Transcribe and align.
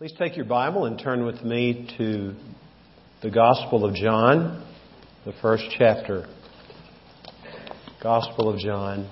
Please 0.00 0.14
take 0.18 0.34
your 0.34 0.46
Bible 0.46 0.86
and 0.86 0.98
turn 0.98 1.26
with 1.26 1.42
me 1.42 1.86
to 1.98 2.34
the 3.22 3.30
Gospel 3.30 3.84
of 3.84 3.94
John, 3.94 4.66
the 5.26 5.34
first 5.42 5.64
chapter. 5.76 6.26
Gospel 8.02 8.48
of 8.48 8.58
John, 8.58 9.10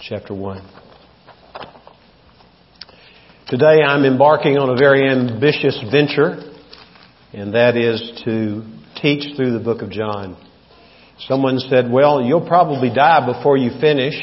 chapter 0.00 0.34
1. 0.34 0.68
Today 3.46 3.80
I'm 3.86 4.04
embarking 4.04 4.58
on 4.58 4.70
a 4.70 4.76
very 4.76 5.08
ambitious 5.08 5.80
venture, 5.92 6.52
and 7.32 7.54
that 7.54 7.76
is 7.76 8.22
to 8.24 8.64
teach 9.00 9.36
through 9.36 9.56
the 9.56 9.62
book 9.64 9.82
of 9.82 9.90
John. 9.92 10.36
Someone 11.28 11.60
said, 11.60 11.88
well, 11.88 12.20
you'll 12.20 12.48
probably 12.48 12.92
die 12.92 13.24
before 13.32 13.56
you 13.56 13.70
finish. 13.80 14.20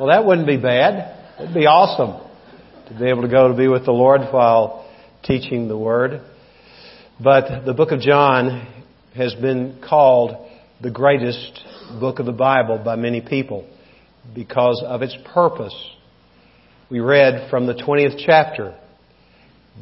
Well, 0.00 0.08
that 0.08 0.24
wouldn't 0.24 0.46
be 0.46 0.56
bad. 0.56 1.36
It'd 1.38 1.52
be 1.52 1.66
awesome 1.66 2.27
to 2.88 2.98
be 2.98 3.06
able 3.06 3.22
to 3.22 3.28
go 3.28 3.48
to 3.48 3.54
be 3.54 3.68
with 3.68 3.84
the 3.84 3.92
Lord 3.92 4.22
while 4.30 4.88
teaching 5.22 5.68
the 5.68 5.76
Word. 5.76 6.22
But 7.22 7.66
the 7.66 7.74
book 7.74 7.92
of 7.92 8.00
John 8.00 8.66
has 9.14 9.34
been 9.34 9.82
called 9.86 10.48
the 10.80 10.90
greatest 10.90 11.60
book 12.00 12.18
of 12.18 12.24
the 12.24 12.32
Bible 12.32 12.80
by 12.82 12.96
many 12.96 13.20
people 13.20 13.68
because 14.34 14.82
of 14.86 15.02
its 15.02 15.14
purpose. 15.34 15.74
We 16.90 17.00
read 17.00 17.50
from 17.50 17.66
the 17.66 17.74
20th 17.74 18.22
chapter 18.24 18.78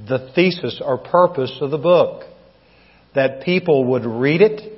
the 0.09 0.31
thesis 0.35 0.83
or 0.85 0.99
purpose 0.99 1.57
of 1.61 1.71
the 1.71 1.79
book 1.79 2.25
that 3.15 3.43
people 3.45 3.85
would 3.93 4.05
read 4.05 4.41
it 4.43 4.73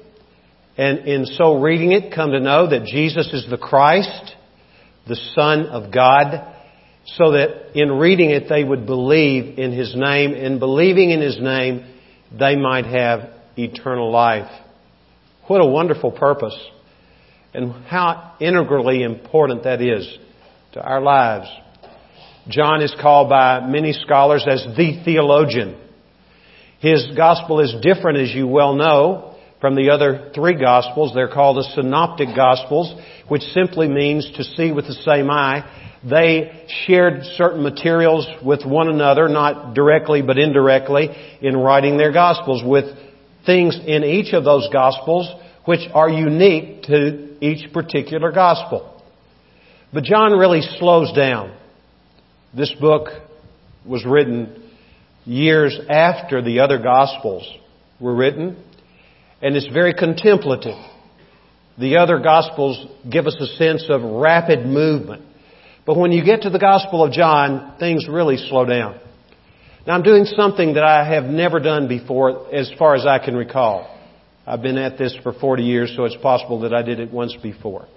and 0.76 0.98
in 1.08 1.24
so 1.24 1.60
reading 1.60 1.92
it 1.92 2.14
come 2.14 2.32
to 2.32 2.40
know 2.40 2.68
that 2.68 2.84
Jesus 2.84 3.32
is 3.32 3.46
the 3.48 3.56
Christ, 3.56 4.34
the 5.08 5.16
Son 5.34 5.66
of 5.66 5.92
God, 5.92 6.56
so 7.16 7.32
that 7.32 7.78
in 7.78 7.92
reading 7.92 8.30
it 8.30 8.48
they 8.48 8.64
would 8.64 8.86
believe 8.86 9.58
in 9.58 9.72
His 9.72 9.94
name. 9.96 10.34
and 10.34 10.60
believing 10.60 11.10
in 11.10 11.20
His 11.20 11.40
name, 11.40 11.86
they 12.36 12.56
might 12.56 12.86
have 12.86 13.30
eternal 13.56 14.10
life. 14.10 14.50
What 15.46 15.60
a 15.60 15.66
wonderful 15.66 16.12
purpose. 16.12 16.56
And 17.54 17.72
how 17.86 18.34
integrally 18.40 19.02
important 19.02 19.64
that 19.64 19.80
is 19.80 20.06
to 20.72 20.82
our 20.82 21.00
lives. 21.00 21.48
John 22.48 22.82
is 22.82 22.94
called 23.00 23.30
by 23.30 23.66
many 23.66 23.92
scholars 23.92 24.44
as 24.48 24.64
the 24.76 25.02
theologian. 25.04 25.76
His 26.80 27.06
gospel 27.16 27.60
is 27.60 27.74
different, 27.82 28.18
as 28.18 28.34
you 28.34 28.46
well 28.46 28.74
know, 28.74 29.36
from 29.60 29.74
the 29.74 29.90
other 29.90 30.30
three 30.34 30.54
gospels. 30.54 31.12
They're 31.14 31.28
called 31.28 31.56
the 31.56 31.68
synoptic 31.74 32.28
gospels, 32.36 32.94
which 33.28 33.42
simply 33.42 33.88
means 33.88 34.30
to 34.36 34.44
see 34.44 34.70
with 34.70 34.86
the 34.86 34.94
same 34.94 35.30
eye. 35.30 35.87
They 36.04 36.66
shared 36.86 37.24
certain 37.36 37.62
materials 37.62 38.26
with 38.44 38.64
one 38.64 38.88
another, 38.88 39.28
not 39.28 39.74
directly 39.74 40.22
but 40.22 40.38
indirectly, 40.38 41.08
in 41.40 41.56
writing 41.56 41.96
their 41.96 42.12
Gospels 42.12 42.62
with 42.64 42.84
things 43.44 43.78
in 43.86 44.04
each 44.04 44.32
of 44.32 44.44
those 44.44 44.68
Gospels 44.72 45.28
which 45.64 45.80
are 45.92 46.08
unique 46.08 46.84
to 46.84 47.36
each 47.44 47.72
particular 47.72 48.32
Gospel. 48.32 49.02
But 49.92 50.04
John 50.04 50.32
really 50.32 50.62
slows 50.78 51.12
down. 51.12 51.54
This 52.54 52.72
book 52.80 53.08
was 53.84 54.04
written 54.06 54.62
years 55.24 55.78
after 55.90 56.42
the 56.42 56.60
other 56.60 56.78
Gospels 56.78 57.46
were 58.00 58.14
written, 58.14 58.56
and 59.42 59.56
it's 59.56 59.68
very 59.68 59.94
contemplative. 59.94 60.78
The 61.78 61.98
other 61.98 62.18
Gospels 62.18 62.86
give 63.10 63.26
us 63.26 63.36
a 63.40 63.46
sense 63.56 63.86
of 63.88 64.02
rapid 64.02 64.64
movement. 64.64 65.22
But 65.88 65.96
when 65.96 66.12
you 66.12 66.22
get 66.22 66.42
to 66.42 66.50
the 66.50 66.58
Gospel 66.58 67.02
of 67.02 67.12
John, 67.12 67.76
things 67.78 68.06
really 68.06 68.36
slow 68.36 68.66
down. 68.66 69.00
Now 69.86 69.94
I'm 69.94 70.02
doing 70.02 70.26
something 70.26 70.74
that 70.74 70.84
I 70.84 71.14
have 71.14 71.24
never 71.24 71.60
done 71.60 71.88
before 71.88 72.54
as 72.54 72.70
far 72.78 72.94
as 72.94 73.06
I 73.06 73.18
can 73.18 73.34
recall. 73.34 73.88
I've 74.46 74.60
been 74.60 74.76
at 74.76 74.98
this 74.98 75.16
for 75.22 75.32
40 75.32 75.62
years, 75.62 75.94
so 75.96 76.04
it's 76.04 76.14
possible 76.16 76.60
that 76.60 76.74
I 76.74 76.82
did 76.82 77.00
it 77.00 77.10
once 77.10 77.34
before. 77.42 77.88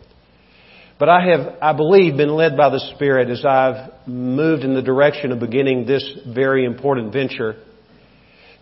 But 1.00 1.10
I 1.10 1.32
have, 1.32 1.58
I 1.62 1.74
believe, 1.74 2.16
been 2.16 2.34
led 2.34 2.56
by 2.56 2.70
the 2.70 2.80
Spirit 2.96 3.30
as 3.30 3.44
I've 3.44 4.08
moved 4.08 4.64
in 4.64 4.74
the 4.74 4.82
direction 4.82 5.34
of 5.34 5.42
beginning 5.42 5.86
this 5.86 6.10
very 6.34 6.64
important 6.64 7.12
venture 7.12 7.62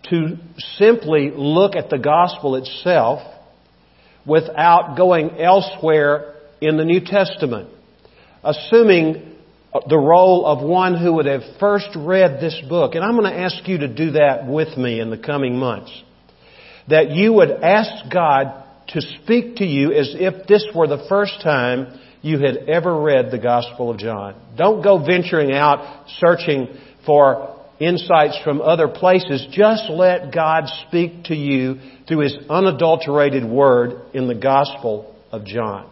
to 0.05 0.37
simply 0.79 1.29
look 1.35 1.75
at 1.75 1.91
the 1.91 1.99
gospel 1.99 2.55
itself 2.55 3.21
without 4.25 4.97
going 4.97 5.39
elsewhere 5.39 6.33
in 6.61 6.77
the 6.77 6.83
New 6.83 7.01
Testament 7.05 7.69
assuming 8.43 9.35
the 9.87 9.97
role 9.97 10.45
of 10.45 10.63
one 10.67 10.97
who 10.97 11.13
would 11.13 11.25
have 11.25 11.41
first 11.59 11.89
read 11.95 12.41
this 12.41 12.59
book. 12.67 12.95
And 12.95 13.03
I'm 13.03 13.17
going 13.17 13.31
to 13.31 13.39
ask 13.39 13.67
you 13.67 13.79
to 13.79 13.87
do 13.87 14.11
that 14.11 14.47
with 14.47 14.77
me 14.77 14.99
in 14.99 15.09
the 15.09 15.17
coming 15.17 15.57
months. 15.57 15.91
That 16.87 17.11
you 17.11 17.33
would 17.33 17.51
ask 17.51 18.11
God 18.11 18.63
to 18.89 19.01
speak 19.01 19.57
to 19.57 19.65
you 19.65 19.91
as 19.91 20.15
if 20.15 20.47
this 20.47 20.65
were 20.73 20.87
the 20.87 21.05
first 21.07 21.41
time 21.43 21.99
you 22.21 22.39
had 22.39 22.67
ever 22.67 22.99
read 22.99 23.31
the 23.31 23.37
Gospel 23.37 23.91
of 23.91 23.99
John. 23.99 24.35
Don't 24.57 24.81
go 24.81 25.03
venturing 25.05 25.53
out 25.53 26.07
searching 26.17 26.67
for 27.05 27.55
insights 27.79 28.37
from 28.43 28.61
other 28.61 28.87
places. 28.87 29.45
Just 29.51 29.83
let 29.89 30.33
God 30.33 30.65
speak 30.87 31.25
to 31.25 31.35
you 31.35 31.79
through 32.07 32.21
His 32.21 32.37
unadulterated 32.49 33.45
Word 33.45 34.01
in 34.13 34.27
the 34.27 34.35
Gospel 34.35 35.15
of 35.31 35.45
John. 35.45 35.89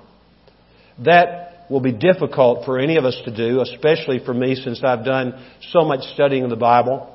That 1.06 1.48
will 1.70 1.82
be 1.82 1.92
difficult 1.92 2.66
for 2.66 2.80
any 2.80 2.98
of 2.98 3.06
us 3.06 3.20
to 3.26 3.36
do, 3.36 3.62
especially 3.62 4.20
for 4.24 4.34
me 4.34 4.56
since 4.56 4.82
I've 4.84 5.04
done 5.04 5.34
so 5.70 5.84
much 5.84 6.02
studying 6.14 6.44
of 6.44 6.50
the 6.50 6.56
Bible. 6.56 7.14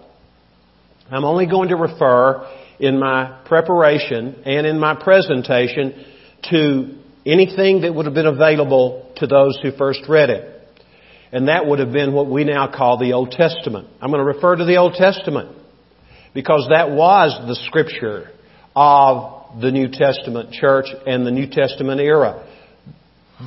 I'm 1.10 1.24
only 1.24 1.46
going 1.46 1.68
to 1.70 1.76
refer 1.76 2.48
in 2.78 2.98
my 2.98 3.40
preparation 3.46 4.42
and 4.44 4.66
in 4.66 4.78
my 4.78 4.94
presentation 4.94 6.04
to 6.50 6.98
anything 7.24 7.82
that 7.82 7.94
would 7.94 8.06
have 8.06 8.14
been 8.14 8.26
available 8.26 9.12
to 9.16 9.26
those 9.26 9.58
who 9.62 9.72
first 9.72 10.00
read 10.08 10.30
it. 10.30 10.48
And 11.32 11.48
that 11.48 11.66
would 11.66 11.78
have 11.78 11.92
been 11.92 12.12
what 12.12 12.28
we 12.28 12.44
now 12.44 12.70
call 12.74 12.98
the 12.98 13.14
Old 13.14 13.30
Testament. 13.30 13.88
I'm 14.00 14.10
going 14.10 14.24
to 14.24 14.32
refer 14.32 14.56
to 14.56 14.64
the 14.64 14.76
Old 14.76 14.94
Testament 14.94 15.56
because 16.34 16.68
that 16.70 16.90
was 16.90 17.38
the 17.46 17.54
scripture 17.66 18.30
of 18.76 19.60
the 19.60 19.70
New 19.70 19.88
Testament 19.88 20.52
church 20.52 20.86
and 21.06 21.26
the 21.26 21.30
New 21.30 21.46
Testament 21.46 22.00
era. 22.00 22.46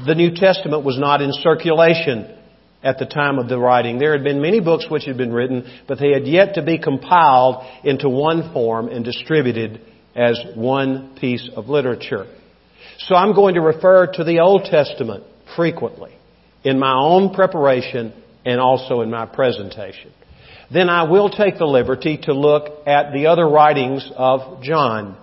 The 0.03 0.13
New 0.15 0.35
Testament 0.35 0.83
was 0.83 0.99
not 0.99 1.21
in 1.21 1.31
circulation 1.31 2.37
at 2.83 2.99
the 2.99 3.05
time 3.05 3.39
of 3.39 3.47
the 3.47 3.57
writing. 3.57 3.97
There 3.97 4.11
had 4.11 4.23
been 4.23 4.41
many 4.41 4.59
books 4.59 4.85
which 4.89 5.05
had 5.05 5.17
been 5.17 5.31
written, 5.31 5.65
but 5.87 5.99
they 5.99 6.11
had 6.11 6.27
yet 6.27 6.55
to 6.55 6.61
be 6.61 6.77
compiled 6.77 7.65
into 7.83 8.09
one 8.09 8.51
form 8.51 8.89
and 8.89 9.05
distributed 9.05 9.79
as 10.15 10.39
one 10.55 11.15
piece 11.19 11.49
of 11.55 11.69
literature. 11.69 12.27
So 12.99 13.15
I'm 13.15 13.33
going 13.33 13.55
to 13.55 13.61
refer 13.61 14.07
to 14.13 14.23
the 14.23 14.39
Old 14.39 14.65
Testament 14.65 15.23
frequently 15.55 16.13
in 16.63 16.77
my 16.77 16.93
own 16.93 17.33
preparation 17.33 18.13
and 18.45 18.59
also 18.59 19.01
in 19.01 19.09
my 19.09 19.25
presentation. 19.25 20.11
Then 20.71 20.89
I 20.89 21.09
will 21.09 21.29
take 21.29 21.57
the 21.57 21.65
liberty 21.65 22.17
to 22.23 22.33
look 22.33 22.87
at 22.87 23.13
the 23.13 23.27
other 23.27 23.47
writings 23.47 24.11
of 24.15 24.61
John 24.61 25.17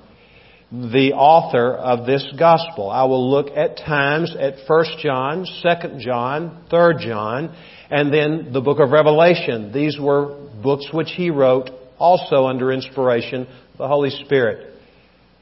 the 0.73 1.13
author 1.13 1.75
of 1.75 2.07
this 2.07 2.27
gospel. 2.39 2.89
I 2.89 3.05
will 3.05 3.31
look 3.31 3.49
at 3.55 3.77
times 3.77 4.35
at 4.39 4.55
1 4.67 4.85
John, 5.03 5.45
2 5.63 5.99
John, 5.99 6.65
3 6.71 7.07
John, 7.07 7.55
and 7.91 8.13
then 8.13 8.55
the 8.55 8.63
book 8.63 8.81
of 8.81 8.91
Revelation. 8.91 9.71
These 9.71 9.99
were 10.01 10.35
books 10.63 10.89
which 10.91 11.11
he 11.11 11.29
wrote 11.29 11.69
also 11.99 12.47
under 12.47 12.73
inspiration 12.73 13.43
of 13.43 13.79
the 13.79 13.87
Holy 13.87 14.09
Spirit. 14.25 14.75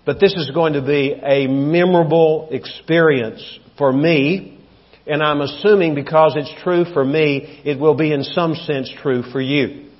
But 0.04 0.18
this 0.18 0.34
is 0.34 0.50
going 0.50 0.72
to 0.72 0.82
be 0.82 1.12
a 1.12 1.46
memorable 1.46 2.48
experience 2.50 3.60
for 3.78 3.92
me, 3.92 4.58
and 5.06 5.22
I'm 5.22 5.42
assuming 5.42 5.94
because 5.94 6.34
it's 6.36 6.52
true 6.64 6.84
for 6.92 7.04
me, 7.04 7.62
it 7.64 7.78
will 7.78 7.94
be 7.94 8.12
in 8.12 8.24
some 8.24 8.56
sense 8.56 8.92
true 9.00 9.22
for 9.30 9.40
you. 9.40 9.90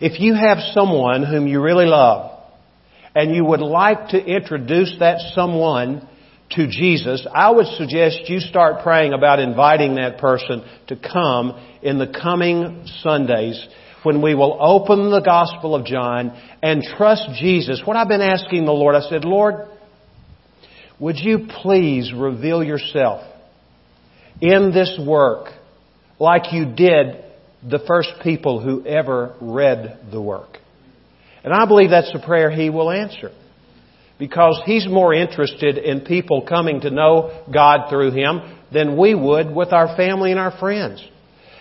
If 0.00 0.18
you 0.18 0.34
have 0.34 0.58
someone 0.74 1.22
whom 1.22 1.46
you 1.46 1.62
really 1.62 1.86
love, 1.86 2.31
and 3.14 3.34
you 3.34 3.44
would 3.44 3.60
like 3.60 4.08
to 4.08 4.18
introduce 4.18 4.96
that 5.00 5.18
someone 5.34 6.08
to 6.50 6.66
Jesus, 6.66 7.26
I 7.32 7.50
would 7.50 7.66
suggest 7.66 8.28
you 8.28 8.40
start 8.40 8.82
praying 8.82 9.12
about 9.12 9.38
inviting 9.38 9.94
that 9.96 10.18
person 10.18 10.62
to 10.88 10.96
come 10.96 11.58
in 11.82 11.98
the 11.98 12.06
coming 12.06 12.86
Sundays 13.00 13.66
when 14.02 14.20
we 14.20 14.34
will 14.34 14.58
open 14.60 15.10
the 15.10 15.20
Gospel 15.20 15.74
of 15.74 15.86
John 15.86 16.38
and 16.62 16.82
trust 16.96 17.28
Jesus. 17.38 17.82
What 17.84 17.96
I've 17.96 18.08
been 18.08 18.20
asking 18.20 18.64
the 18.64 18.72
Lord, 18.72 18.94
I 18.94 19.08
said, 19.08 19.24
Lord, 19.24 19.68
would 20.98 21.18
you 21.18 21.46
please 21.62 22.12
reveal 22.14 22.62
yourself 22.62 23.22
in 24.40 24.72
this 24.72 24.98
work 25.04 25.48
like 26.18 26.52
you 26.52 26.66
did 26.66 27.24
the 27.62 27.80
first 27.86 28.10
people 28.22 28.60
who 28.60 28.84
ever 28.86 29.34
read 29.40 30.00
the 30.10 30.20
work? 30.20 30.58
And 31.44 31.52
I 31.52 31.66
believe 31.66 31.90
that's 31.90 32.12
the 32.12 32.20
prayer 32.20 32.50
He 32.50 32.70
will 32.70 32.90
answer. 32.90 33.30
Because 34.18 34.60
He's 34.64 34.86
more 34.86 35.12
interested 35.12 35.78
in 35.78 36.02
people 36.02 36.42
coming 36.42 36.80
to 36.82 36.90
know 36.90 37.44
God 37.52 37.88
through 37.90 38.12
Him 38.12 38.40
than 38.72 38.96
we 38.96 39.14
would 39.14 39.54
with 39.54 39.72
our 39.72 39.96
family 39.96 40.30
and 40.30 40.40
our 40.40 40.56
friends. 40.58 41.04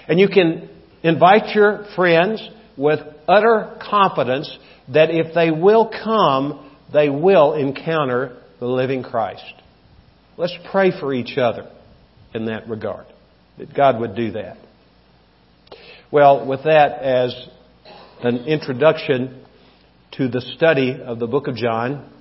And 0.07 0.19
you 0.19 0.27
can 0.27 0.69
invite 1.03 1.55
your 1.55 1.85
friends 1.95 2.47
with 2.77 2.99
utter 3.27 3.77
confidence 3.89 4.55
that 4.93 5.09
if 5.09 5.33
they 5.33 5.51
will 5.51 5.89
come, 5.89 6.71
they 6.93 7.09
will 7.09 7.53
encounter 7.53 8.37
the 8.59 8.67
living 8.67 9.03
Christ. 9.03 9.43
Let's 10.37 10.57
pray 10.71 10.91
for 10.91 11.13
each 11.13 11.37
other 11.37 11.71
in 12.33 12.45
that 12.45 12.67
regard, 12.69 13.05
that 13.57 13.73
God 13.75 13.99
would 13.99 14.15
do 14.15 14.31
that. 14.31 14.57
Well, 16.11 16.45
with 16.45 16.63
that 16.63 17.01
as 17.01 17.47
an 18.21 18.45
introduction 18.45 19.40
to 20.17 20.27
the 20.27 20.41
study 20.41 20.99
of 21.01 21.19
the 21.19 21.27
book 21.27 21.47
of 21.47 21.55
John, 21.55 22.11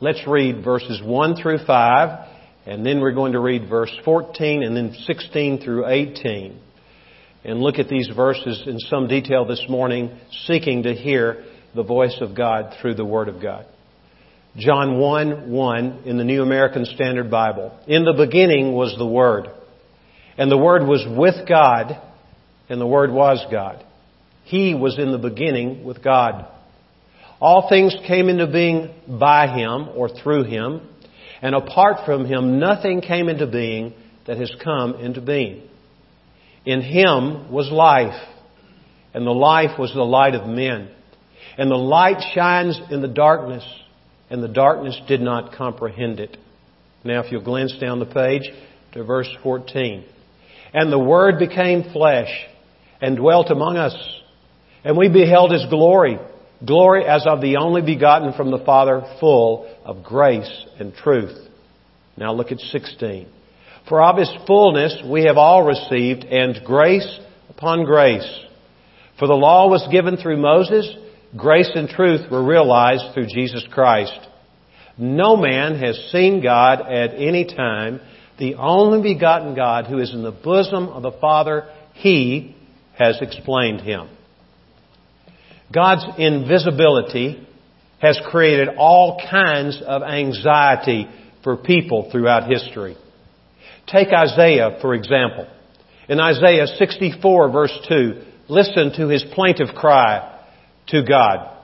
let's 0.00 0.26
read 0.26 0.64
verses 0.64 1.00
1 1.04 1.36
through 1.36 1.64
5, 1.64 2.28
and 2.66 2.84
then 2.84 3.00
we're 3.00 3.12
going 3.12 3.32
to 3.32 3.40
read 3.40 3.68
verse 3.68 3.94
14 4.04 4.64
and 4.64 4.76
then 4.76 4.92
16 5.06 5.62
through 5.62 5.86
18. 5.86 6.60
And 7.44 7.60
look 7.60 7.78
at 7.78 7.88
these 7.88 8.08
verses 8.14 8.64
in 8.66 8.78
some 8.80 9.06
detail 9.06 9.46
this 9.46 9.64
morning, 9.68 10.18
seeking 10.46 10.82
to 10.82 10.94
hear 10.94 11.44
the 11.74 11.84
voice 11.84 12.16
of 12.20 12.36
God 12.36 12.74
through 12.80 12.94
the 12.94 13.04
Word 13.04 13.28
of 13.28 13.40
God. 13.40 13.66
John 14.56 14.98
1 14.98 15.50
1 15.50 16.02
in 16.06 16.18
the 16.18 16.24
New 16.24 16.42
American 16.42 16.84
Standard 16.84 17.30
Bible. 17.30 17.78
In 17.86 18.04
the 18.04 18.14
beginning 18.14 18.72
was 18.72 18.96
the 18.98 19.06
Word, 19.06 19.46
and 20.36 20.50
the 20.50 20.58
Word 20.58 20.82
was 20.82 21.06
with 21.08 21.48
God, 21.48 22.02
and 22.68 22.80
the 22.80 22.86
Word 22.86 23.12
was 23.12 23.46
God. 23.50 23.84
He 24.44 24.74
was 24.74 24.98
in 24.98 25.12
the 25.12 25.18
beginning 25.18 25.84
with 25.84 26.02
God. 26.02 26.48
All 27.40 27.68
things 27.68 27.96
came 28.06 28.28
into 28.28 28.46
being 28.46 28.90
by 29.08 29.46
Him 29.46 29.88
or 29.94 30.08
through 30.08 30.44
Him, 30.44 30.86
and 31.40 31.54
apart 31.54 32.04
from 32.04 32.26
Him, 32.26 32.58
nothing 32.58 33.00
came 33.00 33.28
into 33.28 33.46
being 33.46 33.94
that 34.26 34.36
has 34.36 34.52
come 34.62 34.96
into 34.96 35.22
being. 35.22 35.62
In 36.66 36.82
Him 36.82 37.50
was 37.50 37.70
life, 37.70 38.20
and 39.14 39.26
the 39.26 39.30
life 39.30 39.78
was 39.78 39.92
the 39.94 40.02
light 40.02 40.34
of 40.34 40.46
men. 40.46 40.90
And 41.56 41.70
the 41.70 41.76
light 41.76 42.22
shines 42.34 42.78
in 42.90 43.00
the 43.00 43.08
darkness, 43.08 43.64
and 44.28 44.42
the 44.42 44.48
darkness 44.48 45.00
did 45.08 45.20
not 45.20 45.54
comprehend 45.54 46.20
it. 46.20 46.36
Now, 47.02 47.22
if 47.22 47.32
you'll 47.32 47.42
glance 47.42 47.76
down 47.80 47.98
the 47.98 48.06
page 48.06 48.42
to 48.92 49.02
verse 49.02 49.28
14. 49.42 50.04
And 50.74 50.92
the 50.92 50.98
Word 50.98 51.38
became 51.38 51.90
flesh 51.92 52.30
and 53.00 53.16
dwelt 53.16 53.50
among 53.50 53.78
us, 53.78 53.96
and 54.84 54.96
we 54.96 55.08
beheld 55.08 55.52
His 55.52 55.64
glory, 55.70 56.18
glory 56.64 57.04
as 57.04 57.26
of 57.26 57.40
the 57.40 57.56
only 57.56 57.82
begotten 57.82 58.32
from 58.32 58.50
the 58.50 58.64
Father, 58.64 59.02
full 59.18 59.74
of 59.84 60.02
grace 60.02 60.66
and 60.78 60.94
truth. 60.94 61.36
Now 62.16 62.32
look 62.32 62.52
at 62.52 62.58
16. 62.58 63.28
For 63.88 64.02
of 64.02 64.18
His 64.18 64.32
fullness 64.46 65.02
we 65.04 65.24
have 65.24 65.36
all 65.36 65.64
received, 65.64 66.24
and 66.24 66.60
grace 66.64 67.18
upon 67.48 67.84
grace. 67.84 68.28
For 69.18 69.26
the 69.26 69.34
law 69.34 69.68
was 69.68 69.86
given 69.90 70.16
through 70.16 70.38
Moses, 70.38 70.94
grace 71.36 71.70
and 71.74 71.88
truth 71.88 72.30
were 72.30 72.44
realized 72.44 73.14
through 73.14 73.26
Jesus 73.26 73.64
Christ. 73.70 74.18
No 74.96 75.36
man 75.36 75.78
has 75.78 76.10
seen 76.12 76.42
God 76.42 76.80
at 76.80 77.14
any 77.14 77.44
time. 77.44 78.00
The 78.38 78.54
only 78.56 79.14
begotten 79.14 79.54
God 79.54 79.86
who 79.86 79.98
is 79.98 80.12
in 80.12 80.22
the 80.22 80.30
bosom 80.30 80.88
of 80.88 81.02
the 81.02 81.12
Father, 81.20 81.68
He 81.94 82.56
has 82.98 83.18
explained 83.20 83.80
Him. 83.80 84.08
God's 85.72 86.04
invisibility 86.18 87.46
has 88.00 88.20
created 88.30 88.68
all 88.76 89.22
kinds 89.30 89.80
of 89.86 90.02
anxiety 90.02 91.06
for 91.44 91.56
people 91.56 92.08
throughout 92.10 92.50
history. 92.50 92.96
Take 93.86 94.08
Isaiah, 94.08 94.78
for 94.80 94.94
example. 94.94 95.46
In 96.08 96.18
Isaiah 96.18 96.66
64 96.66 97.52
verse 97.52 97.78
2, 97.88 98.22
listen 98.48 98.92
to 98.96 99.08
his 99.08 99.24
plaintive 99.32 99.74
cry 99.74 100.40
to 100.88 101.04
God. 101.04 101.56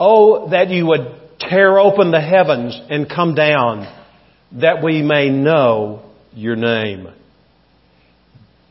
Oh, 0.00 0.50
that 0.50 0.70
you 0.70 0.86
would 0.86 1.20
tear 1.38 1.78
open 1.78 2.10
the 2.10 2.20
heavens 2.20 2.80
and 2.88 3.08
come 3.08 3.34
down 3.34 3.86
that 4.60 4.82
we 4.82 5.02
may 5.02 5.30
know 5.30 6.02
your 6.32 6.56
name. 6.56 7.08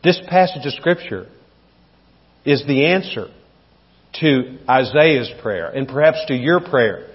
This 0.03 0.19
passage 0.27 0.65
of 0.65 0.73
scripture 0.73 1.27
is 2.45 2.63
the 2.65 2.85
answer 2.87 3.27
to 4.19 4.59
Isaiah's 4.69 5.31
prayer 5.41 5.69
and 5.69 5.87
perhaps 5.87 6.25
to 6.27 6.35
your 6.35 6.59
prayer 6.61 7.09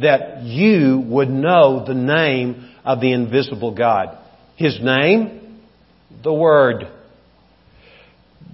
that 0.00 0.42
you 0.42 1.02
would 1.06 1.28
know 1.28 1.84
the 1.86 1.94
name 1.94 2.70
of 2.84 3.00
the 3.00 3.12
invisible 3.12 3.74
God. 3.74 4.18
His 4.56 4.78
name, 4.82 5.60
the 6.22 6.32
Word. 6.32 6.84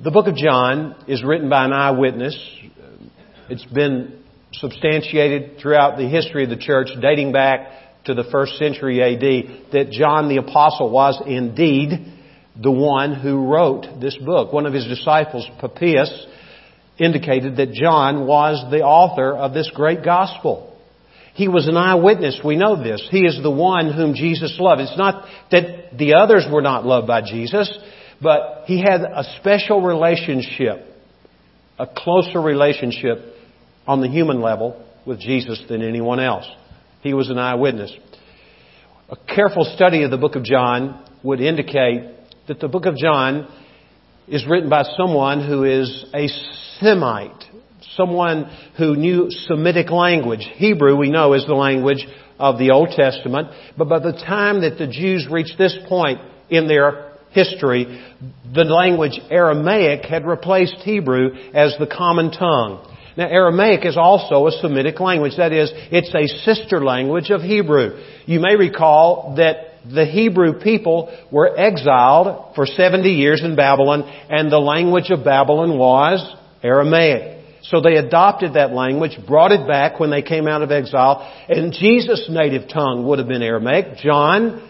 The 0.02 0.10
book 0.10 0.26
of 0.26 0.36
John 0.36 0.94
is 1.08 1.24
written 1.24 1.48
by 1.48 1.64
an 1.64 1.72
eyewitness. 1.72 2.36
It's 3.48 3.64
been 3.64 4.22
substantiated 4.52 5.58
throughout 5.60 5.98
the 5.98 6.08
history 6.08 6.44
of 6.44 6.50
the 6.50 6.56
church, 6.56 6.88
dating 7.00 7.32
back 7.32 8.04
to 8.04 8.14
the 8.14 8.24
first 8.30 8.56
century 8.56 9.02
AD, 9.02 9.72
that 9.72 9.90
John 9.90 10.28
the 10.28 10.38
Apostle 10.38 10.90
was 10.90 11.20
indeed 11.26 12.14
the 12.60 12.70
one 12.70 13.14
who 13.14 13.46
wrote 13.46 14.00
this 14.00 14.16
book. 14.16 14.52
One 14.52 14.66
of 14.66 14.72
his 14.72 14.86
disciples, 14.86 15.48
Papias, 15.60 16.26
indicated 16.98 17.56
that 17.56 17.72
John 17.72 18.26
was 18.26 18.64
the 18.70 18.82
author 18.82 19.36
of 19.36 19.54
this 19.54 19.70
great 19.74 20.04
gospel. 20.04 20.76
He 21.34 21.46
was 21.46 21.68
an 21.68 21.76
eyewitness. 21.76 22.40
We 22.44 22.56
know 22.56 22.82
this. 22.82 23.06
He 23.10 23.20
is 23.20 23.40
the 23.42 23.50
one 23.50 23.92
whom 23.92 24.14
Jesus 24.14 24.56
loved. 24.58 24.80
It's 24.80 24.98
not 24.98 25.24
that 25.52 25.96
the 25.96 26.14
others 26.14 26.44
were 26.50 26.62
not 26.62 26.84
loved 26.84 27.06
by 27.06 27.20
Jesus, 27.22 27.72
but 28.20 28.64
he 28.66 28.80
had 28.82 29.02
a 29.02 29.22
special 29.38 29.80
relationship, 29.80 30.84
a 31.78 31.86
closer 31.86 32.40
relationship 32.40 33.18
on 33.86 34.00
the 34.00 34.08
human 34.08 34.40
level 34.40 34.84
with 35.06 35.20
Jesus 35.20 35.62
than 35.68 35.80
anyone 35.80 36.18
else. 36.18 36.44
He 37.02 37.14
was 37.14 37.30
an 37.30 37.38
eyewitness. 37.38 37.92
A 39.08 39.16
careful 39.32 39.64
study 39.76 40.02
of 40.02 40.10
the 40.10 40.18
book 40.18 40.34
of 40.34 40.42
John 40.42 41.04
would 41.22 41.40
indicate 41.40 42.14
that 42.48 42.58
the 42.58 42.68
book 42.68 42.86
of 42.86 42.96
John 42.96 43.48
is 44.26 44.44
written 44.46 44.68
by 44.68 44.82
someone 44.96 45.46
who 45.46 45.62
is 45.62 46.04
a 46.12 46.26
Semite, 46.80 47.44
someone 47.96 48.50
who 48.76 48.96
knew 48.96 49.30
Semitic 49.30 49.90
language. 49.90 50.48
Hebrew, 50.54 50.96
we 50.96 51.10
know, 51.10 51.34
is 51.34 51.46
the 51.46 51.54
language 51.54 52.06
of 52.38 52.58
the 52.58 52.70
Old 52.70 52.90
Testament. 52.90 53.48
But 53.76 53.88
by 53.88 53.98
the 53.98 54.12
time 54.12 54.62
that 54.62 54.78
the 54.78 54.86
Jews 54.86 55.26
reached 55.30 55.58
this 55.58 55.76
point 55.88 56.20
in 56.48 56.68
their 56.68 57.12
history, 57.30 58.02
the 58.54 58.64
language 58.64 59.20
Aramaic 59.30 60.04
had 60.04 60.26
replaced 60.26 60.76
Hebrew 60.76 61.30
as 61.52 61.76
the 61.78 61.86
common 61.86 62.30
tongue. 62.30 62.94
Now, 63.16 63.26
Aramaic 63.26 63.84
is 63.84 63.96
also 63.96 64.46
a 64.46 64.52
Semitic 64.52 65.00
language. 65.00 65.32
That 65.36 65.52
is, 65.52 65.72
it's 65.90 66.14
a 66.14 66.28
sister 66.44 66.84
language 66.84 67.30
of 67.30 67.42
Hebrew. 67.42 68.00
You 68.26 68.38
may 68.38 68.54
recall 68.54 69.34
that 69.38 69.56
the 69.92 70.04
Hebrew 70.04 70.60
people 70.60 71.12
were 71.32 71.58
exiled 71.58 72.54
for 72.54 72.66
70 72.66 73.08
years 73.10 73.42
in 73.42 73.56
Babylon, 73.56 74.02
and 74.30 74.52
the 74.52 74.58
language 74.58 75.10
of 75.10 75.24
Babylon 75.24 75.78
was 75.78 76.36
Aramaic. 76.62 77.36
So 77.62 77.80
they 77.80 77.96
adopted 77.96 78.54
that 78.54 78.72
language, 78.72 79.18
brought 79.26 79.52
it 79.52 79.66
back 79.66 80.00
when 80.00 80.10
they 80.10 80.22
came 80.22 80.46
out 80.46 80.62
of 80.62 80.70
exile, 80.70 81.30
and 81.48 81.72
Jesus' 81.72 82.28
native 82.30 82.68
tongue 82.68 83.06
would 83.06 83.18
have 83.18 83.28
been 83.28 83.42
Aramaic. 83.42 83.98
John 83.98 84.66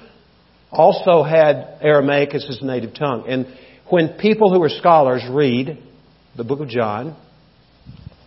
also 0.70 1.22
had 1.22 1.78
Aramaic 1.80 2.34
as 2.34 2.44
his 2.44 2.62
native 2.62 2.94
tongue. 2.94 3.24
And 3.28 3.46
when 3.86 4.18
people 4.18 4.52
who 4.52 4.62
are 4.62 4.68
scholars 4.68 5.22
read 5.30 5.78
the 6.36 6.44
book 6.44 6.60
of 6.60 6.68
John, 6.68 7.16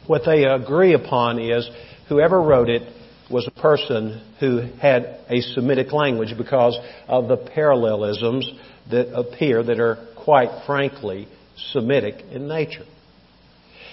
what 0.08 0.24
they 0.26 0.46
agree 0.46 0.94
upon 0.94 1.40
is 1.40 1.70
whoever 2.08 2.42
wrote 2.42 2.70
it 2.70 2.82
was 3.30 3.48
a 3.48 3.62
person 3.62 4.22
who 4.40 4.58
had 4.82 5.20
a 5.30 5.42
Semitic 5.42 5.92
language 5.92 6.34
because 6.38 6.78
of 7.08 7.28
the 7.28 7.38
parallelisms 7.38 8.52
that 8.90 9.14
appear 9.16 9.64
that 9.64 9.80
are 9.80 9.98
quite 10.18 10.66
frankly 10.66 11.28
Semitic 11.72 12.26
in 12.32 12.48
nature. 12.48 12.86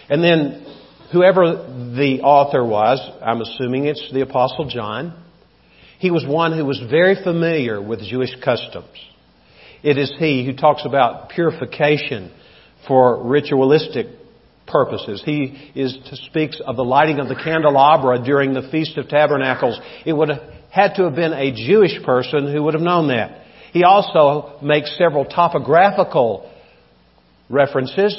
And 0.09 0.23
then 0.23 0.67
whoever 1.13 1.45
the 1.97 2.21
author 2.23 2.65
was, 2.65 3.01
I'm 3.23 3.41
assuming 3.41 3.87
it's 3.87 4.11
the 4.13 4.23
Apostle 4.23 4.69
John, 4.69 5.25
he 5.99 6.11
was 6.11 6.25
one 6.27 6.57
who 6.57 6.65
was 6.65 6.81
very 6.89 7.17
familiar 7.23 7.83
with 7.83 8.01
Jewish 8.01 8.35
customs. 8.45 8.97
It 9.83 9.99
is 9.99 10.13
he 10.19 10.45
who 10.45 10.55
talks 10.55 10.85
about 10.85 11.31
purification 11.31 12.33
for 12.87 13.25
ritualistic 13.25 14.07
purposes. 14.67 15.23
He 15.25 15.71
is, 15.75 15.99
speaks 16.27 16.61
of 16.65 16.77
the 16.77 16.85
lighting 16.85 17.19
of 17.19 17.29
the 17.29 17.35
candelabra 17.35 18.23
during 18.25 18.55
the 18.55 18.69
Feast 18.71 18.97
of 18.97 19.09
Tabernacles. 19.09 19.81
It 20.05 20.13
would 20.13 20.29
have 20.29 20.43
had 20.71 20.95
to 20.97 21.05
have 21.05 21.15
been 21.15 21.33
a 21.33 21.53
Jewish 21.53 22.03
person 22.05 22.53
who 22.53 22.63
would 22.63 22.75
have 22.75 22.83
known 22.83 23.09
that. 23.09 23.43
He 23.73 23.85
also 23.85 24.59
makes 24.63 24.97
several 24.97 25.25
topographical 25.25 26.51
references 27.49 28.17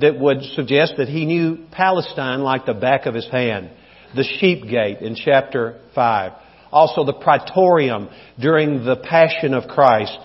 that 0.00 0.18
would 0.18 0.42
suggest 0.54 0.94
that 0.98 1.08
he 1.08 1.24
knew 1.24 1.66
Palestine 1.72 2.40
like 2.40 2.66
the 2.66 2.74
back 2.74 3.06
of 3.06 3.14
his 3.14 3.28
hand. 3.30 3.70
The 4.14 4.24
sheep 4.24 4.68
gate 4.68 4.98
in 4.98 5.14
chapter 5.14 5.80
5. 5.94 6.32
Also 6.72 7.04
the 7.04 7.12
praetorium 7.12 8.08
during 8.38 8.84
the 8.84 8.96
passion 8.96 9.54
of 9.54 9.68
Christ. 9.68 10.16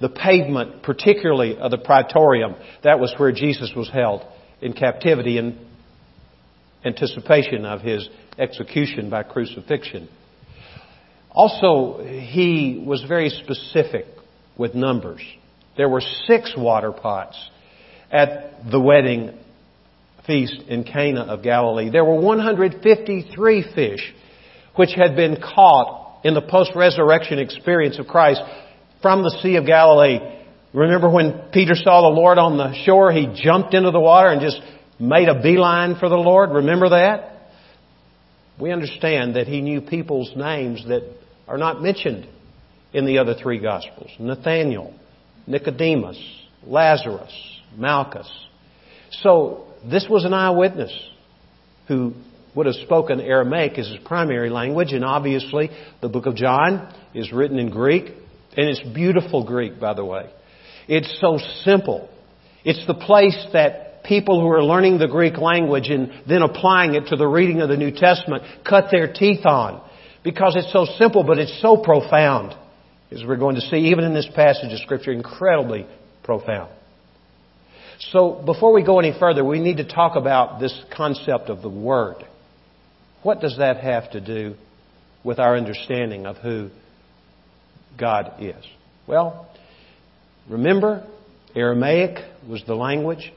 The 0.00 0.08
pavement, 0.08 0.82
particularly 0.82 1.56
of 1.58 1.70
the 1.70 1.78
praetorium, 1.78 2.54
that 2.84 3.00
was 3.00 3.12
where 3.18 3.32
Jesus 3.32 3.72
was 3.76 3.90
held. 3.90 4.24
in 4.60 4.72
captivity 4.72 5.38
in 5.38 5.56
anticipation 6.84 7.64
of 7.64 7.80
his 7.80 8.08
execution 8.38 9.10
by 9.10 9.22
crucifixion. 9.22 10.08
Also, 11.30 12.02
he 12.04 12.82
was 12.84 13.04
very 13.06 13.28
specific 13.28 14.06
with 14.56 14.74
numbers. 14.74 15.20
There 15.76 15.88
were 15.88 16.00
six 16.26 16.54
water 16.56 16.90
pots 16.90 17.36
at 18.10 18.70
the 18.70 18.80
wedding 18.80 19.36
feast 20.26 20.62
in 20.68 20.84
Cana 20.84 21.22
of 21.22 21.42
Galilee. 21.42 21.90
There 21.90 22.04
were 22.04 22.20
153 22.20 23.74
fish 23.74 24.14
which 24.76 24.90
had 24.94 25.16
been 25.16 25.40
caught 25.40 26.20
in 26.24 26.34
the 26.34 26.42
post-resurrection 26.42 27.38
experience 27.38 27.98
of 27.98 28.06
Christ 28.06 28.40
from 29.02 29.22
the 29.22 29.36
Sea 29.42 29.56
of 29.56 29.66
Galilee. 29.66 30.18
Remember 30.72 31.10
when 31.10 31.50
Peter 31.52 31.74
saw 31.74 32.02
the 32.02 32.14
Lord 32.14 32.38
on 32.38 32.58
the 32.58 32.74
shore, 32.84 33.10
he 33.10 33.26
jumped 33.34 33.74
into 33.74 33.90
the 33.90 34.00
water 34.00 34.28
and 34.28 34.40
just 34.40 34.60
made 35.00 35.28
a 35.28 35.40
beeline 35.40 35.96
for 35.96 36.08
the 36.08 36.16
Lord? 36.16 36.50
Remember 36.50 36.90
that? 36.90 37.50
We 38.60 38.72
understand 38.72 39.36
that 39.36 39.46
he 39.46 39.60
knew 39.60 39.80
people's 39.80 40.32
names 40.36 40.84
that 40.88 41.02
are 41.46 41.58
not 41.58 41.80
mentioned 41.80 42.28
in 42.92 43.06
the 43.06 43.18
other 43.18 43.34
three 43.34 43.60
Gospels. 43.60 44.10
Nathaniel, 44.18 44.94
Nicodemus, 45.46 46.18
Lazarus, 46.64 47.32
Malchus. 47.76 48.30
So, 49.22 49.66
this 49.88 50.06
was 50.08 50.24
an 50.24 50.34
eyewitness 50.34 50.92
who 51.86 52.14
would 52.54 52.66
have 52.66 52.74
spoken 52.76 53.20
Aramaic 53.20 53.78
as 53.78 53.88
his 53.88 53.98
primary 54.04 54.50
language, 54.50 54.92
and 54.92 55.04
obviously 55.04 55.70
the 56.00 56.08
book 56.08 56.26
of 56.26 56.34
John 56.34 56.92
is 57.14 57.32
written 57.32 57.58
in 57.58 57.70
Greek, 57.70 58.06
and 58.56 58.68
it's 58.68 58.82
beautiful 58.94 59.44
Greek, 59.44 59.78
by 59.78 59.94
the 59.94 60.04
way. 60.04 60.28
It's 60.88 61.18
so 61.20 61.38
simple. 61.62 62.08
It's 62.64 62.84
the 62.86 62.94
place 62.94 63.46
that 63.52 64.02
people 64.04 64.40
who 64.40 64.48
are 64.48 64.62
learning 64.64 64.98
the 64.98 65.06
Greek 65.06 65.36
language 65.36 65.90
and 65.90 66.10
then 66.28 66.42
applying 66.42 66.94
it 66.94 67.06
to 67.08 67.16
the 67.16 67.26
reading 67.26 67.60
of 67.60 67.68
the 67.68 67.76
New 67.76 67.92
Testament 67.92 68.42
cut 68.68 68.86
their 68.90 69.12
teeth 69.12 69.44
on 69.44 69.82
because 70.24 70.56
it's 70.56 70.72
so 70.72 70.86
simple, 70.98 71.24
but 71.24 71.38
it's 71.38 71.60
so 71.62 71.76
profound, 71.76 72.54
as 73.12 73.22
we're 73.24 73.36
going 73.36 73.54
to 73.54 73.60
see, 73.60 73.90
even 73.90 74.04
in 74.04 74.14
this 74.14 74.28
passage 74.34 74.72
of 74.72 74.78
Scripture, 74.80 75.12
incredibly 75.12 75.86
profound. 76.24 76.70
So, 77.98 78.40
before 78.44 78.72
we 78.72 78.84
go 78.84 79.00
any 79.00 79.12
further, 79.18 79.44
we 79.44 79.58
need 79.58 79.78
to 79.78 79.84
talk 79.84 80.14
about 80.14 80.60
this 80.60 80.76
concept 80.96 81.48
of 81.48 81.62
the 81.62 81.68
Word. 81.68 82.24
What 83.22 83.40
does 83.40 83.58
that 83.58 83.78
have 83.78 84.12
to 84.12 84.20
do 84.20 84.54
with 85.24 85.40
our 85.40 85.56
understanding 85.56 86.24
of 86.24 86.36
who 86.36 86.70
God 87.98 88.34
is? 88.40 88.64
Well, 89.08 89.50
remember, 90.48 91.06
Aramaic 91.56 92.24
was 92.48 92.62
the 92.66 92.76
language. 92.76 93.32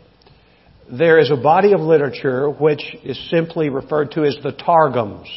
There 0.92 1.18
is 1.18 1.32
a 1.32 1.38
body 1.38 1.74
of 1.74 1.80
literature 1.80 2.50
which 2.50 2.84
is 3.04 3.20
simply 3.32 3.70
referred 3.70 4.12
to 4.12 4.26
as 4.26 4.38
the 4.44 4.52
Targums. 4.52 5.28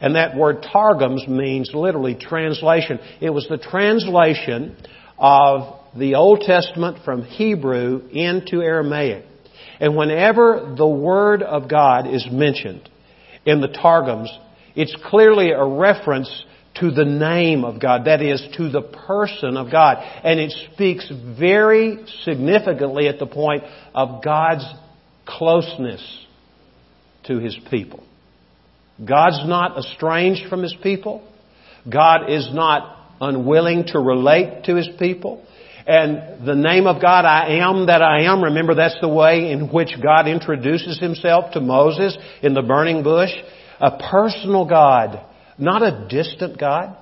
And 0.00 0.14
that 0.14 0.36
word 0.36 0.64
Targums 0.72 1.26
means 1.26 1.72
literally 1.74 2.14
translation. 2.14 3.00
It 3.20 3.30
was 3.30 3.46
the 3.48 3.58
translation 3.58 4.76
of 5.18 5.74
the 5.98 6.14
Old 6.14 6.40
Testament 6.40 6.98
from 7.04 7.22
Hebrew 7.22 8.08
into 8.10 8.62
Aramaic. 8.62 9.24
And 9.80 9.96
whenever 9.96 10.74
the 10.76 10.86
Word 10.86 11.42
of 11.42 11.68
God 11.68 12.12
is 12.12 12.26
mentioned 12.30 12.88
in 13.44 13.60
the 13.60 13.68
Targums, 13.68 14.30
it's 14.74 14.96
clearly 15.06 15.50
a 15.50 15.64
reference 15.64 16.44
to 16.80 16.90
the 16.90 17.04
name 17.04 17.64
of 17.64 17.80
God, 17.80 18.04
that 18.04 18.22
is, 18.22 18.42
to 18.56 18.68
the 18.68 18.82
person 18.82 19.56
of 19.56 19.70
God. 19.70 19.98
And 20.24 20.38
it 20.38 20.52
speaks 20.72 21.10
very 21.38 22.04
significantly 22.22 23.08
at 23.08 23.18
the 23.18 23.26
point 23.26 23.64
of 23.94 24.22
God's 24.22 24.64
closeness 25.26 26.26
to 27.24 27.38
His 27.38 27.56
people. 27.70 28.04
God's 29.04 29.46
not 29.46 29.78
estranged 29.78 30.48
from 30.48 30.62
His 30.62 30.76
people. 30.82 31.28
God 31.90 32.30
is 32.30 32.48
not 32.52 32.96
unwilling 33.20 33.84
to 33.88 33.98
relate 33.98 34.64
to 34.64 34.76
His 34.76 34.88
people. 34.98 35.44
And 35.88 36.46
the 36.46 36.54
name 36.54 36.86
of 36.86 37.00
God, 37.00 37.24
I 37.24 37.60
am 37.66 37.86
that 37.86 38.02
I 38.02 38.24
am, 38.24 38.44
remember 38.44 38.74
that's 38.74 39.00
the 39.00 39.08
way 39.08 39.50
in 39.50 39.72
which 39.72 39.88
God 40.02 40.28
introduces 40.28 41.00
Himself 41.00 41.52
to 41.52 41.62
Moses 41.62 42.14
in 42.42 42.52
the 42.52 42.60
burning 42.60 43.02
bush. 43.02 43.30
A 43.80 43.96
personal 44.10 44.66
God, 44.66 45.24
not 45.56 45.82
a 45.82 46.06
distant 46.10 46.60
God. 46.60 46.94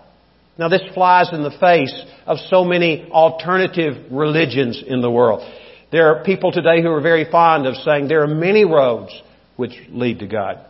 Now 0.56 0.68
this 0.68 0.82
flies 0.94 1.30
in 1.32 1.42
the 1.42 1.56
face 1.58 2.00
of 2.26 2.38
so 2.48 2.62
many 2.64 3.10
alternative 3.10 4.12
religions 4.12 4.80
in 4.86 5.00
the 5.00 5.10
world. 5.10 5.42
There 5.90 6.14
are 6.14 6.22
people 6.22 6.52
today 6.52 6.80
who 6.80 6.90
are 6.90 7.00
very 7.00 7.28
fond 7.28 7.66
of 7.66 7.74
saying 7.78 8.06
there 8.06 8.22
are 8.22 8.28
many 8.28 8.64
roads 8.64 9.10
which 9.56 9.72
lead 9.88 10.20
to 10.20 10.28
God. 10.28 10.64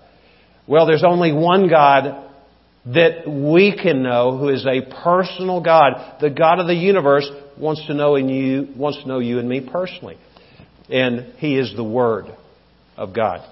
Well, 0.67 0.87
there's 0.87 1.05
only 1.05 1.33
one 1.33 1.69
God 1.69 2.31
that 2.87 3.29
we 3.29 3.77
can 3.77 4.03
know 4.03 4.39
who 4.39 4.49
is 4.49 4.65
a 4.65 4.81
personal 5.03 5.61
God. 5.61 6.19
The 6.21 6.31
God 6.31 6.61
of 6.61 6.67
the 6.67 6.75
universe 6.75 7.29
wants 7.59 7.87
to 7.87 7.95
know 7.95 8.17
in 8.17 8.29
you, 8.29 8.69
wants 8.77 9.03
to 9.03 9.09
know 9.09 9.19
you 9.19 9.39
and 9.39 9.49
me 9.49 9.61
personally. 9.61 10.19
And 10.89 11.35
He 11.39 11.59
is 11.59 11.75
the 11.75 11.85
Word 11.85 12.27
of 12.97 13.15
God. 13.15 13.47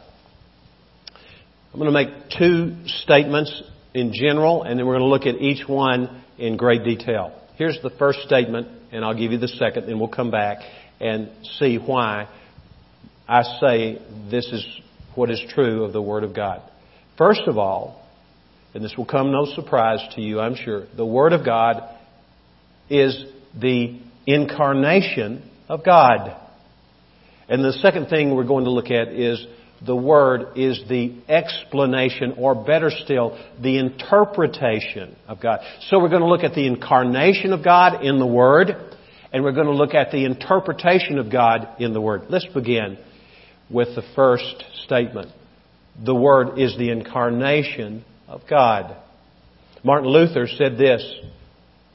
I'm 1.73 1.81
going 1.81 1.93
to 1.93 2.05
make 2.05 2.31
two 2.39 2.77
statements 3.03 3.63
in 3.93 4.13
general, 4.13 4.63
and 4.63 4.79
then 4.79 4.87
we're 4.87 4.99
going 4.99 5.03
to 5.03 5.09
look 5.09 5.27
at 5.27 5.41
each 5.41 5.69
one 5.69 6.23
in 6.39 6.57
great 6.57 6.85
detail. 6.85 7.41
Here's 7.57 7.79
the 7.83 7.91
first 7.91 8.21
statement, 8.21 8.69
and 8.93 9.05
I'll 9.05 9.17
give 9.17 9.33
you 9.33 9.39
the 9.39 9.49
second, 9.49 9.87
then 9.87 9.99
we'll 9.99 10.09
come 10.09 10.31
back 10.31 10.59
and 11.01 11.31
see 11.59 11.77
why 11.77 12.29
I 13.29 13.43
say 13.61 13.99
this 14.31 14.47
is 14.47 14.65
what 15.15 15.31
is 15.31 15.43
true 15.51 15.85
of 15.85 15.93
the 15.93 16.03
Word 16.03 16.25
of 16.25 16.35
God. 16.35 16.63
First 17.17 17.43
of 17.47 17.59
all, 17.59 18.05
and 18.75 18.85
this 18.85 18.95
will 18.97 19.07
come 19.07 19.31
no 19.31 19.47
surprise 19.47 20.01
to 20.17 20.21
you, 20.21 20.41
I'm 20.41 20.57
sure, 20.57 20.87
the 20.97 21.07
Word 21.07 21.33
of 21.33 21.45
God 21.45 21.83
is 22.91 23.25
the 23.59 24.01
incarnation 24.27 25.49
of 25.69 25.85
God. 25.85 26.37
And 27.49 27.65
the 27.65 27.73
second 27.75 28.09
thing 28.09 28.35
we're 28.35 28.45
going 28.45 28.65
to 28.65 28.71
look 28.71 28.91
at 28.91 29.09
is 29.09 29.45
the 29.85 29.97
Word 29.97 30.57
is 30.57 30.81
the 30.89 31.15
explanation, 31.29 32.35
or 32.39 32.55
better 32.55 32.91
still, 32.91 33.39
the 33.61 33.79
interpretation 33.79 35.15
of 35.29 35.41
God. 35.41 35.61
So 35.89 35.99
we're 36.01 36.09
going 36.09 36.23
to 36.23 36.29
look 36.29 36.45
at 36.45 36.55
the 36.55 36.67
incarnation 36.67 37.53
of 37.53 37.63
God 37.63 38.05
in 38.05 38.19
the 38.19 38.27
Word, 38.27 38.69
and 39.33 39.45
we're 39.45 39.53
going 39.53 39.67
to 39.67 39.75
look 39.75 39.95
at 39.95 40.11
the 40.11 40.25
interpretation 40.25 41.19
of 41.19 41.31
God 41.31 41.81
in 41.81 41.93
the 41.93 42.01
Word. 42.01 42.23
Let's 42.31 42.47
begin 42.47 42.99
with 43.69 43.89
the 43.95 44.05
first 44.15 44.65
statement. 44.85 45.31
The 46.03 46.15
Word 46.15 46.59
is 46.59 46.77
the 46.79 46.91
incarnation 46.91 48.05
of 48.27 48.43
God. 48.49 48.97
Martin 49.83 50.09
Luther 50.09 50.49
said 50.49 50.79
this 50.79 51.05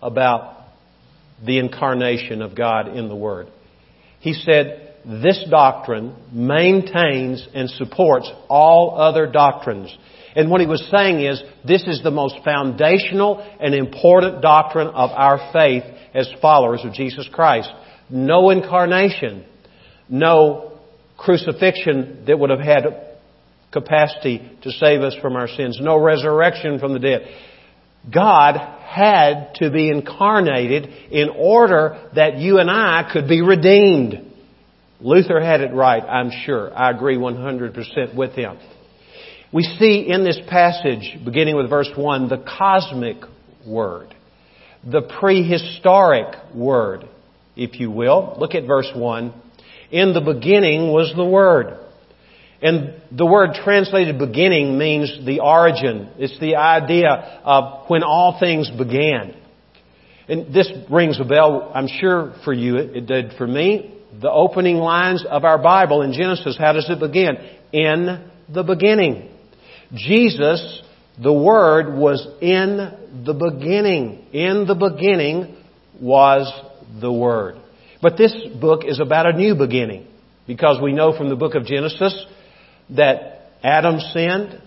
about 0.02 0.59
the 1.46 1.60
incarnation 1.60 2.42
of 2.42 2.56
God 2.56 2.96
in 2.96 3.08
the 3.08 3.16
Word. 3.16 3.48
He 4.20 4.34
said, 4.34 4.96
this 5.06 5.46
doctrine 5.50 6.16
maintains 6.32 7.48
and 7.54 7.70
supports 7.70 8.30
all 8.50 9.00
other 9.00 9.32
doctrines. 9.32 9.96
And 10.36 10.52
what 10.52 10.62
he 10.62 10.68
was 10.68 10.86
saying 10.92 11.22
is, 11.22 11.42
this 11.66 11.88
is 11.88 12.04
the 12.04 12.12
most 12.12 12.36
foundational 12.44 13.40
and 13.60 13.74
important 13.74 14.42
doctrine 14.42 14.88
of 14.88 15.10
our 15.12 15.52
faith 15.54 15.84
as 16.14 16.30
followers 16.42 16.82
of 16.84 16.94
Jesus 16.94 17.28
Christ. 17.32 17.70
No 18.10 18.50
incarnation, 18.50 19.46
no 20.10 20.80
crucifixion 21.18 22.26
that 22.28 22.38
would 22.38 22.50
have 22.50 22.60
had 22.60 22.84
capacity 23.72 24.58
to 24.64 24.72
save 24.72 25.02
us 25.02 25.16
from 25.22 25.36
our 25.36 25.48
sins, 25.48 25.80
no 25.82 25.98
resurrection 25.98 26.80
from 26.80 26.94
the 26.94 27.00
dead. 27.00 27.22
God 28.12 28.56
had 28.56 29.56
to 29.56 29.70
be 29.70 29.90
incarnated 29.90 30.86
in 31.12 31.30
order 31.30 32.10
that 32.16 32.38
you 32.38 32.60
and 32.60 32.70
I 32.70 33.10
could 33.12 33.28
be 33.28 33.42
redeemed. 33.42 34.26
Luther 35.00 35.40
had 35.40 35.62
it 35.62 35.74
right, 35.74 36.04
I'm 36.04 36.32
sure. 36.46 36.76
I 36.76 36.92
agree 36.92 37.18
100% 37.18 38.16
with 38.16 38.32
him. 38.34 38.58
We 39.52 39.64
see 39.64 40.08
in 40.08 40.24
this 40.24 40.40
passage, 40.48 41.18
beginning 41.24 41.56
with 41.56 41.70
verse 41.70 41.90
1, 41.96 42.30
the 42.30 42.38
cosmic 42.38 43.18
word, 43.66 44.14
the 44.84 45.02
prehistoric 45.02 46.54
word, 46.54 47.08
if 47.56 47.80
you 47.80 47.92
will. 47.92 48.36
Look 48.40 48.56
at 48.56 48.66
verse 48.66 48.90
1. 48.96 49.34
In 49.92 50.14
the 50.14 50.22
beginning 50.22 50.92
was 50.92 51.12
the 51.16 51.26
Word. 51.26 51.78
And 52.62 53.02
the 53.12 53.26
word 53.26 53.52
translated 53.64 54.20
beginning 54.20 54.78
means 54.78 55.26
the 55.26 55.40
origin. 55.40 56.10
It's 56.18 56.38
the 56.40 56.56
idea 56.56 57.10
of 57.44 57.90
when 57.90 58.04
all 58.04 58.38
things 58.40 58.70
began. 58.70 59.36
And 60.28 60.54
this 60.54 60.70
rings 60.92 61.20
a 61.20 61.24
bell, 61.24 61.72
I'm 61.74 61.88
sure 61.88 62.36
for 62.44 62.54
you, 62.54 62.78
it 62.78 63.08
did 63.08 63.34
for 63.38 63.48
me 63.48 64.00
the 64.22 64.32
opening 64.32 64.78
lines 64.78 65.26
of 65.30 65.44
our 65.44 65.62
Bible 65.62 66.02
in 66.02 66.14
Genesis, 66.14 66.58
how 66.58 66.74
does 66.74 66.90
it 66.90 67.00
begin? 67.00 67.38
In 67.72 68.30
the 68.52 68.64
beginning. 68.64 69.30
Jesus, 69.94 70.82
the 71.22 71.34
Word, 71.34 71.96
was 71.96 72.26
in 72.42 73.24
the 73.26 73.34
beginning. 73.34 74.26
In 74.34 74.66
the 74.68 74.76
beginning 74.76 75.56
was 76.02 76.52
the 77.00 77.12
Word. 77.12 77.58
But 78.02 78.18
this 78.18 78.34
book 78.60 78.82
is 78.86 79.00
about 79.00 79.28
a 79.28 79.38
new 79.38 79.56
beginning. 79.56 80.08
Because 80.48 80.82
we 80.82 80.94
know 80.94 81.16
from 81.16 81.30
the 81.30 81.36
book 81.36 81.54
of 81.54 81.66
Genesis 81.66 82.26
that 82.92 83.52
Adam 83.64 84.00
sinned, 84.00 84.62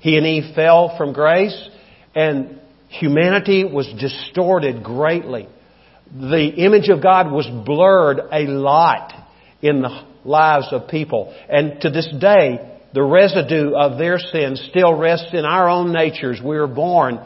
he 0.00 0.16
and 0.16 0.26
Eve 0.26 0.54
fell 0.54 0.96
from 0.96 1.12
grace, 1.12 1.68
and 2.14 2.60
humanity 2.88 3.64
was 3.64 3.86
distorted 3.98 4.82
greatly. 4.82 5.48
The 6.12 6.46
image 6.46 6.88
of 6.90 7.02
God 7.02 7.32
was 7.32 7.46
blurred 7.66 8.20
a 8.30 8.46
lot 8.46 9.12
in 9.62 9.82
the 9.82 10.04
lives 10.24 10.68
of 10.70 10.88
people. 10.88 11.34
And 11.48 11.80
to 11.80 11.90
this 11.90 12.12
day, 12.20 12.78
the 12.92 13.02
residue 13.02 13.74
of 13.74 13.98
their 13.98 14.18
sin 14.18 14.56
still 14.70 14.94
rests 14.94 15.30
in 15.32 15.44
our 15.44 15.68
own 15.68 15.92
natures. 15.92 16.40
We 16.44 16.56
are 16.56 16.68
born 16.68 17.20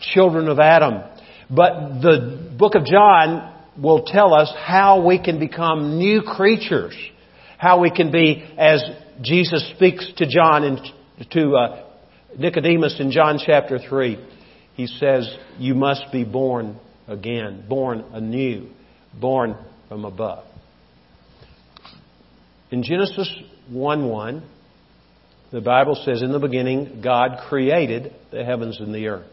children 0.00 0.48
of 0.48 0.58
Adam. 0.58 1.02
But 1.50 2.00
the 2.00 2.54
book 2.56 2.74
of 2.74 2.86
John 2.86 3.52
will 3.76 4.04
tell 4.04 4.32
us 4.32 4.52
how 4.56 5.04
we 5.04 5.22
can 5.22 5.38
become 5.38 5.98
new 5.98 6.22
creatures. 6.22 6.96
How 7.58 7.80
we 7.80 7.90
can 7.90 8.10
be, 8.10 8.42
as 8.56 8.82
Jesus 9.22 9.70
speaks 9.76 10.10
to 10.16 10.26
John 10.26 10.64
and 10.64 10.80
to 11.30 11.54
uh, 11.54 11.84
Nicodemus 12.38 12.98
in 13.00 13.10
John 13.10 13.38
chapter 13.44 13.78
3, 13.78 14.18
he 14.74 14.86
says, 14.86 15.30
You 15.58 15.74
must 15.74 16.06
be 16.10 16.24
born 16.24 16.78
again, 17.06 17.64
born 17.68 18.04
anew, 18.12 18.68
born 19.18 19.56
from 19.88 20.04
above. 20.04 20.44
In 22.70 22.82
Genesis 22.82 23.30
1 23.68 24.08
1, 24.08 24.42
the 25.52 25.60
Bible 25.60 26.00
says, 26.04 26.22
In 26.22 26.32
the 26.32 26.38
beginning, 26.38 27.02
God 27.04 27.40
created 27.48 28.14
the 28.30 28.44
heavens 28.44 28.80
and 28.80 28.94
the 28.94 29.08
earth. 29.08 29.26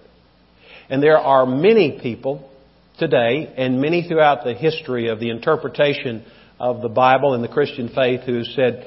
And 0.90 1.02
there 1.02 1.20
are 1.20 1.46
many 1.46 2.00
people 2.02 2.50
today, 2.98 3.54
and 3.56 3.80
many 3.80 4.08
throughout 4.08 4.44
the 4.44 4.54
history 4.56 5.10
of 5.10 5.20
the 5.20 5.30
interpretation 5.30 6.26
of 6.60 6.82
the 6.82 6.90
Bible 6.90 7.36
and 7.36 7.44
the 7.44 7.48
Christian 7.48 7.90
faith, 7.94 8.22
who 8.26 8.44
said, 8.44 8.86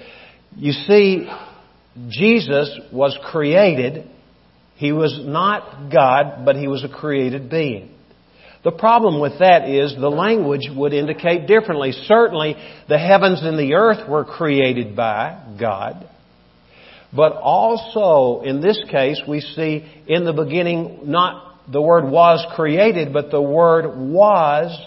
You 0.57 0.73
see, 0.73 1.29
Jesus 2.09 2.79
was 2.93 3.19
created. 3.31 4.09
He 4.77 4.93
was 4.93 5.21
not 5.23 5.91
God, 5.93 6.45
but 6.45 6.57
he 6.57 6.69
was 6.69 6.85
a 6.85 6.89
created 6.89 7.51
being. 7.51 7.91
The 8.63 8.73
problem 8.73 9.21
with 9.21 9.39
that 9.39 9.69
is 9.69 9.95
the 9.95 10.11
language 10.11 10.69
would 10.75 10.93
indicate 10.93 11.47
differently. 11.47 11.93
Certainly, 11.93 12.57
the 12.89 12.99
heavens 12.99 13.43
and 13.43 13.59
the 13.59 13.75
earth 13.75 14.09
were 14.09 14.25
created 14.25 14.95
by 14.95 15.57
God. 15.59 16.07
But 17.15 17.33
also, 17.33 18.43
in 18.43 18.61
this 18.61 18.81
case, 18.91 19.21
we 19.27 19.41
see 19.41 19.85
in 20.07 20.25
the 20.25 20.33
beginning 20.33 21.01
not 21.05 21.71
the 21.71 21.81
word 21.81 22.11
was 22.11 22.45
created, 22.55 23.13
but 23.13 23.31
the 23.31 23.43
word 23.43 23.97
was 23.97 24.79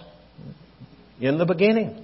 in 1.20 1.38
the 1.38 1.46
beginning. 1.46 2.03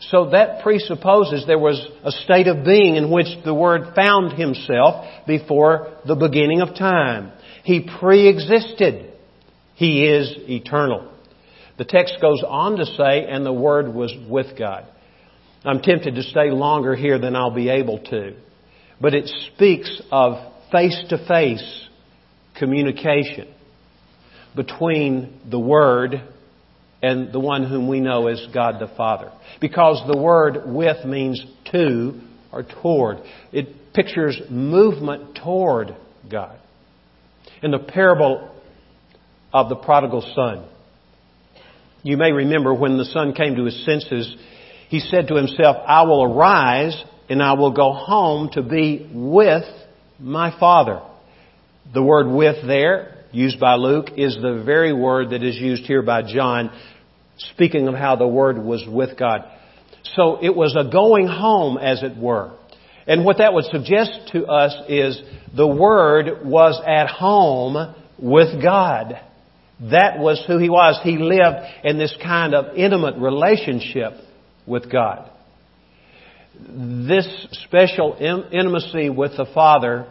So 0.00 0.30
that 0.30 0.62
presupposes 0.62 1.44
there 1.46 1.58
was 1.58 1.86
a 2.02 2.10
state 2.10 2.46
of 2.46 2.64
being 2.64 2.96
in 2.96 3.10
which 3.10 3.26
the 3.44 3.54
Word 3.54 3.94
found 3.94 4.32
Himself 4.32 5.04
before 5.26 5.98
the 6.06 6.14
beginning 6.14 6.62
of 6.62 6.74
time. 6.74 7.32
He 7.64 7.86
pre-existed. 7.98 9.12
He 9.74 10.06
is 10.06 10.34
eternal. 10.48 11.12
The 11.76 11.84
text 11.84 12.16
goes 12.20 12.42
on 12.46 12.76
to 12.76 12.86
say, 12.86 13.26
and 13.28 13.44
the 13.44 13.52
Word 13.52 13.92
was 13.92 14.14
with 14.28 14.58
God. 14.58 14.86
I'm 15.64 15.80
tempted 15.80 16.14
to 16.14 16.22
stay 16.22 16.50
longer 16.50 16.96
here 16.96 17.18
than 17.18 17.36
I'll 17.36 17.54
be 17.54 17.68
able 17.68 17.98
to. 17.98 18.36
But 19.00 19.14
it 19.14 19.30
speaks 19.54 20.00
of 20.10 20.52
face-to-face 20.72 21.88
communication 22.58 23.48
between 24.56 25.40
the 25.50 25.58
Word 25.58 26.22
and 27.02 27.32
the 27.32 27.40
one 27.40 27.64
whom 27.64 27.88
we 27.88 28.00
know 28.00 28.26
as 28.26 28.46
God 28.52 28.76
the 28.78 28.92
Father. 28.96 29.32
Because 29.60 30.02
the 30.06 30.18
word 30.18 30.62
with 30.66 31.04
means 31.04 31.42
to 31.72 32.20
or 32.52 32.62
toward. 32.62 33.18
It 33.52 33.92
pictures 33.94 34.40
movement 34.50 35.38
toward 35.42 35.96
God. 36.30 36.58
In 37.62 37.70
the 37.70 37.78
parable 37.78 38.50
of 39.52 39.68
the 39.68 39.76
prodigal 39.76 40.22
son, 40.34 40.66
you 42.02 42.16
may 42.16 42.32
remember 42.32 42.72
when 42.72 42.96
the 42.96 43.04
son 43.04 43.34
came 43.34 43.56
to 43.56 43.64
his 43.64 43.84
senses, 43.84 44.34
he 44.88 45.00
said 45.00 45.28
to 45.28 45.36
himself, 45.36 45.76
I 45.86 46.02
will 46.02 46.24
arise 46.24 47.02
and 47.28 47.42
I 47.42 47.52
will 47.52 47.72
go 47.72 47.92
home 47.92 48.50
to 48.52 48.62
be 48.62 49.08
with 49.12 49.64
my 50.18 50.58
father. 50.58 51.02
The 51.92 52.02
word 52.02 52.28
with 52.28 52.66
there 52.66 53.24
used 53.32 53.60
by 53.60 53.74
Luke 53.74 54.08
is 54.16 54.36
the 54.40 54.62
very 54.64 54.92
word 54.92 55.30
that 55.30 55.42
is 55.42 55.56
used 55.56 55.84
here 55.84 56.02
by 56.02 56.22
John, 56.22 56.70
speaking 57.52 57.88
of 57.88 57.94
how 57.94 58.16
the 58.16 58.26
Word 58.26 58.58
was 58.58 58.84
with 58.88 59.18
God. 59.18 59.44
So 60.14 60.38
it 60.42 60.54
was 60.54 60.76
a 60.76 60.90
going 60.90 61.26
home, 61.26 61.78
as 61.78 62.02
it 62.02 62.16
were. 62.16 62.52
And 63.06 63.24
what 63.24 63.38
that 63.38 63.54
would 63.54 63.64
suggest 63.66 64.30
to 64.32 64.46
us 64.46 64.74
is 64.88 65.20
the 65.56 65.66
Word 65.66 66.44
was 66.44 66.80
at 66.86 67.08
home 67.08 67.94
with 68.18 68.62
God. 68.62 69.20
That 69.90 70.18
was 70.18 70.42
who 70.46 70.58
He 70.58 70.68
was. 70.68 71.00
He 71.02 71.16
lived 71.16 71.66
in 71.84 71.98
this 71.98 72.14
kind 72.22 72.54
of 72.54 72.76
intimate 72.76 73.16
relationship 73.16 74.12
with 74.66 74.90
God. 74.90 75.30
This 76.58 77.26
special 77.64 78.16
intimacy 78.20 79.08
with 79.08 79.36
the 79.36 79.46
Father 79.54 80.06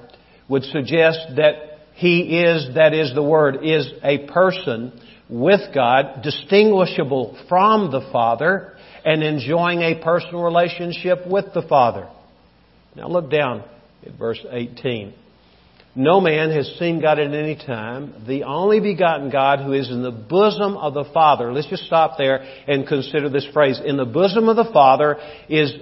would 0.47 0.63
suggest 0.63 1.19
that 1.35 1.69
he 1.93 2.39
is, 2.39 2.75
that 2.75 2.93
is 2.93 3.13
the 3.13 3.21
Word, 3.21 3.59
is 3.63 3.91
a 4.03 4.19
person 4.19 4.99
with 5.29 5.73
God, 5.73 6.23
distinguishable 6.23 7.37
from 7.47 7.91
the 7.91 8.09
Father, 8.11 8.73
and 9.05 9.23
enjoying 9.23 9.81
a 9.81 10.01
personal 10.03 10.43
relationship 10.43 11.27
with 11.27 11.53
the 11.53 11.61
Father. 11.61 12.09
Now 12.95 13.07
look 13.07 13.29
down 13.29 13.63
at 14.05 14.17
verse 14.17 14.43
18. 14.49 15.13
No 15.95 16.21
man 16.21 16.51
has 16.51 16.67
seen 16.79 17.01
God 17.01 17.19
at 17.19 17.33
any 17.33 17.55
time. 17.55 18.23
The 18.27 18.43
only 18.43 18.79
begotten 18.79 19.29
God 19.29 19.59
who 19.59 19.73
is 19.73 19.89
in 19.89 20.01
the 20.01 20.11
bosom 20.11 20.77
of 20.77 20.93
the 20.93 21.05
Father. 21.13 21.51
Let's 21.51 21.67
just 21.67 21.85
stop 21.85 22.17
there 22.17 22.43
and 22.67 22.87
consider 22.87 23.29
this 23.29 23.47
phrase. 23.53 23.81
In 23.83 23.97
the 23.97 24.05
bosom 24.05 24.49
of 24.49 24.55
the 24.55 24.69
Father 24.71 25.17
is 25.47 25.73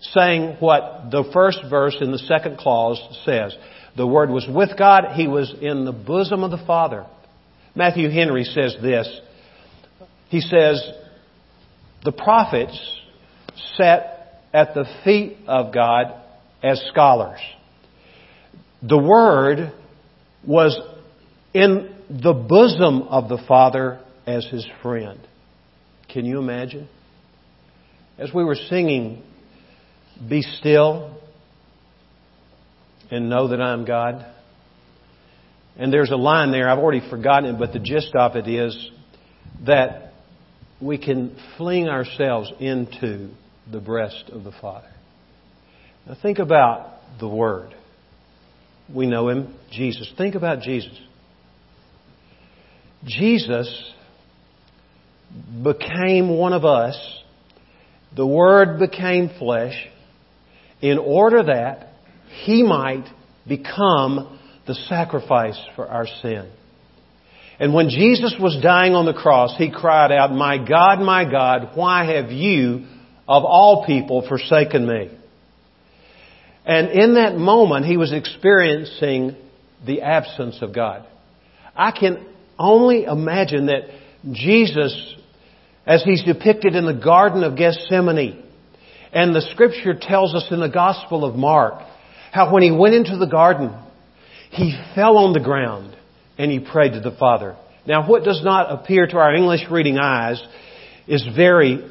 saying 0.00 0.56
what 0.60 1.10
the 1.10 1.28
first 1.32 1.60
verse 1.68 1.96
in 2.00 2.12
the 2.12 2.18
second 2.18 2.58
clause 2.58 3.00
says. 3.24 3.56
The 3.96 4.06
Word 4.06 4.30
was 4.30 4.46
with 4.48 4.76
God. 4.78 5.14
He 5.14 5.26
was 5.26 5.54
in 5.60 5.84
the 5.84 5.92
bosom 5.92 6.44
of 6.44 6.50
the 6.50 6.64
Father. 6.66 7.06
Matthew 7.76 8.08
Henry 8.10 8.44
says 8.44 8.74
this. 8.80 9.06
He 10.30 10.40
says, 10.40 10.82
the 12.04 12.10
prophets 12.10 12.76
sat 13.76 14.42
at 14.52 14.74
the 14.74 14.86
feet 15.04 15.36
of 15.46 15.72
God 15.74 16.14
as 16.62 16.82
scholars. 16.90 17.38
The 18.82 18.98
Word 18.98 19.72
was 20.44 20.78
in 21.52 21.94
the 22.08 22.32
bosom 22.32 23.02
of 23.02 23.28
the 23.28 23.42
Father 23.46 24.00
as 24.26 24.46
His 24.46 24.66
friend. 24.82 25.20
Can 26.08 26.24
you 26.24 26.38
imagine? 26.38 26.88
As 28.18 28.32
we 28.32 28.42
were 28.42 28.54
singing, 28.54 29.22
Be 30.28 30.40
Still 30.40 31.14
and 33.10 33.28
know 33.28 33.48
that 33.48 33.60
I'm 33.60 33.84
God? 33.84 34.24
And 35.78 35.92
there's 35.92 36.10
a 36.10 36.16
line 36.16 36.52
there, 36.52 36.70
I've 36.70 36.78
already 36.78 37.08
forgotten 37.08 37.54
it, 37.54 37.58
but 37.58 37.72
the 37.72 37.78
gist 37.78 38.14
of 38.14 38.36
it 38.36 38.48
is 38.48 38.90
that 39.66 40.12
we 40.80 40.98
can 40.98 41.36
fling 41.56 41.88
ourselves 41.88 42.50
into 42.60 43.30
the 43.70 43.80
breast 43.80 44.30
of 44.32 44.44
the 44.44 44.52
Father. 44.60 44.90
Now 46.06 46.16
think 46.20 46.38
about 46.38 46.92
the 47.18 47.28
Word. 47.28 47.74
We 48.92 49.06
know 49.06 49.28
Him, 49.28 49.54
Jesus. 49.70 50.10
Think 50.16 50.34
about 50.34 50.60
Jesus. 50.60 50.98
Jesus 53.04 53.92
became 55.62 56.28
one 56.28 56.52
of 56.52 56.64
us. 56.64 56.96
The 58.14 58.26
Word 58.26 58.78
became 58.78 59.30
flesh 59.38 59.74
in 60.80 60.98
order 60.98 61.42
that 61.44 61.88
he 62.44 62.62
might 62.62 63.04
become 63.46 64.38
the 64.66 64.74
sacrifice 64.74 65.58
for 65.74 65.86
our 65.86 66.06
sin. 66.22 66.50
And 67.58 67.72
when 67.72 67.88
Jesus 67.88 68.34
was 68.38 68.60
dying 68.62 68.94
on 68.94 69.06
the 69.06 69.14
cross, 69.14 69.56
he 69.56 69.70
cried 69.70 70.12
out, 70.12 70.30
My 70.32 70.58
God, 70.58 71.00
my 71.00 71.30
God, 71.30 71.70
why 71.74 72.14
have 72.14 72.30
you, 72.30 72.86
of 73.26 73.44
all 73.44 73.84
people, 73.86 74.26
forsaken 74.28 74.86
me? 74.86 75.10
And 76.66 76.90
in 76.90 77.14
that 77.14 77.36
moment, 77.36 77.86
he 77.86 77.96
was 77.96 78.12
experiencing 78.12 79.36
the 79.86 80.02
absence 80.02 80.58
of 80.60 80.74
God. 80.74 81.06
I 81.74 81.92
can 81.92 82.26
only 82.58 83.04
imagine 83.04 83.66
that 83.66 83.88
Jesus, 84.32 85.14
as 85.86 86.02
he's 86.02 86.24
depicted 86.24 86.74
in 86.74 86.84
the 86.84 86.92
Garden 86.92 87.44
of 87.44 87.56
Gethsemane, 87.56 88.42
and 89.12 89.34
the 89.34 89.48
scripture 89.52 89.94
tells 89.98 90.34
us 90.34 90.48
in 90.50 90.60
the 90.60 90.68
Gospel 90.68 91.24
of 91.24 91.36
Mark, 91.36 91.82
how 92.32 92.52
when 92.52 92.62
he 92.62 92.70
went 92.70 92.94
into 92.94 93.16
the 93.16 93.26
garden, 93.26 93.72
he 94.50 94.78
fell 94.94 95.18
on 95.18 95.32
the 95.32 95.40
ground 95.40 95.96
and 96.38 96.50
he 96.50 96.60
prayed 96.60 96.92
to 96.92 97.00
the 97.00 97.16
Father. 97.16 97.56
Now, 97.86 98.08
what 98.08 98.24
does 98.24 98.42
not 98.42 98.72
appear 98.72 99.06
to 99.06 99.16
our 99.18 99.34
English 99.34 99.70
reading 99.70 99.98
eyes 99.98 100.42
is 101.06 101.26
very 101.36 101.90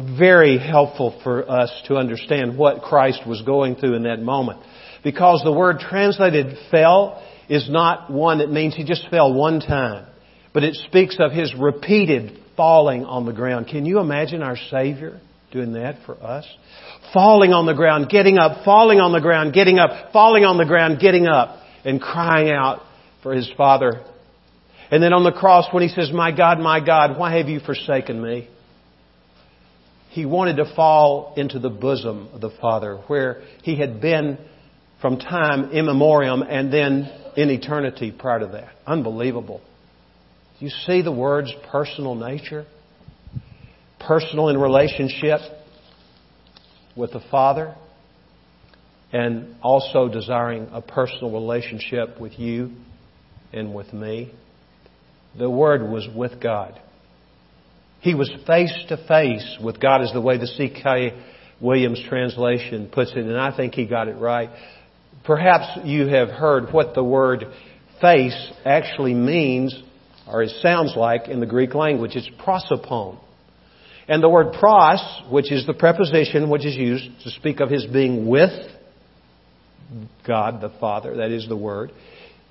very 0.00 0.58
helpful 0.58 1.18
for 1.22 1.48
us 1.50 1.70
to 1.86 1.96
understand 1.96 2.56
what 2.56 2.82
Christ 2.82 3.26
was 3.26 3.42
going 3.42 3.76
through 3.76 3.94
in 3.96 4.04
that 4.04 4.20
moment. 4.20 4.60
Because 5.04 5.42
the 5.44 5.52
word 5.52 5.78
translated 5.80 6.56
fell 6.70 7.22
is 7.48 7.68
not 7.68 8.10
one 8.10 8.38
that 8.38 8.50
means 8.50 8.76
he 8.76 8.84
just 8.84 9.08
fell 9.10 9.32
one 9.32 9.60
time, 9.60 10.06
but 10.52 10.62
it 10.62 10.74
speaks 10.74 11.16
of 11.18 11.32
his 11.32 11.54
repeated 11.54 12.38
falling 12.56 13.04
on 13.04 13.26
the 13.26 13.32
ground. 13.32 13.66
Can 13.66 13.86
you 13.86 13.98
imagine 13.98 14.42
our 14.42 14.56
Savior 14.56 15.20
doing 15.52 15.72
that 15.72 15.96
for 16.06 16.14
us? 16.22 16.46
Falling 17.12 17.52
on 17.52 17.66
the 17.66 17.74
ground, 17.74 18.08
getting 18.08 18.38
up, 18.38 18.64
falling 18.64 19.00
on 19.00 19.12
the 19.12 19.20
ground, 19.20 19.52
getting 19.52 19.78
up, 19.78 20.12
falling 20.12 20.44
on 20.44 20.58
the 20.58 20.64
ground, 20.64 21.00
getting 21.00 21.26
up, 21.26 21.59
and 21.84 22.00
crying 22.00 22.50
out 22.50 22.80
for 23.22 23.34
his 23.34 23.50
Father. 23.56 24.02
And 24.90 25.02
then 25.02 25.12
on 25.12 25.24
the 25.24 25.32
cross 25.32 25.66
when 25.72 25.82
he 25.82 25.88
says, 25.88 26.10
My 26.12 26.34
God, 26.34 26.58
my 26.58 26.84
God, 26.84 27.18
why 27.18 27.36
have 27.36 27.48
you 27.48 27.60
forsaken 27.60 28.20
me? 28.20 28.48
He 30.10 30.26
wanted 30.26 30.56
to 30.56 30.74
fall 30.74 31.34
into 31.36 31.60
the 31.60 31.70
bosom 31.70 32.28
of 32.32 32.40
the 32.40 32.50
Father 32.60 32.96
where 33.06 33.42
he 33.62 33.78
had 33.78 34.00
been 34.00 34.38
from 35.00 35.18
time 35.18 35.70
immemorial 35.70 36.42
and 36.42 36.72
then 36.72 37.08
in 37.36 37.48
eternity 37.48 38.12
prior 38.16 38.40
to 38.40 38.46
that. 38.48 38.72
Unbelievable. 38.86 39.60
You 40.58 40.68
see 40.68 41.02
the 41.02 41.12
word's 41.12 41.52
personal 41.70 42.16
nature? 42.16 42.66
Personal 44.00 44.48
in 44.48 44.58
relationship 44.58 45.40
with 46.96 47.12
the 47.12 47.20
Father 47.30 47.76
and 49.12 49.56
also 49.62 50.08
desiring 50.08 50.68
a 50.72 50.80
personal 50.80 51.32
relationship 51.32 52.20
with 52.20 52.38
you 52.38 52.70
and 53.52 53.74
with 53.74 53.92
me. 53.92 54.32
The 55.38 55.50
Word 55.50 55.82
was 55.82 56.08
with 56.14 56.40
God. 56.40 56.80
He 58.00 58.14
was 58.14 58.30
face 58.46 58.72
to 58.88 58.96
face 59.06 59.58
with 59.62 59.80
God, 59.80 60.02
is 60.02 60.12
the 60.12 60.20
way 60.20 60.38
the 60.38 60.46
C.K. 60.46 61.20
Williams 61.60 62.02
translation 62.08 62.88
puts 62.90 63.10
it, 63.10 63.18
and 63.18 63.38
I 63.38 63.54
think 63.54 63.74
he 63.74 63.86
got 63.86 64.08
it 64.08 64.16
right. 64.16 64.48
Perhaps 65.24 65.80
you 65.84 66.06
have 66.06 66.28
heard 66.28 66.72
what 66.72 66.94
the 66.94 67.04
word 67.04 67.44
face 68.00 68.52
actually 68.64 69.12
means, 69.12 69.78
or 70.26 70.42
it 70.42 70.52
sounds 70.62 70.94
like 70.96 71.28
in 71.28 71.40
the 71.40 71.46
Greek 71.46 71.74
language. 71.74 72.12
It's 72.14 72.30
prosopon. 72.42 73.18
And 74.08 74.22
the 74.22 74.28
word 74.28 74.54
pros, 74.58 75.00
which 75.30 75.52
is 75.52 75.66
the 75.66 75.74
preposition 75.74 76.48
which 76.48 76.64
is 76.64 76.74
used 76.74 77.04
to 77.24 77.30
speak 77.30 77.60
of 77.60 77.68
his 77.70 77.86
being 77.86 78.26
with 78.26 78.50
God 80.26 80.60
the 80.60 80.72
Father, 80.80 81.16
that 81.16 81.30
is 81.30 81.48
the 81.48 81.56
word, 81.56 81.92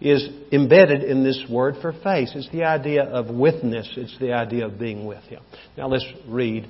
is 0.01 0.27
embedded 0.51 1.03
in 1.03 1.23
this 1.23 1.43
word 1.49 1.75
for 1.81 1.91
face. 1.91 2.31
It's 2.35 2.49
the 2.51 2.63
idea 2.63 3.03
of 3.03 3.29
witness. 3.29 3.89
It's 3.97 4.17
the 4.19 4.33
idea 4.33 4.65
of 4.65 4.79
being 4.79 5.05
with 5.05 5.23
Him. 5.23 5.41
Now 5.77 5.87
let's 5.87 6.05
read 6.27 6.69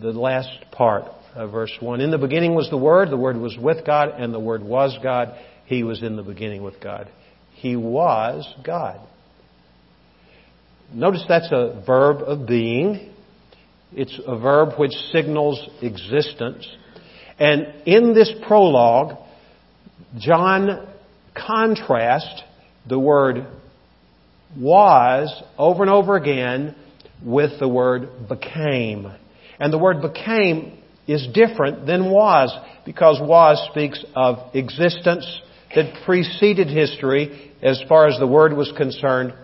the 0.00 0.10
last 0.10 0.48
part 0.72 1.04
of 1.34 1.52
verse 1.52 1.72
1. 1.80 2.00
In 2.00 2.10
the 2.10 2.18
beginning 2.18 2.54
was 2.54 2.68
the 2.70 2.76
Word, 2.76 3.10
the 3.10 3.16
Word 3.16 3.36
was 3.36 3.56
with 3.56 3.86
God, 3.86 4.08
and 4.20 4.34
the 4.34 4.40
Word 4.40 4.62
was 4.62 4.96
God. 5.02 5.36
He 5.66 5.82
was 5.82 6.02
in 6.02 6.16
the 6.16 6.22
beginning 6.22 6.62
with 6.62 6.80
God. 6.80 7.10
He 7.52 7.76
was 7.76 8.52
God. 8.64 9.00
Notice 10.92 11.24
that's 11.28 11.50
a 11.50 11.82
verb 11.86 12.18
of 12.22 12.46
being. 12.46 13.12
It's 13.92 14.18
a 14.26 14.38
verb 14.38 14.78
which 14.78 14.92
signals 15.12 15.68
existence. 15.80 16.68
And 17.38 17.66
in 17.86 18.14
this 18.14 18.32
prologue, 18.46 19.18
John 20.18 20.88
contrasts 21.34 22.42
the 22.88 22.98
word 22.98 23.46
was 24.56 25.42
over 25.58 25.82
and 25.82 25.90
over 25.90 26.16
again 26.16 26.76
with 27.24 27.58
the 27.58 27.68
word 27.68 28.28
became. 28.28 29.10
And 29.58 29.72
the 29.72 29.78
word 29.78 30.02
became 30.02 30.78
is 31.06 31.26
different 31.34 31.86
than 31.86 32.10
was 32.10 32.56
because 32.86 33.20
was 33.20 33.68
speaks 33.70 34.04
of 34.14 34.54
existence 34.54 35.26
that 35.74 36.04
preceded 36.04 36.68
history 36.68 37.52
as 37.62 37.82
far 37.88 38.06
as 38.06 38.18
the 38.18 38.26
word 38.26 38.52
was 38.52 38.72
concerned, 38.76 39.34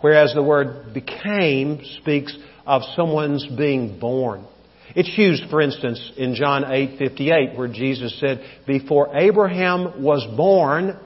whereas 0.00 0.34
the 0.34 0.42
word 0.42 0.92
became 0.92 1.80
speaks 2.00 2.36
of 2.66 2.82
someone's 2.94 3.46
being 3.56 3.98
born. 3.98 4.44
It's 4.94 5.16
used, 5.16 5.48
for 5.50 5.60
instance, 5.60 6.12
in 6.16 6.34
John 6.34 6.64
8:58 6.64 7.56
where 7.56 7.68
Jesus 7.68 8.18
said, 8.18 8.40
"Before 8.66 9.10
Abraham 9.14 10.02
was 10.02 10.24
born, 10.36 10.96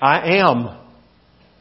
I 0.00 0.38
am." 0.38 0.70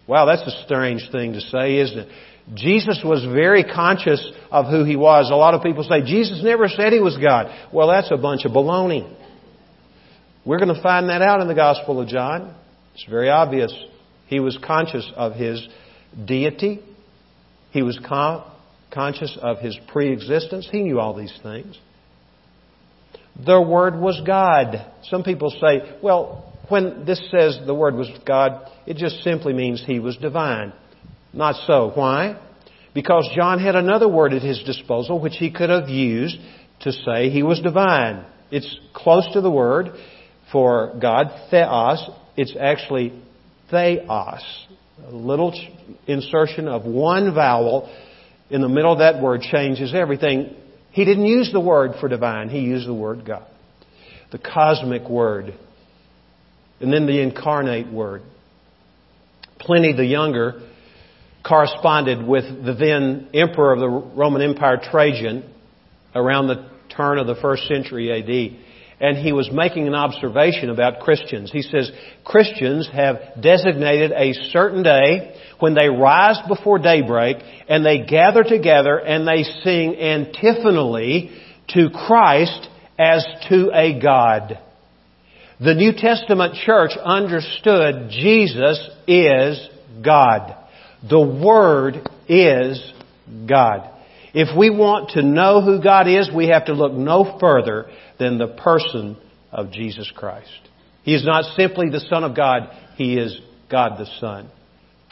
Wow, 0.08 0.26
that's 0.26 0.46
a 0.48 0.64
strange 0.66 1.10
thing 1.12 1.34
to 1.34 1.42
say, 1.42 1.78
isn't 1.78 2.00
it? 2.00 2.08
Jesus 2.54 3.02
was 3.04 3.24
very 3.24 3.64
conscious 3.64 4.32
of 4.52 4.66
who 4.68 4.84
he 4.84 4.96
was. 4.96 5.30
A 5.30 5.36
lot 5.36 5.54
of 5.54 5.64
people 5.64 5.84
say, 5.84 6.02
Jesus 6.02 6.44
never 6.44 6.68
said 6.68 6.92
he 6.92 7.00
was 7.00 7.18
God. 7.18 7.52
Well, 7.72 7.88
that's 7.88 8.12
a 8.12 8.18
bunch 8.18 8.44
of 8.46 8.52
baloney. 8.52 9.08
We're 10.44 10.58
going 10.58 10.74
to 10.74 10.82
find 10.82 11.10
that 11.10 11.22
out 11.22 11.40
in 11.42 11.48
the 11.48 11.56
Gospel 11.56 12.02
of 12.02 12.08
John. 12.08 12.54
It's 12.96 13.06
very 13.06 13.30
obvious. 13.30 13.74
He 14.28 14.40
was 14.40 14.58
conscious 14.58 15.10
of 15.16 15.34
his 15.34 15.66
deity. 16.26 16.80
He 17.72 17.84
was 17.84 18.00
conscious 18.94 19.38
of 19.42 19.60
his 19.60 19.78
pre-existence. 19.88 20.68
He 20.72 20.82
knew 20.82 21.00
all 21.00 21.16
these 21.16 21.38
things. 21.42 21.80
The 23.46 23.62
Word 23.62 23.96
was 23.96 24.22
God. 24.26 24.86
Some 25.04 25.24
people 25.24 25.50
say, 25.50 25.98
well, 26.04 26.54
when 26.70 27.06
this 27.06 27.22
says 27.32 27.60
the 27.66 27.74
Word 27.74 27.96
was 27.96 28.10
God, 28.26 28.70
it 28.86 28.98
just 28.98 29.24
simply 29.24 29.54
means 29.54 29.84
He 29.86 30.00
was 30.00 30.18
divine. 30.18 30.74
Not 31.34 31.56
so. 31.66 31.92
Why? 31.94 32.40
Because 32.94 33.30
John 33.36 33.60
had 33.60 33.76
another 33.76 34.08
word 34.08 34.34
at 34.34 34.42
his 34.42 34.62
disposal 34.64 35.20
which 35.20 35.36
he 35.38 35.52
could 35.52 35.70
have 35.70 35.88
used 35.88 36.38
to 36.82 36.92
say 36.92 37.30
he 37.30 37.44
was 37.44 37.62
divine. 37.62 38.26
It's 38.52 38.80
close 38.94 39.32
to 39.34 39.42
the 39.42 39.52
word 39.52 39.92
for 40.52 40.94
God, 41.02 41.32
theos. 41.50 42.10
It's 42.36 42.54
actually 42.60 43.14
theios. 43.72 44.42
A 45.08 45.12
little 45.12 45.58
insertion 46.06 46.68
of 46.68 46.84
one 46.84 47.34
vowel 47.34 47.90
in 48.52 48.62
the 48.62 48.70
middle 48.70 48.92
of 48.92 49.00
that 49.00 49.22
word 49.22 49.42
changes 49.42 49.94
everything. 49.96 50.54
He 50.92 51.06
didn't 51.06 51.26
use 51.26 51.52
the 51.54 51.62
word 51.62 51.94
for 52.00 52.10
divine, 52.10 52.50
he 52.50 52.60
used 52.60 52.88
the 52.88 52.94
word 52.94 53.26
God. 53.26 53.48
The 54.32 54.38
cosmic 54.38 55.10
word. 55.10 55.54
And 56.82 56.92
then 56.92 57.06
the 57.06 57.22
incarnate 57.22 57.92
word. 57.92 58.24
Pliny 59.60 59.94
the 59.94 60.06
Younger 60.06 60.68
corresponded 61.48 62.28
with 62.28 62.44
the 62.44 62.74
then 62.74 63.30
emperor 63.34 63.74
of 63.74 63.80
the 63.80 63.90
Roman 63.90 64.42
Empire, 64.42 64.82
Trajan, 64.84 65.50
around 66.14 66.48
the 66.48 66.70
turn 66.96 67.18
of 67.20 67.28
the 67.28 67.36
first 67.36 67.68
century 67.68 68.12
AD. 68.12 68.60
And 69.02 69.18
he 69.18 69.34
was 69.34 69.50
making 69.52 69.88
an 69.88 69.96
observation 69.96 70.70
about 70.70 71.00
Christians. 71.00 71.52
He 71.52 71.64
says, 71.64 71.92
Christians 72.24 72.88
have 72.94 73.42
designated 73.42 74.12
a 74.12 74.34
certain 74.52 74.84
day 74.84 75.36
when 75.60 75.74
they 75.74 75.90
rise 75.90 76.38
before 76.48 76.78
daybreak 76.78 77.38
and 77.68 77.84
they 77.84 78.06
gather 78.06 78.44
together 78.44 79.00
and 79.00 79.28
they 79.28 79.44
sing 79.64 79.96
antiphonally 79.96 81.32
to 81.70 81.90
Christ 81.90 82.68
as 83.00 83.26
to 83.50 83.72
a 83.74 84.00
God. 84.00 84.60
The 85.60 85.74
New 85.74 85.94
Testament 85.94 86.56
church 86.64 86.92
understood 87.04 88.10
Jesus 88.12 88.88
is 89.08 89.68
God. 90.04 90.56
The 91.08 91.20
Word 91.20 92.08
is 92.28 92.94
God. 93.48 93.90
If 94.34 94.58
we 94.58 94.70
want 94.70 95.12
to 95.12 95.22
know 95.22 95.62
who 95.62 95.82
God 95.82 96.08
is, 96.08 96.30
we 96.34 96.48
have 96.48 96.66
to 96.66 96.74
look 96.74 96.94
no 96.94 97.38
further 97.40 97.90
than 98.18 98.38
the 98.38 98.48
person 98.48 99.18
of 99.52 99.72
Jesus 99.72 100.12
Christ. 100.16 100.50
He 101.04 101.14
is 101.14 101.26
not 101.26 101.56
simply 101.56 101.90
the 101.90 102.00
Son 102.00 102.24
of 102.24 102.36
God, 102.36 102.70
He 102.96 103.18
is 103.18 103.40
God 103.70 103.98
the 103.98 104.08
Son. 104.20 104.50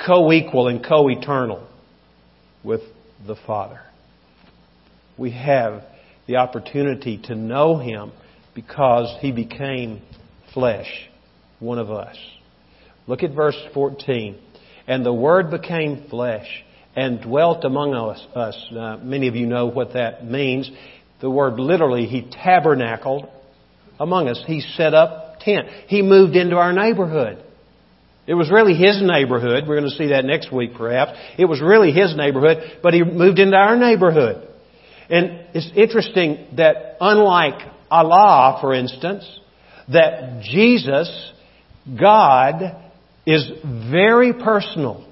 Co-equal 0.05 0.69
and 0.69 0.86
co-eternal 0.86 1.67
with 2.63 2.82
the 3.25 3.36
Father. 3.45 3.82
We 5.17 5.32
have 5.32 5.84
the 6.25 6.38
opportunity 6.38 7.17
to 7.25 7.36
know 7.36 7.77
Him 7.77 8.12
because 8.55 9.17
He 9.19 9.34
became 9.34 10.01
flesh, 10.53 11.10
one 11.60 11.79
of 11.79 11.91
us. 11.91 12.15
Look 13.08 13.23
at 13.23 13.34
verse 13.34 13.58
14. 13.73 14.39
And 14.88 15.05
the 15.05 15.13
Word 15.13 15.51
became 15.51 16.08
flesh 16.10 16.47
and 16.99 17.21
dwelt 17.21 17.63
among 17.63 17.93
us. 17.93 18.19
us. 18.35 18.71
Uh, 18.77 18.97
many 19.01 19.29
of 19.29 19.35
you 19.35 19.45
know 19.45 19.67
what 19.67 19.93
that 19.93 20.25
means. 20.25 20.69
The 21.21 21.29
word 21.29 21.57
literally, 21.57 22.05
He 22.05 22.29
tabernacled 22.29 23.29
among 23.97 24.27
us. 24.27 24.43
He 24.45 24.59
set 24.59 24.93
up 24.93 25.39
tent. 25.39 25.69
He 25.88 26.01
moved 26.01 26.35
into 26.35 26.57
our 26.57 26.73
neighborhood. 26.73 27.41
It 28.27 28.33
was 28.33 28.51
really 28.51 28.73
His 28.73 29.01
neighborhood. 29.01 29.63
We're 29.65 29.79
going 29.79 29.89
to 29.89 29.95
see 29.95 30.09
that 30.09 30.25
next 30.25 30.51
week 30.51 30.71
perhaps. 30.75 31.17
It 31.38 31.45
was 31.45 31.62
really 31.62 31.93
His 31.93 32.17
neighborhood, 32.17 32.79
but 32.83 32.93
He 32.93 33.01
moved 33.01 33.39
into 33.39 33.55
our 33.55 33.77
neighborhood. 33.77 34.45
And 35.09 35.45
it's 35.53 35.71
interesting 35.77 36.47
that 36.57 36.97
unlike 36.99 37.65
Allah, 37.89 38.59
for 38.59 38.73
instance, 38.73 39.25
that 39.88 40.41
Jesus, 40.43 41.31
God, 41.97 42.75
is 43.25 43.49
very 43.89 44.33
personal. 44.33 45.09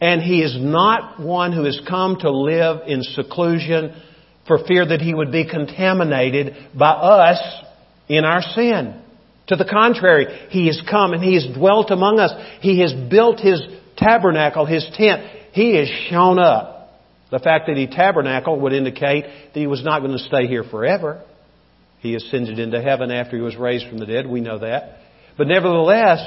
And 0.00 0.22
he 0.22 0.42
is 0.42 0.56
not 0.58 1.20
one 1.20 1.52
who 1.52 1.64
has 1.64 1.80
come 1.88 2.16
to 2.20 2.30
live 2.30 2.82
in 2.86 3.02
seclusion 3.02 4.00
for 4.46 4.64
fear 4.66 4.86
that 4.86 5.00
he 5.00 5.14
would 5.14 5.30
be 5.30 5.48
contaminated 5.48 6.56
by 6.76 6.90
us 6.90 7.38
in 8.08 8.24
our 8.24 8.42
sin. 8.42 9.00
To 9.48 9.56
the 9.56 9.64
contrary, 9.64 10.48
he 10.50 10.66
has 10.68 10.80
come 10.88 11.12
and 11.12 11.22
he 11.22 11.34
has 11.34 11.46
dwelt 11.56 11.90
among 11.90 12.18
us. 12.18 12.32
He 12.60 12.80
has 12.80 12.94
built 13.10 13.40
his 13.40 13.60
tabernacle, 13.96 14.64
his 14.64 14.88
tent. 14.94 15.26
He 15.52 15.76
has 15.76 15.88
shown 16.08 16.38
up. 16.38 16.76
The 17.30 17.38
fact 17.38 17.66
that 17.66 17.76
he 17.76 17.86
tabernacled 17.86 18.60
would 18.60 18.72
indicate 18.72 19.24
that 19.24 19.60
he 19.60 19.66
was 19.66 19.84
not 19.84 20.00
going 20.00 20.12
to 20.12 20.24
stay 20.24 20.46
here 20.46 20.64
forever. 20.64 21.22
He 22.00 22.14
ascended 22.14 22.58
into 22.58 22.80
heaven 22.80 23.10
after 23.10 23.36
he 23.36 23.42
was 23.42 23.56
raised 23.56 23.88
from 23.88 23.98
the 23.98 24.06
dead. 24.06 24.26
We 24.26 24.40
know 24.40 24.58
that. 24.58 24.98
But 25.36 25.46
nevertheless, 25.46 26.20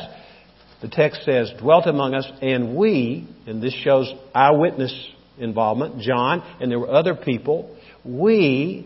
the 0.83 0.89
text 0.89 1.23
says, 1.23 1.49
dwelt 1.61 1.87
among 1.87 2.13
us, 2.13 2.29
and 2.41 2.75
we, 2.75 3.25
and 3.47 3.63
this 3.63 3.73
shows 3.73 4.13
eyewitness 4.35 4.93
involvement, 5.37 6.01
John, 6.01 6.43
and 6.59 6.69
there 6.69 6.77
were 6.77 6.91
other 6.91 7.15
people, 7.15 7.73
we 8.03 8.85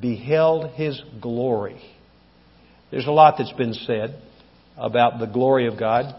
beheld 0.00 0.70
his 0.74 1.02
glory. 1.20 1.82
There's 2.92 3.08
a 3.08 3.10
lot 3.10 3.34
that's 3.36 3.52
been 3.52 3.74
said 3.74 4.14
about 4.76 5.18
the 5.18 5.26
glory 5.26 5.66
of 5.66 5.76
God. 5.76 6.14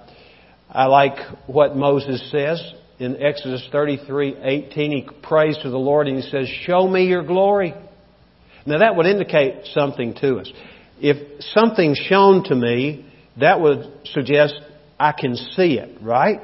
I 0.69 0.87
like 0.87 1.17
what 1.47 1.77
Moses 1.77 2.29
says 2.29 2.61
in 2.99 3.21
Exodus 3.23 3.65
33:18. 3.71 4.91
He 4.91 5.07
prays 5.21 5.57
to 5.59 5.69
the 5.69 5.79
Lord 5.79 6.09
and 6.09 6.17
he 6.17 6.29
says, 6.29 6.49
"Show 6.49 6.85
me 6.87 7.05
your 7.05 7.23
glory." 7.23 7.73
Now 8.65 8.79
that 8.79 8.97
would 8.97 9.05
indicate 9.05 9.67
something 9.67 10.13
to 10.15 10.39
us. 10.39 10.51
If 10.99 11.41
something's 11.53 11.99
shown 11.99 12.43
to 12.45 12.55
me, 12.55 13.05
that 13.37 13.61
would 13.61 13.87
suggest 14.05 14.55
I 14.99 15.11
can 15.11 15.35
see 15.35 15.77
it, 15.77 16.01
right? 16.01 16.39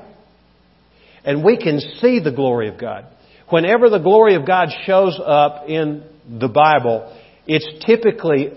And 1.23 1.43
we 1.43 1.57
can 1.57 1.79
see 1.79 2.19
the 2.19 2.31
glory 2.31 2.67
of 2.67 2.79
God. 2.79 3.05
Whenever 3.49 3.89
the 3.89 3.99
glory 3.99 4.35
of 4.35 4.45
God 4.45 4.69
shows 4.85 5.19
up 5.23 5.67
in 5.67 6.03
the 6.39 6.47
Bible, 6.47 7.15
it's 7.47 7.85
typically 7.85 8.51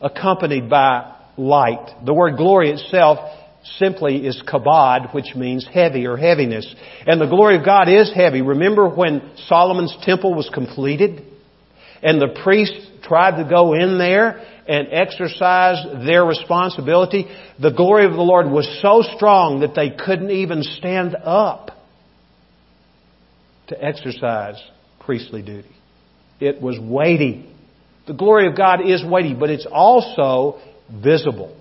accompanied 0.00 0.68
by 0.68 1.14
light. 1.36 2.04
The 2.04 2.14
word 2.14 2.36
glory 2.36 2.70
itself 2.70 3.18
simply 3.78 4.26
is 4.26 4.42
kabod, 4.46 5.14
which 5.14 5.34
means 5.34 5.66
heavy 5.72 6.06
or 6.06 6.16
heaviness. 6.16 6.72
And 7.06 7.20
the 7.20 7.26
glory 7.26 7.56
of 7.56 7.64
God 7.64 7.88
is 7.88 8.12
heavy. 8.14 8.42
Remember 8.42 8.88
when 8.88 9.32
Solomon's 9.46 9.96
temple 10.02 10.34
was 10.34 10.50
completed? 10.52 11.24
And 12.02 12.20
the 12.20 12.38
priests 12.42 12.85
tried 13.02 13.42
to 13.42 13.48
go 13.48 13.74
in 13.74 13.98
there 13.98 14.44
and 14.68 14.88
exercise 14.90 15.84
their 16.04 16.24
responsibility. 16.24 17.26
The 17.60 17.70
glory 17.70 18.04
of 18.04 18.12
the 18.12 18.22
Lord 18.22 18.46
was 18.50 18.66
so 18.82 19.02
strong 19.16 19.60
that 19.60 19.74
they 19.74 19.90
couldn't 19.90 20.30
even 20.30 20.62
stand 20.62 21.14
up 21.14 21.70
to 23.68 23.82
exercise 23.82 24.62
priestly 25.00 25.42
duty. 25.42 25.74
It 26.40 26.60
was 26.60 26.78
weighty. 26.80 27.52
The 28.06 28.14
glory 28.14 28.46
of 28.48 28.56
God 28.56 28.86
is 28.86 29.04
weighty, 29.04 29.34
but 29.34 29.50
it's 29.50 29.66
also 29.70 30.60
visible. 30.90 31.56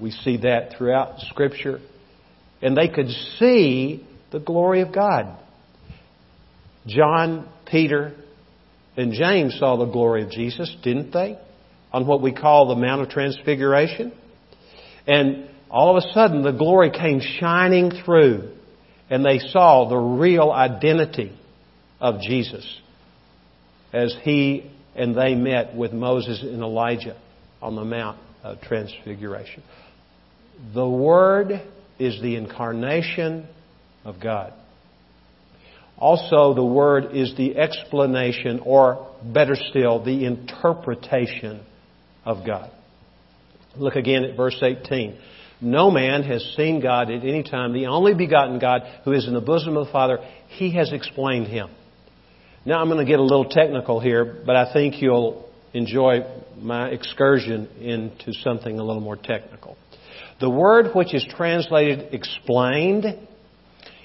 We 0.00 0.10
see 0.10 0.38
that 0.38 0.74
throughout 0.76 1.20
Scripture. 1.20 1.80
And 2.62 2.76
they 2.76 2.88
could 2.88 3.08
see 3.38 4.06
the 4.32 4.38
glory 4.38 4.82
of 4.82 4.94
God. 4.94 5.38
John, 6.86 7.48
Peter, 7.66 8.14
and 8.96 9.12
James 9.12 9.56
saw 9.58 9.76
the 9.76 9.86
glory 9.86 10.24
of 10.24 10.30
Jesus, 10.30 10.74
didn't 10.82 11.12
they? 11.12 11.38
On 11.92 12.06
what 12.06 12.22
we 12.22 12.32
call 12.32 12.68
the 12.68 12.74
Mount 12.74 13.02
of 13.02 13.08
Transfiguration. 13.08 14.12
And 15.06 15.48
all 15.70 15.96
of 15.96 16.04
a 16.04 16.12
sudden, 16.12 16.42
the 16.42 16.52
glory 16.52 16.90
came 16.90 17.20
shining 17.20 17.92
through, 18.04 18.50
and 19.08 19.24
they 19.24 19.38
saw 19.38 19.88
the 19.88 19.96
real 19.96 20.50
identity 20.50 21.32
of 22.00 22.20
Jesus 22.20 22.80
as 23.92 24.14
he 24.22 24.70
and 24.94 25.16
they 25.16 25.34
met 25.34 25.74
with 25.74 25.92
Moses 25.92 26.42
and 26.42 26.62
Elijah 26.62 27.16
on 27.62 27.76
the 27.76 27.84
Mount 27.84 28.18
of 28.42 28.60
Transfiguration. 28.60 29.62
The 30.74 30.88
Word 30.88 31.62
is 31.98 32.20
the 32.20 32.36
incarnation 32.36 33.46
of 34.04 34.20
God. 34.20 34.52
Also, 36.00 36.54
the 36.54 36.64
Word 36.64 37.14
is 37.14 37.34
the 37.36 37.58
explanation, 37.58 38.60
or 38.64 39.14
better 39.22 39.54
still, 39.54 40.02
the 40.02 40.24
interpretation 40.24 41.60
of 42.24 42.46
God. 42.46 42.70
Look 43.76 43.96
again 43.96 44.24
at 44.24 44.36
verse 44.36 44.58
18. 44.60 45.18
No 45.60 45.90
man 45.90 46.22
has 46.22 46.42
seen 46.56 46.80
God 46.80 47.10
at 47.10 47.22
any 47.22 47.42
time. 47.42 47.74
The 47.74 47.86
only 47.86 48.14
begotten 48.14 48.58
God 48.58 48.82
who 49.04 49.12
is 49.12 49.28
in 49.28 49.34
the 49.34 49.42
bosom 49.42 49.76
of 49.76 49.86
the 49.86 49.92
Father, 49.92 50.18
He 50.48 50.74
has 50.74 50.90
explained 50.92 51.48
Him. 51.48 51.68
Now 52.64 52.80
I'm 52.80 52.88
going 52.88 53.04
to 53.04 53.10
get 53.10 53.18
a 53.18 53.22
little 53.22 53.48
technical 53.48 54.00
here, 54.00 54.42
but 54.44 54.56
I 54.56 54.72
think 54.72 55.02
you'll 55.02 55.48
enjoy 55.72 56.20
my 56.58 56.88
excursion 56.88 57.68
into 57.80 58.32
something 58.32 58.78
a 58.78 58.82
little 58.82 59.02
more 59.02 59.16
technical. 59.16 59.76
The 60.40 60.50
word 60.50 60.94
which 60.94 61.14
is 61.14 61.26
translated 61.36 62.14
explained 62.14 63.04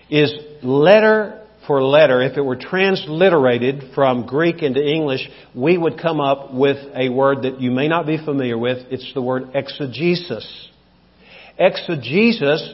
is 0.10 0.34
letter 0.62 1.45
for 1.68 1.84
letter. 1.84 2.22
If 2.22 2.38
it 2.38 2.42
were 2.42 2.56
transliterated 2.56 3.94
from 3.94 4.26
Greek 4.26 4.62
into 4.62 4.82
English, 4.82 5.30
we 5.54 5.78
would 5.78 6.00
come 6.00 6.20
up 6.20 6.54
with 6.54 6.78
a 6.96 7.10
word 7.10 7.44
that 7.44 7.62
you 7.62 7.72
may 7.72 7.88
not 7.88 8.06
be 8.06 8.18
familiar 8.18 8.58
with. 8.58 8.88
It's 8.92 9.14
the 9.14 9.22
word 9.22 9.50
exegesis. 9.54 10.70
Exegesis 11.58 12.74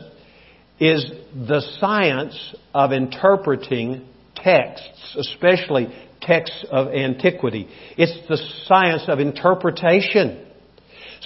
is 0.80 1.12
the 1.36 1.62
science 1.80 2.56
of 2.73 2.91
interpreting 2.91 4.08
texts, 4.36 5.15
especially 5.17 5.93
texts 6.21 6.65
of 6.71 6.88
antiquity. 6.88 7.67
It's 7.97 8.27
the 8.27 8.38
science 8.65 9.04
of 9.08 9.19
interpretation. 9.19 10.47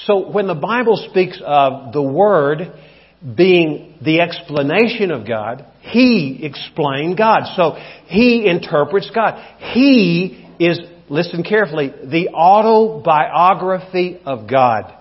So 0.06 0.30
when 0.30 0.47
the 0.47 0.56
Bible 0.56 0.97
speaks 1.10 1.41
of 1.43 1.93
the 1.93 2.01
Word 2.01 2.73
being 3.36 3.95
the 4.04 4.21
explanation 4.21 5.12
of 5.12 5.28
God, 5.28 5.65
He 5.82 6.39
explained 6.43 7.17
God. 7.17 7.43
So 7.56 7.75
He 8.08 8.47
interprets 8.47 9.10
God. 9.13 9.41
He 9.73 10.45
is, 10.60 10.80
listen 11.10 11.43
carefully, 11.43 11.89
the 11.89 12.30
autobiography 12.30 14.19
of 14.25 14.49
God. 14.49 14.93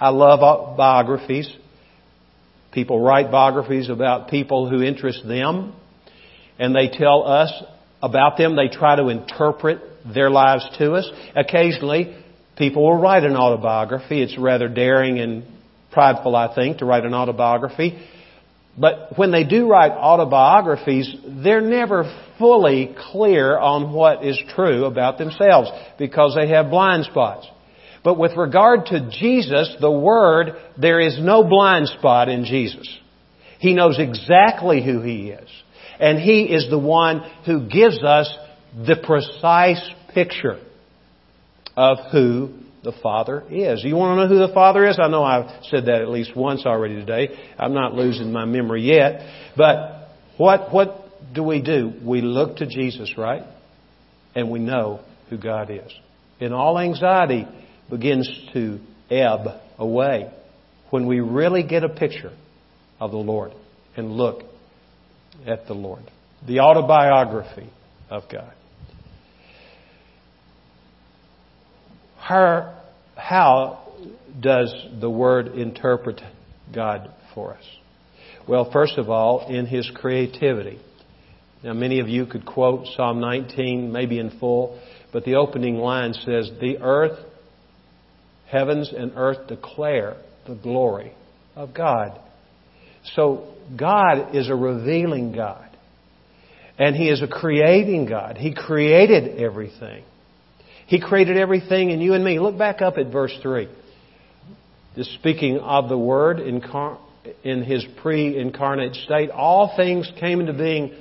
I 0.00 0.08
love 0.08 0.76
biographies. 0.76 1.54
People 2.72 3.00
write 3.00 3.30
biographies 3.30 3.90
about 3.90 4.30
people 4.30 4.68
who 4.68 4.82
interest 4.82 5.26
them 5.26 5.74
and 6.58 6.74
they 6.74 6.88
tell 6.88 7.26
us 7.26 7.52
about 8.02 8.38
them. 8.38 8.54
They 8.54 8.68
try 8.68 8.96
to 8.96 9.08
interpret 9.08 9.80
their 10.14 10.30
lives 10.30 10.68
to 10.78 10.92
us. 10.92 11.10
Occasionally, 11.34 12.16
people 12.56 12.84
will 12.84 13.00
write 13.00 13.24
an 13.24 13.34
autobiography. 13.34 14.22
It's 14.22 14.38
rather 14.38 14.68
daring 14.68 15.18
and 15.18 15.44
prideful, 15.92 16.36
I 16.36 16.54
think, 16.54 16.78
to 16.78 16.84
write 16.84 17.04
an 17.04 17.14
autobiography. 17.14 17.98
But 18.78 19.18
when 19.18 19.30
they 19.30 19.44
do 19.44 19.68
write 19.68 19.92
autobiographies, 19.92 21.14
they're 21.42 21.60
never 21.60 22.04
fully 22.38 22.94
clear 23.10 23.58
on 23.58 23.92
what 23.92 24.24
is 24.24 24.40
true 24.54 24.84
about 24.86 25.18
themselves 25.18 25.70
because 25.98 26.34
they 26.34 26.48
have 26.48 26.70
blind 26.70 27.04
spots. 27.04 27.46
But 28.02 28.18
with 28.18 28.36
regard 28.36 28.86
to 28.86 29.10
Jesus, 29.10 29.76
the 29.80 29.90
Word, 29.90 30.52
there 30.78 31.00
is 31.00 31.18
no 31.20 31.44
blind 31.44 31.88
spot 31.88 32.28
in 32.28 32.44
Jesus. 32.44 32.88
He 33.58 33.74
knows 33.74 33.98
exactly 33.98 34.82
who 34.82 35.02
He 35.02 35.30
is. 35.30 35.48
And 35.98 36.18
He 36.18 36.44
is 36.44 36.70
the 36.70 36.78
one 36.78 37.20
who 37.44 37.68
gives 37.68 38.02
us 38.02 38.32
the 38.74 38.96
precise 38.96 39.86
picture 40.14 40.58
of 41.76 41.98
who 42.10 42.54
the 42.82 42.92
Father 43.02 43.44
is. 43.50 43.84
You 43.84 43.96
want 43.96 44.16
to 44.18 44.22
know 44.22 44.28
who 44.28 44.46
the 44.46 44.54
Father 44.54 44.86
is? 44.88 44.98
I 44.98 45.08
know 45.08 45.22
I've 45.22 45.64
said 45.64 45.86
that 45.86 46.00
at 46.00 46.08
least 46.08 46.34
once 46.34 46.64
already 46.64 46.94
today. 46.94 47.28
I'm 47.58 47.74
not 47.74 47.94
losing 47.94 48.32
my 48.32 48.44
memory 48.44 48.82
yet. 48.82 49.52
But 49.56 50.08
what, 50.38 50.72
what 50.72 51.34
do 51.34 51.42
we 51.42 51.60
do? 51.60 51.92
We 52.02 52.22
look 52.22 52.56
to 52.56 52.66
Jesus, 52.66 53.14
right? 53.18 53.42
And 54.34 54.50
we 54.50 54.58
know 54.58 55.00
who 55.28 55.36
God 55.36 55.70
is. 55.70 55.92
And 56.40 56.54
all 56.54 56.78
anxiety 56.78 57.46
begins 57.90 58.30
to 58.54 58.80
ebb 59.10 59.60
away 59.78 60.32
when 60.90 61.06
we 61.06 61.20
really 61.20 61.62
get 61.62 61.84
a 61.84 61.88
picture 61.88 62.32
of 62.98 63.10
the 63.10 63.18
Lord 63.18 63.52
and 63.96 64.12
look 64.12 64.42
at 65.46 65.66
the 65.66 65.74
Lord. 65.74 66.02
The 66.46 66.60
autobiography 66.60 67.68
of 68.08 68.22
God. 68.30 68.54
How, 72.30 72.80
how 73.16 73.92
does 74.38 74.72
the 75.00 75.10
Word 75.10 75.48
interpret 75.48 76.20
God 76.72 77.10
for 77.34 77.54
us? 77.54 77.64
Well, 78.46 78.70
first 78.70 78.98
of 78.98 79.10
all, 79.10 79.48
in 79.48 79.66
His 79.66 79.90
creativity. 79.92 80.78
Now, 81.64 81.72
many 81.72 81.98
of 81.98 82.08
you 82.08 82.26
could 82.26 82.46
quote 82.46 82.86
Psalm 82.94 83.18
19, 83.18 83.90
maybe 83.90 84.20
in 84.20 84.38
full, 84.38 84.80
but 85.12 85.24
the 85.24 85.34
opening 85.34 85.78
line 85.78 86.14
says, 86.14 86.52
The 86.60 86.78
earth, 86.80 87.18
heavens 88.46 88.92
and 88.96 89.10
earth 89.16 89.48
declare 89.48 90.16
the 90.46 90.54
glory 90.54 91.12
of 91.56 91.74
God. 91.74 92.16
So 93.16 93.52
God 93.76 94.36
is 94.36 94.48
a 94.48 94.54
revealing 94.54 95.32
God. 95.32 95.68
And 96.78 96.94
He 96.94 97.08
is 97.08 97.22
a 97.22 97.26
creating 97.26 98.06
God. 98.06 98.36
He 98.36 98.54
created 98.54 99.40
everything. 99.40 100.04
He 100.90 101.00
created 101.00 101.36
everything 101.36 101.90
in 101.90 102.00
you 102.00 102.14
and 102.14 102.24
me. 102.24 102.40
Look 102.40 102.58
back 102.58 102.82
up 102.82 102.98
at 102.98 103.12
verse 103.12 103.32
3. 103.42 103.68
Just 104.96 105.14
speaking 105.14 105.58
of 105.60 105.88
the 105.88 105.96
Word 105.96 106.40
in 106.40 107.62
His 107.62 107.86
pre-incarnate 108.02 108.96
state, 108.96 109.30
all 109.30 109.72
things 109.76 110.10
came 110.18 110.40
into 110.40 110.52
being 110.52 110.92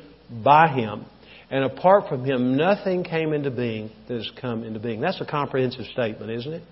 by 0.43 0.67
Him. 0.67 1.05
And 1.49 1.63
apart 1.63 2.07
from 2.07 2.23
Him, 2.23 2.55
nothing 2.55 3.03
came 3.03 3.33
into 3.33 3.49
being 3.49 3.89
that 4.07 4.13
has 4.13 4.31
come 4.39 4.63
into 4.63 4.79
being. 4.79 5.01
That's 5.01 5.21
a 5.21 5.25
comprehensive 5.25 5.85
statement, 5.87 6.29
isn't 6.33 6.53
it? 6.53 6.63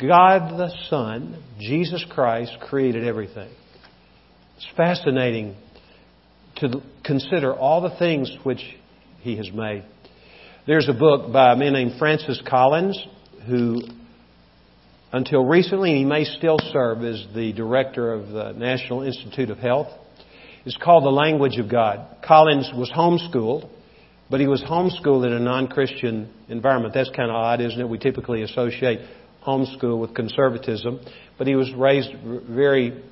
God 0.00 0.58
the 0.58 0.74
Son, 0.90 1.40
Jesus 1.60 2.04
Christ, 2.10 2.56
created 2.60 3.06
everything. 3.06 3.52
It's 4.56 4.66
fascinating 4.76 5.54
to 6.56 6.82
consider 7.04 7.54
all 7.54 7.82
the 7.82 7.96
things 8.00 8.36
which 8.42 8.64
He 9.20 9.36
has 9.36 9.48
made. 9.52 9.84
There's 10.66 10.88
a 10.88 10.94
book 10.94 11.30
by 11.30 11.52
a 11.52 11.56
man 11.56 11.74
named 11.74 11.98
Francis 11.98 12.40
Collins 12.48 12.98
who, 13.46 13.82
until 15.12 15.44
recently, 15.44 15.94
he 15.96 16.06
may 16.06 16.24
still 16.24 16.56
serve 16.72 17.04
as 17.04 17.22
the 17.34 17.52
director 17.52 18.14
of 18.14 18.28
the 18.28 18.52
National 18.52 19.02
Institute 19.02 19.50
of 19.50 19.58
Health. 19.58 19.88
It's 20.64 20.78
called 20.78 21.04
The 21.04 21.10
Language 21.10 21.58
of 21.58 21.70
God. 21.70 22.16
Collins 22.26 22.70
was 22.74 22.90
homeschooled, 22.90 23.68
but 24.30 24.40
he 24.40 24.46
was 24.46 24.62
homeschooled 24.62 25.26
in 25.26 25.34
a 25.34 25.38
non-Christian 25.38 26.32
environment. 26.48 26.94
That's 26.94 27.10
kind 27.10 27.28
of 27.28 27.36
odd, 27.36 27.60
isn't 27.60 27.78
it? 27.78 27.86
We 27.86 27.98
typically 27.98 28.40
associate 28.40 29.00
homeschool 29.46 30.00
with 30.00 30.14
conservatism, 30.14 30.98
but 31.36 31.46
he 31.46 31.56
was 31.56 31.70
raised 31.74 32.08
very 32.48 33.04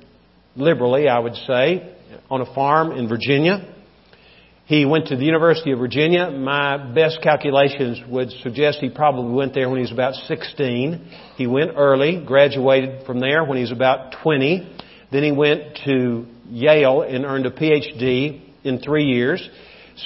liberally, 0.55 1.07
I 1.07 1.19
would 1.19 1.35
say, 1.35 1.95
on 2.31 2.41
a 2.41 2.51
farm 2.55 2.93
in 2.93 3.07
Virginia. 3.07 3.72
He 4.65 4.85
went 4.85 5.07
to 5.07 5.17
the 5.17 5.25
University 5.25 5.71
of 5.71 5.79
Virginia. 5.79 6.31
My 6.31 6.77
best 6.77 7.19
calculations 7.21 8.01
would 8.07 8.31
suggest 8.43 8.79
he 8.79 8.89
probably 8.89 9.33
went 9.33 9.53
there 9.53 9.67
when 9.67 9.77
he 9.77 9.81
was 9.81 9.91
about 9.91 10.13
16. 10.13 11.11
He 11.35 11.47
went 11.47 11.71
early, 11.75 12.23
graduated 12.25 13.05
from 13.05 13.19
there 13.19 13.43
when 13.43 13.57
he 13.57 13.63
was 13.63 13.73
about 13.73 14.15
20. 14.23 14.77
Then 15.11 15.23
he 15.23 15.33
went 15.33 15.79
to 15.83 16.25
Yale 16.49 17.01
and 17.01 17.25
earned 17.25 17.45
a 17.45 17.51
PhD 17.51 18.41
in 18.63 18.79
three 18.79 19.03
years. 19.03 19.47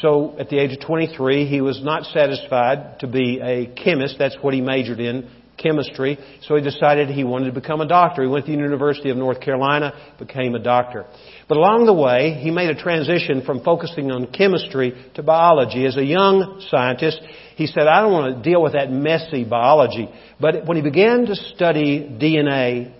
So 0.02 0.36
at 0.40 0.50
the 0.50 0.58
age 0.58 0.74
of 0.74 0.80
23, 0.82 1.46
he 1.46 1.62
was 1.62 1.82
not 1.84 2.06
satisfied 2.06 3.00
to 3.02 3.08
be 3.08 3.40
a 3.40 3.68
chemist. 3.68 4.16
That's 4.18 4.38
what 4.42 4.56
he 4.56 4.62
majored 4.62 5.00
in 5.00 5.30
chemistry, 5.58 6.18
so 6.44 6.56
he 6.56 6.62
decided 6.62 7.10
he 7.10 7.24
wanted 7.24 7.46
to 7.46 7.60
become 7.60 7.82
a 7.82 7.88
doctor. 7.88 8.22
He 8.22 8.28
went 8.28 8.46
to 8.46 8.52
the 8.52 8.58
University 8.58 9.10
of 9.10 9.18
North 9.18 9.42
Carolina, 9.42 9.94
became 10.20 10.56
a 10.56 10.60
doctor. 10.60 11.06
But 11.48 11.58
along 11.58 11.86
the 11.86 11.94
way, 11.94 12.34
he 12.40 12.52
made 12.52 12.70
a 12.70 12.82
transition 12.82 13.44
from 13.44 13.64
focusing 13.64 14.12
on 14.12 14.28
chemistry 14.28 14.94
to 15.16 15.24
biology. 15.24 15.86
As 15.86 15.98
a 15.98 16.04
young 16.04 16.64
scientist, 16.70 17.22
he 17.56 17.68
said, 17.68 17.88
I 17.88 18.02
don't 18.02 18.12
want 18.12 18.36
to 18.36 18.50
deal 18.50 18.62
with 18.62 18.74
that 18.74 18.92
messy 18.92 19.44
biology. 19.44 20.10
But 20.40 20.66
when 20.66 20.78
he 20.78 20.84
began 20.84 21.26
to 21.26 21.36
study 21.36 22.02
DNA 22.02 22.94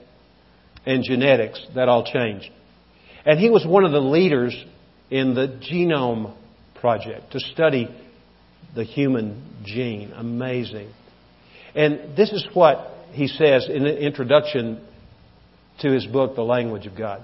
and 0.86 1.04
genetics, 1.04 1.66
that 1.76 1.90
all 1.90 2.06
changed. 2.12 2.50
And 3.26 3.40
he 3.40 3.50
was 3.50 3.66
one 3.66 3.84
of 3.84 3.92
the 3.92 4.00
leaders 4.00 4.56
in 5.12 5.36
the 5.36 5.60
Genome 5.70 6.36
Project 6.80 7.32
to 7.34 7.40
study 7.40 7.90
the 8.76 8.84
human 8.84 9.64
gene. 9.66 10.14
Amazing. 10.16 10.90
And 11.76 12.16
this 12.16 12.32
is 12.32 12.48
what 12.54 12.92
he 13.12 13.28
says 13.28 13.68
in 13.70 13.84
the 13.84 13.98
introduction 13.98 14.82
to 15.80 15.92
his 15.92 16.06
book, 16.06 16.36
The 16.36 16.44
Language 16.44 16.86
of 16.86 16.98
God. 16.98 17.24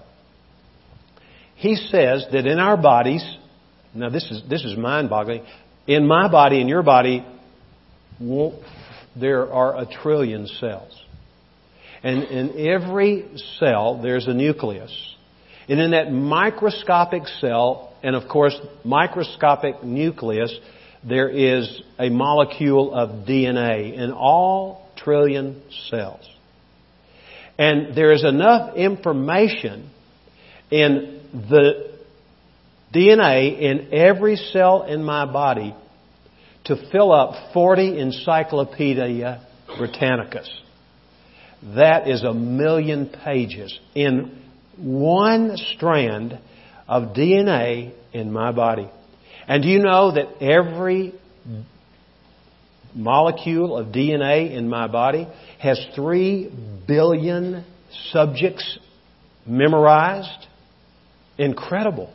He 1.56 1.76
says 1.76 2.26
that 2.32 2.46
in 2.46 2.60
our 2.60 2.78
bodies, 2.78 3.24
now 3.94 4.10
this 4.10 4.30
is, 4.32 4.42
this 4.50 4.64
is 4.64 4.78
mind 4.78 5.10
boggling, 5.10 5.46
in 5.88 6.08
my 6.08 6.30
body, 6.30 6.62
in 6.62 6.68
your 6.68 6.84
body, 6.84 7.26
there 9.20 9.52
are 9.52 9.78
a 9.80 9.86
trillion 9.86 10.48
cells. 10.48 11.00
And 12.04 12.24
in 12.24 12.68
every 12.68 13.26
cell, 13.60 14.02
there's 14.02 14.28
a 14.28 14.34
nucleus. 14.34 15.16
And 15.70 15.80
in 15.80 15.92
that 15.92 16.12
microscopic 16.12 17.28
cell, 17.40 17.94
and 18.04 18.16
of 18.16 18.28
course, 18.30 18.56
microscopic 18.84 19.84
nucleus, 19.84 20.54
there 21.08 21.30
is 21.30 21.82
a 22.00 22.10
molecule 22.10 22.94
of 22.94 23.26
DNA 23.26 23.94
in 23.98 24.12
all 24.12 24.90
trillion 24.96 25.62
cells. 25.90 26.28
And 27.58 27.96
there 27.96 28.12
is 28.12 28.24
enough 28.24 28.76
information 28.76 29.90
in 30.72 31.22
the 31.34 31.94
DNA 32.94 33.60
in 33.60 33.94
every 33.94 34.36
cell 34.36 34.84
in 34.84 35.04
my 35.04 35.26
body 35.26 35.76
to 36.66 36.90
fill 36.92 37.12
up 37.12 37.54
40 37.54 38.00
Encyclopedia 38.00 39.46
Britannicas. 39.68 40.50
That 41.76 42.08
is 42.08 42.24
a 42.24 42.34
million 42.34 43.10
pages 43.24 43.78
in 43.96 44.42
one 44.78 45.58
strand 45.76 46.40
of 46.88 47.14
DNA 47.16 47.94
in 48.12 48.32
my 48.32 48.52
body. 48.52 48.90
And 49.48 49.64
do 49.64 49.70
you 49.70 49.80
know 49.80 50.14
that 50.14 50.42
every 50.42 51.14
molecule 52.96 53.78
of 53.78 53.88
DNA 53.88 54.52
in 54.52 54.70
my 54.70 54.88
body 54.88 55.28
has 55.60 55.84
three 55.96 56.52
billion 56.88 57.66
subjects 58.12 58.80
memorized? 59.46 60.48
Incredible. 61.38 62.14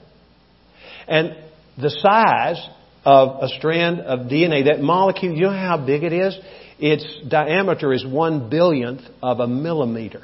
And 1.06 1.36
the 1.76 1.90
size 1.90 2.64
of 3.04 3.42
a 3.42 3.48
strand 3.58 4.00
of 4.00 4.28
DNA, 4.28 4.66
that 4.66 4.80
molecule, 4.80 5.34
you 5.34 5.42
know 5.42 5.50
how 5.50 5.84
big 5.84 6.02
it 6.02 6.12
is? 6.12 6.38
Its 6.78 7.04
diameter 7.28 7.92
is 7.92 8.06
one 8.06 8.50
billionth 8.50 9.02
of 9.22 9.40
a 9.40 9.46
millimeter. 9.46 10.22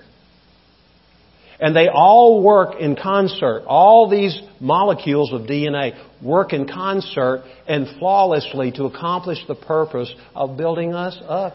And 1.61 1.75
they 1.75 1.89
all 1.89 2.43
work 2.43 2.81
in 2.81 2.97
concert. 2.97 3.65
All 3.67 4.09
these 4.09 4.41
molecules 4.61 5.33
of 5.33 5.43
DNA 5.43 5.93
work 6.23 6.53
in 6.53 6.67
concert 6.67 7.45
and 7.69 7.87
flawlessly 7.99 8.73
to 8.73 8.85
accomplish 8.85 9.39
the 9.47 9.55
purpose 9.55 10.13
of 10.35 10.57
building 10.57 10.95
us 10.95 11.17
up. 11.29 11.55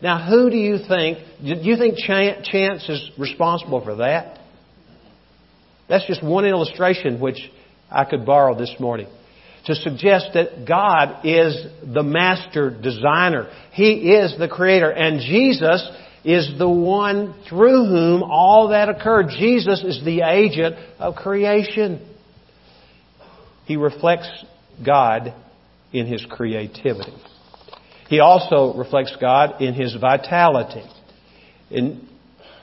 Now, 0.00 0.28
who 0.28 0.50
do 0.50 0.56
you 0.56 0.78
think, 0.88 1.18
do 1.42 1.54
you 1.62 1.76
think 1.76 1.96
chance 1.98 2.88
is 2.88 3.10
responsible 3.18 3.82
for 3.84 3.96
that? 3.96 4.40
That's 5.88 6.06
just 6.06 6.22
one 6.24 6.44
illustration 6.44 7.20
which 7.20 7.38
I 7.90 8.04
could 8.04 8.24
borrow 8.24 8.56
this 8.56 8.74
morning 8.80 9.08
to 9.66 9.74
suggest 9.76 10.30
that 10.34 10.66
God 10.66 11.24
is 11.24 11.66
the 11.84 12.02
master 12.02 12.70
designer. 12.70 13.48
He 13.72 14.12
is 14.12 14.36
the 14.38 14.48
creator. 14.48 14.90
And 14.90 15.20
Jesus 15.20 15.88
is 16.24 16.52
the 16.58 16.68
one 16.68 17.34
through 17.48 17.86
whom 17.86 18.22
all 18.22 18.68
that 18.68 18.88
occurred. 18.88 19.28
Jesus 19.38 19.82
is 19.82 20.04
the 20.04 20.22
agent 20.22 20.76
of 20.98 21.16
creation. 21.16 22.00
He 23.64 23.76
reflects 23.76 24.28
God 24.84 25.34
in 25.92 26.06
his 26.06 26.24
creativity. 26.28 27.14
He 28.08 28.20
also 28.20 28.74
reflects 28.74 29.16
God 29.20 29.60
in 29.60 29.74
his 29.74 29.94
vitality. 29.94 30.84
In 31.70 32.06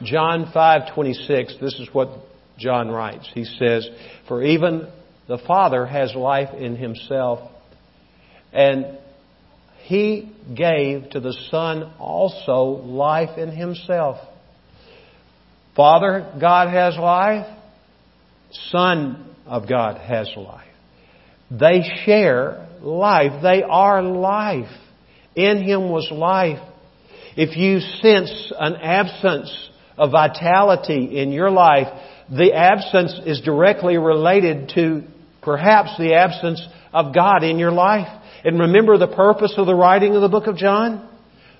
John 0.03 0.51
5:26, 0.53 1.57
this 1.59 1.79
is 1.79 1.93
what 1.93 2.09
John 2.57 2.89
writes. 2.89 3.29
He 3.33 3.43
says, 3.43 3.89
"For 4.27 4.43
even 4.43 4.87
the 5.27 5.37
Father 5.37 5.85
has 5.85 6.15
life 6.15 6.53
in 6.53 6.75
himself, 6.75 7.39
and 8.53 8.85
he 9.89 10.31
gave 10.55 11.09
to 11.13 11.19
the 11.19 11.35
Son 11.49 11.91
also 11.97 12.79
life 12.85 13.39
in 13.39 13.49
Himself. 13.49 14.17
Father, 15.75 16.31
God 16.39 16.69
has 16.69 16.95
life. 16.95 17.47
Son 18.69 19.35
of 19.47 19.67
God 19.67 19.99
has 19.99 20.31
life. 20.37 20.67
They 21.49 21.81
share 22.05 22.67
life. 22.81 23.41
They 23.41 23.63
are 23.63 24.03
life. 24.03 24.69
In 25.35 25.63
Him 25.63 25.89
was 25.89 26.07
life. 26.11 26.59
If 27.35 27.57
you 27.57 27.79
sense 27.79 28.53
an 28.59 28.75
absence 28.75 29.69
of 29.97 30.11
vitality 30.11 31.19
in 31.19 31.31
your 31.31 31.49
life, 31.49 31.87
the 32.29 32.53
absence 32.53 33.19
is 33.25 33.41
directly 33.41 33.97
related 33.97 34.69
to 34.75 35.01
perhaps 35.41 35.97
the 35.97 36.13
absence 36.13 36.61
of 36.93 37.15
God 37.15 37.43
in 37.43 37.57
your 37.57 37.71
life. 37.71 38.18
And 38.43 38.59
remember 38.59 38.97
the 38.97 39.07
purpose 39.07 39.53
of 39.57 39.65
the 39.65 39.75
writing 39.75 40.15
of 40.15 40.21
the 40.21 40.29
book 40.29 40.47
of 40.47 40.57
John? 40.57 41.07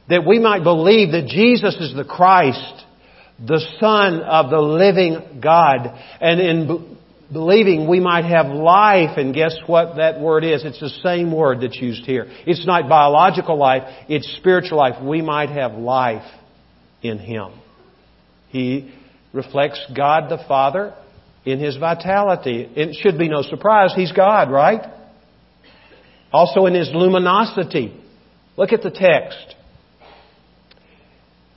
That 0.09 0.25
we 0.25 0.39
might 0.39 0.63
believe 0.63 1.11
that 1.11 1.27
Jesus 1.27 1.75
is 1.75 1.93
the 1.95 2.03
Christ, 2.03 2.84
the 3.39 3.61
Son 3.80 4.21
of 4.21 4.49
the 4.49 4.59
living 4.59 5.39
God. 5.41 5.93
And 6.19 6.39
in 6.39 6.97
believing 7.32 7.88
we 7.88 7.99
might 7.99 8.25
have 8.25 8.47
life, 8.47 9.17
and 9.17 9.34
guess 9.34 9.55
what 9.67 9.97
that 9.97 10.19
word 10.19 10.43
is? 10.43 10.63
It's 10.65 10.80
the 10.80 10.89
same 11.03 11.32
word 11.32 11.61
that's 11.61 11.80
used 11.80 12.05
here. 12.05 12.25
It's 12.47 12.65
not 12.65 12.89
biological 12.89 13.57
life, 13.57 13.84
it's 14.07 14.36
spiritual 14.38 14.80
life. 14.80 15.01
We 15.03 15.21
might 15.21 15.49
have 15.49 15.73
life 15.73 16.25
in 17.01 17.19
Him. 17.19 17.51
He 18.49 18.91
reflects 19.32 19.80
God 19.95 20.30
the 20.30 20.43
Father 20.47 20.95
in 21.45 21.59
His 21.59 21.77
vitality. 21.77 22.67
It 22.75 22.95
should 22.99 23.19
be 23.19 23.30
no 23.30 23.43
surprise, 23.43 23.93
He's 23.95 24.11
God, 24.11 24.51
right? 24.51 24.82
Also 26.32 26.65
in 26.65 26.73
His 26.73 26.89
luminosity. 26.93 27.93
Look 28.57 28.73
at 28.73 28.82
the 28.82 28.91
text. 28.91 29.55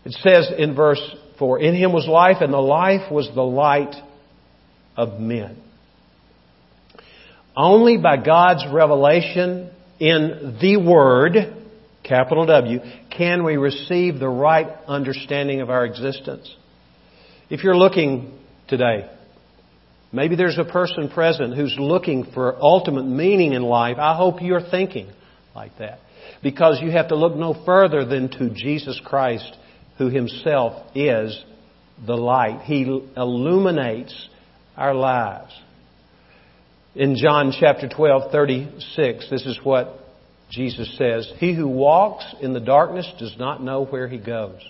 It 0.05 0.13
says 0.13 0.51
in 0.57 0.75
verse 0.75 1.03
4, 1.39 1.61
In 1.61 1.75
Him 1.75 1.93
was 1.93 2.07
life, 2.07 2.39
and 2.41 2.53
the 2.53 2.59
life 2.59 3.11
was 3.11 3.31
the 3.35 3.43
light 3.43 3.95
of 4.97 5.21
men. 5.21 5.63
Only 7.57 7.99
by 7.99 8.17
God's 8.17 8.65
revelation 8.73 9.71
in 9.99 10.59
the 10.61 10.79
Word, 10.79 11.35
capital 12.03 12.47
W, 12.47 12.81
can 13.11 13.45
we 13.45 13.57
receive 13.57 14.19
the 14.19 14.29
right 14.29 14.69
understanding 14.89 15.61
of 15.61 15.71
our 15.71 15.85
existence. 15.85 16.53
If 17.51 17.63
you're 17.63 17.77
looking 17.77 18.39
today, 18.69 19.11
maybe 20.13 20.37
there's 20.37 20.59
a 20.59 20.65
person 20.65 21.09
present 21.09 21.57
who's 21.57 21.77
looking 21.79 22.25
for 22.33 22.57
ultimate 22.61 23.07
meaning 23.07 23.53
in 23.53 23.63
life. 23.63 23.99
I 23.99 24.17
hope 24.17 24.43
you're 24.43 24.69
thinking 24.71 25.11
like 25.55 25.77
that. 25.79 26.01
Because 26.43 26.81
you 26.83 26.91
have 26.91 27.09
to 27.09 27.17
look 27.17 27.37
no 27.37 27.63
further 27.65 28.05
than 28.05 28.29
to 28.31 28.51
Jesus 28.51 29.01
Christ, 29.05 29.57
who 29.99 30.09
Himself 30.09 30.87
is 30.95 31.43
the 32.07 32.17
light. 32.17 32.63
He 32.63 32.83
illuminates 33.17 34.29
our 34.77 34.95
lives. 34.95 35.53
In 36.95 37.17
John 37.17 37.53
chapter 37.59 37.89
12, 37.89 38.31
36, 38.31 39.31
this 39.31 39.47
is 39.47 39.59
what 39.63 39.99
Jesus 40.51 40.95
says 40.99 41.33
He 41.39 41.55
who 41.55 41.67
walks 41.67 42.25
in 42.41 42.53
the 42.53 42.61
darkness 42.61 43.11
does 43.19 43.35
not 43.39 43.63
know 43.63 43.85
where 43.85 44.09
he 44.09 44.19
goes. 44.19 44.61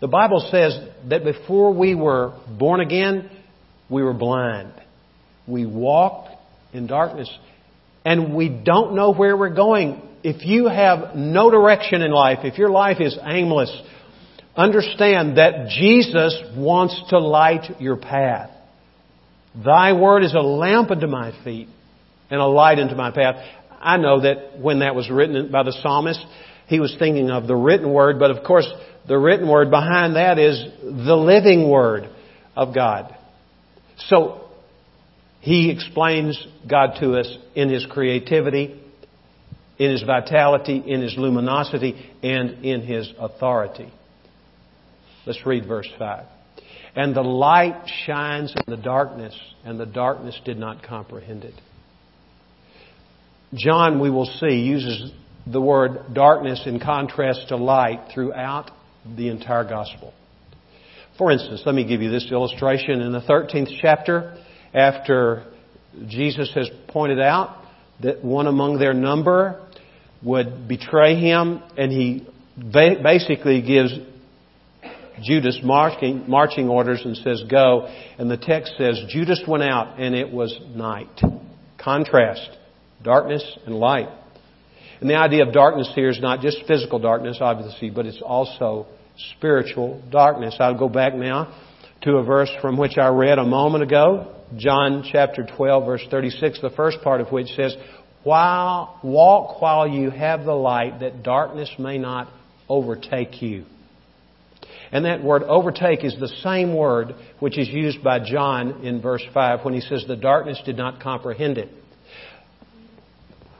The 0.00 0.08
Bible 0.08 0.46
says 0.50 0.78
that 1.08 1.24
before 1.24 1.72
we 1.72 1.94
were 1.94 2.38
born 2.58 2.80
again, 2.80 3.30
we 3.88 4.02
were 4.02 4.14
blind. 4.14 4.72
We 5.46 5.66
walked 5.66 6.30
in 6.72 6.86
darkness 6.86 7.30
and 8.04 8.34
we 8.34 8.48
don't 8.48 8.94
know 8.94 9.12
where 9.12 9.36
we're 9.36 9.54
going. 9.54 10.02
If 10.22 10.44
you 10.44 10.68
have 10.68 11.14
no 11.14 11.50
direction 11.50 12.02
in 12.02 12.10
life, 12.10 12.38
if 12.42 12.58
your 12.58 12.70
life 12.70 13.00
is 13.00 13.18
aimless, 13.24 13.74
understand 14.56 15.38
that 15.38 15.68
Jesus 15.68 16.40
wants 16.56 17.00
to 17.10 17.18
light 17.18 17.80
your 17.80 17.96
path. 17.96 18.50
Thy 19.64 19.92
word 19.92 20.22
is 20.22 20.34
a 20.34 20.40
lamp 20.40 20.90
unto 20.90 21.06
my 21.06 21.32
feet 21.44 21.68
and 22.30 22.40
a 22.40 22.46
light 22.46 22.78
unto 22.78 22.94
my 22.94 23.10
path. 23.10 23.36
I 23.80 23.96
know 23.96 24.20
that 24.20 24.58
when 24.60 24.80
that 24.80 24.94
was 24.94 25.10
written 25.10 25.50
by 25.50 25.62
the 25.62 25.72
psalmist, 25.72 26.24
he 26.66 26.80
was 26.80 26.94
thinking 26.98 27.30
of 27.30 27.46
the 27.46 27.54
written 27.54 27.92
word, 27.92 28.18
but 28.18 28.30
of 28.30 28.44
course, 28.44 28.68
the 29.06 29.16
written 29.16 29.48
word 29.48 29.70
behind 29.70 30.16
that 30.16 30.38
is 30.38 30.62
the 30.82 31.14
living 31.16 31.68
word 31.68 32.10
of 32.56 32.74
God. 32.74 33.15
So, 33.98 34.42
he 35.40 35.70
explains 35.70 36.44
God 36.68 36.98
to 37.00 37.18
us 37.18 37.36
in 37.54 37.68
his 37.68 37.86
creativity, 37.86 38.80
in 39.78 39.90
his 39.90 40.02
vitality, 40.02 40.82
in 40.84 41.02
his 41.02 41.16
luminosity, 41.16 41.94
and 42.22 42.64
in 42.64 42.82
his 42.82 43.10
authority. 43.18 43.92
Let's 45.26 45.44
read 45.44 45.66
verse 45.66 45.88
5. 45.98 46.26
And 46.94 47.14
the 47.14 47.22
light 47.22 47.88
shines 48.06 48.54
in 48.56 48.74
the 48.74 48.82
darkness, 48.82 49.38
and 49.64 49.78
the 49.78 49.86
darkness 49.86 50.38
did 50.44 50.58
not 50.58 50.82
comprehend 50.82 51.44
it. 51.44 51.54
John, 53.54 54.00
we 54.00 54.10
will 54.10 54.26
see, 54.26 54.60
uses 54.60 55.12
the 55.46 55.60
word 55.60 56.14
darkness 56.14 56.62
in 56.66 56.80
contrast 56.80 57.48
to 57.48 57.56
light 57.56 58.08
throughout 58.12 58.70
the 59.16 59.28
entire 59.28 59.64
gospel. 59.64 60.12
For 61.18 61.30
instance, 61.30 61.62
let 61.64 61.74
me 61.74 61.86
give 61.86 62.02
you 62.02 62.10
this 62.10 62.30
illustration. 62.30 63.00
In 63.00 63.12
the 63.12 63.20
13th 63.20 63.70
chapter, 63.80 64.36
after 64.74 65.46
Jesus 66.08 66.52
has 66.54 66.68
pointed 66.88 67.20
out 67.20 67.64
that 68.02 68.22
one 68.22 68.46
among 68.46 68.78
their 68.78 68.92
number 68.92 69.66
would 70.22 70.68
betray 70.68 71.14
him, 71.16 71.62
and 71.78 71.90
he 71.90 72.26
basically 72.72 73.62
gives 73.62 73.94
Judas 75.22 75.60
marching, 75.62 76.28
marching 76.28 76.68
orders 76.68 77.00
and 77.04 77.16
says, 77.16 77.42
Go. 77.50 77.86
And 78.18 78.30
the 78.30 78.36
text 78.36 78.74
says, 78.76 79.00
Judas 79.08 79.42
went 79.48 79.62
out, 79.62 79.98
and 79.98 80.14
it 80.14 80.30
was 80.30 80.58
night. 80.74 81.20
Contrast 81.82 82.50
darkness 83.02 83.42
and 83.64 83.74
light. 83.74 84.08
And 85.00 85.08
the 85.08 85.16
idea 85.16 85.46
of 85.46 85.52
darkness 85.52 85.90
here 85.94 86.08
is 86.08 86.20
not 86.20 86.40
just 86.40 86.58
physical 86.66 86.98
darkness, 86.98 87.38
obviously, 87.40 87.90
but 87.90 88.06
it's 88.06 88.22
also 88.22 88.86
spiritual 89.36 90.02
darkness. 90.10 90.56
I'll 90.60 90.78
go 90.78 90.88
back 90.88 91.14
now 91.14 91.54
to 92.02 92.16
a 92.16 92.24
verse 92.24 92.50
from 92.60 92.76
which 92.76 92.98
I 92.98 93.08
read 93.08 93.38
a 93.38 93.44
moment 93.44 93.82
ago, 93.82 94.34
John 94.56 95.04
chapter 95.10 95.46
12, 95.56 95.86
verse 95.86 96.04
36, 96.10 96.60
the 96.60 96.70
first 96.70 96.98
part 97.02 97.20
of 97.20 97.32
which 97.32 97.48
says, 97.48 97.74
while, 98.22 98.98
Walk 99.02 99.60
while 99.60 99.86
you 99.86 100.10
have 100.10 100.44
the 100.44 100.54
light, 100.54 101.00
that 101.00 101.22
darkness 101.22 101.70
may 101.78 101.98
not 101.98 102.28
overtake 102.68 103.40
you. 103.40 103.64
And 104.92 105.04
that 105.04 105.22
word 105.22 105.42
overtake 105.42 106.04
is 106.04 106.16
the 106.18 106.28
same 106.42 106.74
word 106.74 107.14
which 107.40 107.58
is 107.58 107.68
used 107.68 108.02
by 108.02 108.20
John 108.20 108.84
in 108.84 109.00
verse 109.00 109.22
5 109.32 109.64
when 109.64 109.74
he 109.74 109.80
says, 109.80 110.04
The 110.06 110.16
darkness 110.16 110.60
did 110.64 110.76
not 110.76 111.00
comprehend 111.00 111.58
it. 111.58 111.68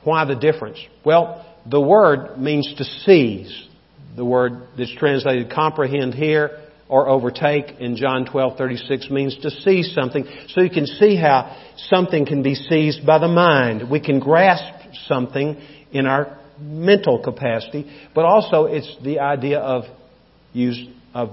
Why 0.04 0.24
the 0.24 0.36
difference? 0.36 0.78
Well, 1.04 1.44
the 1.68 1.80
word 1.80 2.38
means 2.38 2.72
to 2.78 2.84
seize. 2.84 3.65
The 4.16 4.24
word 4.24 4.62
that's 4.78 4.94
translated 4.94 5.50
comprehend 5.50 6.14
here 6.14 6.58
or 6.88 7.08
overtake 7.08 7.80
in 7.80 7.96
John 7.96 8.24
12:36 8.26 9.10
means 9.10 9.36
to 9.38 9.50
seize 9.50 9.92
something. 9.92 10.24
So 10.48 10.62
you 10.62 10.70
can 10.70 10.86
see 10.86 11.16
how 11.16 11.54
something 11.88 12.24
can 12.26 12.42
be 12.42 12.54
seized 12.54 13.04
by 13.04 13.18
the 13.18 13.28
mind. 13.28 13.90
We 13.90 14.00
can 14.00 14.20
grasp 14.20 14.72
something 15.06 15.56
in 15.92 16.06
our 16.06 16.38
mental 16.58 17.18
capacity, 17.18 17.86
but 18.14 18.24
also 18.24 18.64
it's 18.64 18.96
the 19.02 19.20
idea 19.20 19.58
of 19.58 19.84
use 20.52 20.86
of 21.12 21.30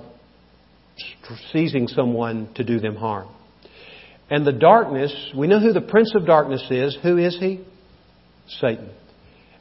seizing 1.52 1.88
someone 1.88 2.50
to 2.56 2.64
do 2.64 2.80
them 2.80 2.96
harm. 2.96 3.28
And 4.30 4.46
the 4.46 4.52
darkness, 4.54 5.14
we 5.36 5.48
know 5.48 5.60
who 5.60 5.74
the 5.74 5.82
prince 5.82 6.14
of 6.16 6.26
darkness 6.26 6.66
is. 6.70 6.98
Who 7.04 7.18
is 7.18 7.38
he? 7.40 7.62
Satan. 8.60 8.90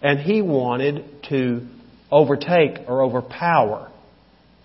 And 0.01 0.19
he 0.19 0.43
wanted 0.43 1.05
to 1.29 1.67
overtake 2.13 2.87
or 2.87 3.03
overpower 3.03 3.91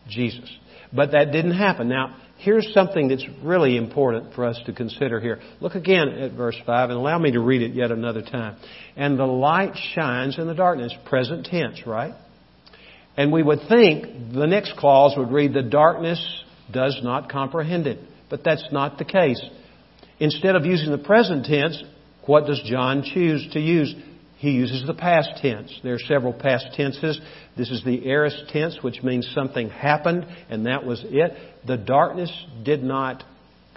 Jesus. 0.07 0.49
But 0.93 1.11
that 1.13 1.31
didn't 1.31 1.55
happen. 1.57 1.89
Now, 1.89 2.15
here's 2.37 2.71
something 2.73 3.07
that's 3.07 3.25
really 3.43 3.77
important 3.77 4.33
for 4.35 4.45
us 4.45 4.59
to 4.65 4.73
consider 4.73 5.19
here. 5.19 5.39
Look 5.59 5.75
again 5.75 6.09
at 6.09 6.33
verse 6.33 6.57
5 6.65 6.89
and 6.89 6.97
allow 6.97 7.17
me 7.17 7.31
to 7.31 7.39
read 7.39 7.61
it 7.61 7.73
yet 7.73 7.91
another 7.91 8.21
time. 8.21 8.57
And 8.95 9.17
the 9.17 9.25
light 9.25 9.73
shines 9.95 10.37
in 10.37 10.47
the 10.47 10.53
darkness. 10.53 10.93
Present 11.05 11.45
tense, 11.45 11.81
right? 11.85 12.13
And 13.15 13.31
we 13.31 13.41
would 13.41 13.61
think 13.67 14.33
the 14.33 14.45
next 14.45 14.77
clause 14.77 15.15
would 15.17 15.31
read, 15.31 15.53
the 15.53 15.63
darkness 15.63 16.23
does 16.71 16.99
not 17.01 17.31
comprehend 17.31 17.87
it. 17.87 17.99
But 18.29 18.43
that's 18.43 18.67
not 18.71 18.97
the 18.97 19.05
case. 19.05 19.41
Instead 20.19 20.55
of 20.55 20.65
using 20.65 20.91
the 20.91 20.97
present 20.97 21.45
tense, 21.45 21.81
what 22.25 22.45
does 22.45 22.61
John 22.65 23.03
choose 23.03 23.47
to 23.53 23.59
use? 23.59 23.95
He 24.37 24.51
uses 24.51 24.85
the 24.85 24.93
past 24.93 25.41
tense. 25.41 25.79
There 25.83 25.95
are 25.95 25.99
several 25.99 26.31
past 26.31 26.67
tenses. 26.75 27.19
This 27.57 27.71
is 27.71 27.83
the 27.83 28.07
aorist 28.07 28.49
tense, 28.49 28.77
which 28.81 29.01
means 29.01 29.27
something 29.33 29.69
happened 29.69 30.27
and 30.49 30.67
that 30.67 30.85
was 30.85 31.03
it. 31.05 31.35
The 31.65 31.77
darkness 31.77 32.31
did 32.63 32.83
not 32.83 33.23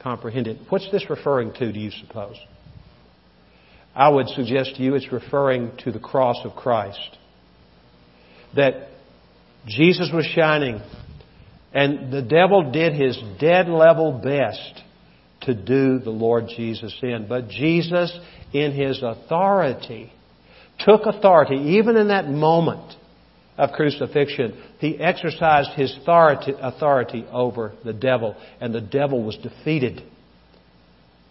comprehend 0.03 0.47
it. 0.47 0.59
What's 0.69 0.91
this 0.91 1.09
referring 1.09 1.55
to, 1.55 1.73
do 1.73 1.81
you 1.81 1.91
suppose? 1.91 2.37
I 3.95 4.11
would 4.11 4.29
suggest 4.29 4.77
to 4.77 4.83
you 4.83 4.95
it's 4.95 5.11
referring 5.11 5.73
to 5.85 5.93
the 5.93 5.99
cross 5.99 6.37
of 6.45 6.55
Christ. 6.55 7.17
That 8.55 8.89
Jesus 9.67 10.11
was 10.13 10.27
shining 10.27 10.81
and 11.73 12.13
the 12.13 12.23
devil 12.23 12.71
did 12.71 12.93
his 12.93 13.19
dead 13.41 13.69
level 13.69 14.21
best 14.23 14.83
to 15.43 15.55
do 15.55 15.99
the 16.01 16.11
Lord 16.11 16.49
Jesus 16.55 16.95
in. 17.03 17.27
But 17.29 17.49
Jesus, 17.49 18.17
in 18.53 18.73
his 18.73 19.03
authority, 19.03 20.13
took 20.85 21.03
authority, 21.07 21.57
even 21.79 21.97
in 21.97 22.09
that 22.09 22.29
moment 22.29 22.95
of 23.59 23.73
crucifixion, 23.73 24.61
he 24.79 24.99
exercised 24.99 25.71
his 25.77 25.95
authority, 26.01 26.55
authority 26.59 27.27
over 27.31 27.73
the 27.85 27.93
devil, 27.93 28.35
and 28.61 28.75
the 28.75 28.81
devil 28.81 29.23
was 29.23 29.37
defeated. 29.37 30.03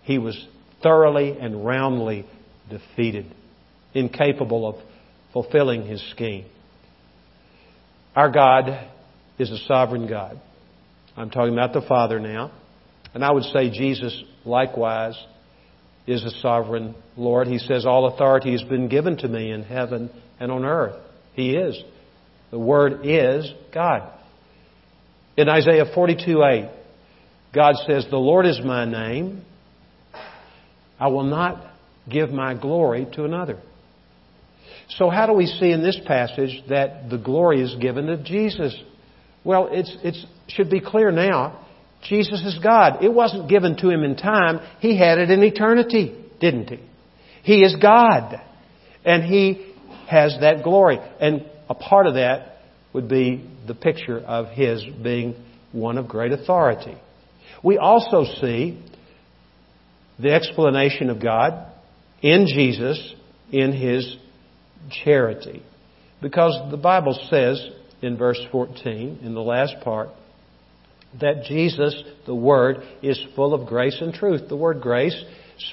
He 0.03 0.17
was 0.17 0.47
thoroughly 0.83 1.37
and 1.39 1.65
roundly 1.65 2.25
defeated, 2.69 3.25
incapable 3.93 4.67
of 4.67 4.75
fulfilling 5.33 5.85
his 5.85 6.03
scheme. 6.11 6.45
Our 8.15 8.29
God 8.29 8.87
is 9.37 9.49
a 9.51 9.57
sovereign 9.65 10.07
God. 10.07 10.39
I'm 11.15 11.29
talking 11.29 11.53
about 11.53 11.73
the 11.73 11.81
Father 11.87 12.19
now. 12.19 12.51
And 13.13 13.23
I 13.23 13.31
would 13.31 13.43
say 13.45 13.71
Jesus 13.71 14.23
likewise 14.45 15.15
is 16.09 16.23
a 16.23 16.31
sovereign 16.41 16.95
Lord. 17.15 17.47
He 17.47 17.59
says, 17.59 17.85
All 17.85 18.07
authority 18.07 18.51
has 18.51 18.63
been 18.63 18.87
given 18.87 19.17
to 19.17 19.27
me 19.27 19.51
in 19.51 19.63
heaven 19.63 20.09
and 20.39 20.51
on 20.51 20.65
earth. 20.65 20.95
He 21.33 21.51
is. 21.51 21.81
The 22.51 22.59
Word 22.59 23.01
is 23.03 23.51
God. 23.73 24.11
In 25.37 25.47
Isaiah 25.47 25.85
42 25.93 26.43
8, 26.43 26.69
God 27.53 27.75
says, 27.87 28.07
The 28.09 28.17
Lord 28.17 28.47
is 28.47 28.59
my 28.63 28.85
name. 28.85 29.45
I 30.99 31.07
will 31.07 31.23
not 31.23 31.63
give 32.09 32.31
my 32.31 32.59
glory 32.59 33.07
to 33.13 33.23
another. 33.23 33.59
So 34.89 35.09
how 35.09 35.27
do 35.27 35.33
we 35.33 35.45
see 35.45 35.71
in 35.71 35.83
this 35.83 35.99
passage 36.07 36.63
that 36.69 37.09
the 37.11 37.19
glory 37.19 37.61
is 37.61 37.75
given 37.75 38.07
to 38.07 38.21
Jesus? 38.21 38.75
Well, 39.43 39.69
it's, 39.71 39.95
it 40.03 40.15
should 40.47 40.71
be 40.71 40.81
clear 40.81 41.11
now. 41.11 41.67
Jesus 42.07 42.45
is 42.45 42.59
God. 42.63 43.03
It 43.03 43.13
wasn't 43.13 43.49
given 43.49 43.75
to 43.77 43.89
him 43.89 44.03
in 44.03 44.15
time. 44.15 44.59
He 44.79 44.97
had 44.97 45.17
it 45.17 45.29
in 45.29 45.43
eternity, 45.43 46.15
didn't 46.39 46.69
he? 46.69 46.79
He 47.43 47.63
is 47.63 47.75
God. 47.75 48.41
And 49.03 49.23
he 49.23 49.73
has 50.07 50.37
that 50.41 50.63
glory. 50.63 50.99
And 51.19 51.45
a 51.69 51.75
part 51.75 52.07
of 52.07 52.15
that 52.15 52.57
would 52.93 53.07
be 53.07 53.47
the 53.67 53.75
picture 53.75 54.19
of 54.19 54.47
his 54.47 54.83
being 55.03 55.35
one 55.71 55.97
of 55.97 56.07
great 56.07 56.31
authority. 56.31 56.97
We 57.63 57.77
also 57.77 58.23
see 58.41 58.81
the 60.17 60.33
explanation 60.33 61.09
of 61.09 61.21
God 61.21 61.71
in 62.21 62.47
Jesus 62.47 63.13
in 63.51 63.73
his 63.73 64.17
charity. 65.03 65.63
Because 66.21 66.71
the 66.71 66.77
Bible 66.77 67.17
says 67.29 67.65
in 68.01 68.17
verse 68.17 68.39
14, 68.51 69.19
in 69.21 69.33
the 69.33 69.41
last 69.41 69.75
part, 69.83 70.09
that 71.19 71.43
Jesus, 71.47 72.03
the 72.25 72.35
Word, 72.35 72.77
is 73.01 73.19
full 73.35 73.53
of 73.53 73.67
grace 73.67 73.97
and 74.01 74.13
truth. 74.13 74.47
The 74.47 74.55
word 74.55 74.81
grace 74.81 75.23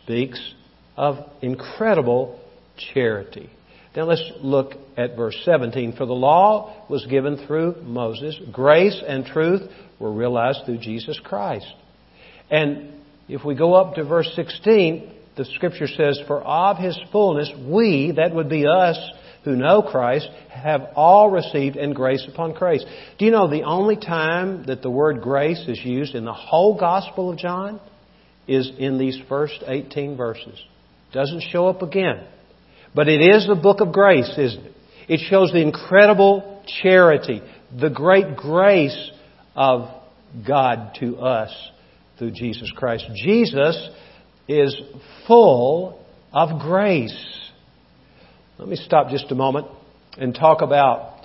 speaks 0.03 0.55
of 0.97 1.17
incredible 1.43 2.41
charity. 2.95 3.51
Now 3.95 4.05
let's 4.05 4.31
look 4.41 4.73
at 4.97 5.17
verse 5.17 5.39
17. 5.45 5.95
For 5.97 6.07
the 6.07 6.13
law 6.13 6.87
was 6.89 7.07
given 7.07 7.47
through 7.47 7.83
Moses. 7.83 8.39
Grace 8.53 9.03
and 9.07 9.25
truth 9.25 9.63
were 9.99 10.13
realized 10.13 10.61
through 10.67 10.79
Jesus 10.79 11.19
Christ. 11.23 11.67
And 12.51 13.01
if 13.29 13.45
we 13.45 13.55
go 13.55 13.75
up 13.75 13.95
to 13.95 14.05
verse 14.05 14.31
16, 14.37 15.15
the 15.37 15.45
scripture 15.47 15.89
says, 15.89 16.21
For 16.27 16.43
of 16.43 16.77
his 16.79 16.99
fullness 17.11 17.51
we, 17.67 18.13
that 18.17 18.35
would 18.35 18.49
be 18.49 18.67
us 18.67 18.99
who 19.47 19.55
know 19.55 19.81
Christ, 19.81 20.29
have 20.51 20.89
all 20.97 21.31
received 21.31 21.77
in 21.77 21.95
grace 21.95 22.27
upon 22.29 22.53
grace. 22.53 22.85
Do 23.17 23.25
you 23.25 23.31
know 23.31 23.49
the 23.49 23.63
only 23.63 23.95
time 23.95 24.65
that 24.67 24.83
the 24.83 24.91
word 24.91 25.23
grace 25.23 25.65
is 25.69 25.81
used 25.85 26.17
in 26.17 26.25
the 26.25 26.35
whole 26.35 26.77
Gospel 26.77 27.31
of 27.31 27.39
John 27.39 27.81
is 28.49 28.71
in 28.77 28.99
these 28.99 29.19
first 29.29 29.63
18 29.65 30.17
verses? 30.17 30.61
Doesn't 31.13 31.45
show 31.51 31.69
up 31.69 31.83
again. 31.83 32.27
But 32.93 33.09
it 33.09 33.21
is 33.21 33.47
the 33.47 33.55
book 33.55 33.81
of 33.81 33.93
grace, 33.93 34.35
isn't 34.37 34.67
it? 34.67 34.73
It 35.09 35.21
shows 35.31 35.53
the 35.53 35.63
incredible 35.63 36.65
charity, 36.83 37.41
the 37.79 37.91
great 37.91 38.37
grace 38.37 39.13
of 39.55 39.89
God 40.45 40.97
to 40.99 41.19
us 41.19 41.55
through 42.19 42.33
Jesus 42.33 42.73
Christ. 42.75 43.05
Jesus 43.15 43.91
is 44.49 44.77
full 45.29 46.05
of 46.33 46.61
grace. 46.61 47.46
Let 48.59 48.69
me 48.69 48.77
stop 48.77 49.11
just 49.11 49.31
a 49.31 49.35
moment 49.35 49.67
and 50.17 50.35
talk 50.35 50.63
about 50.63 51.21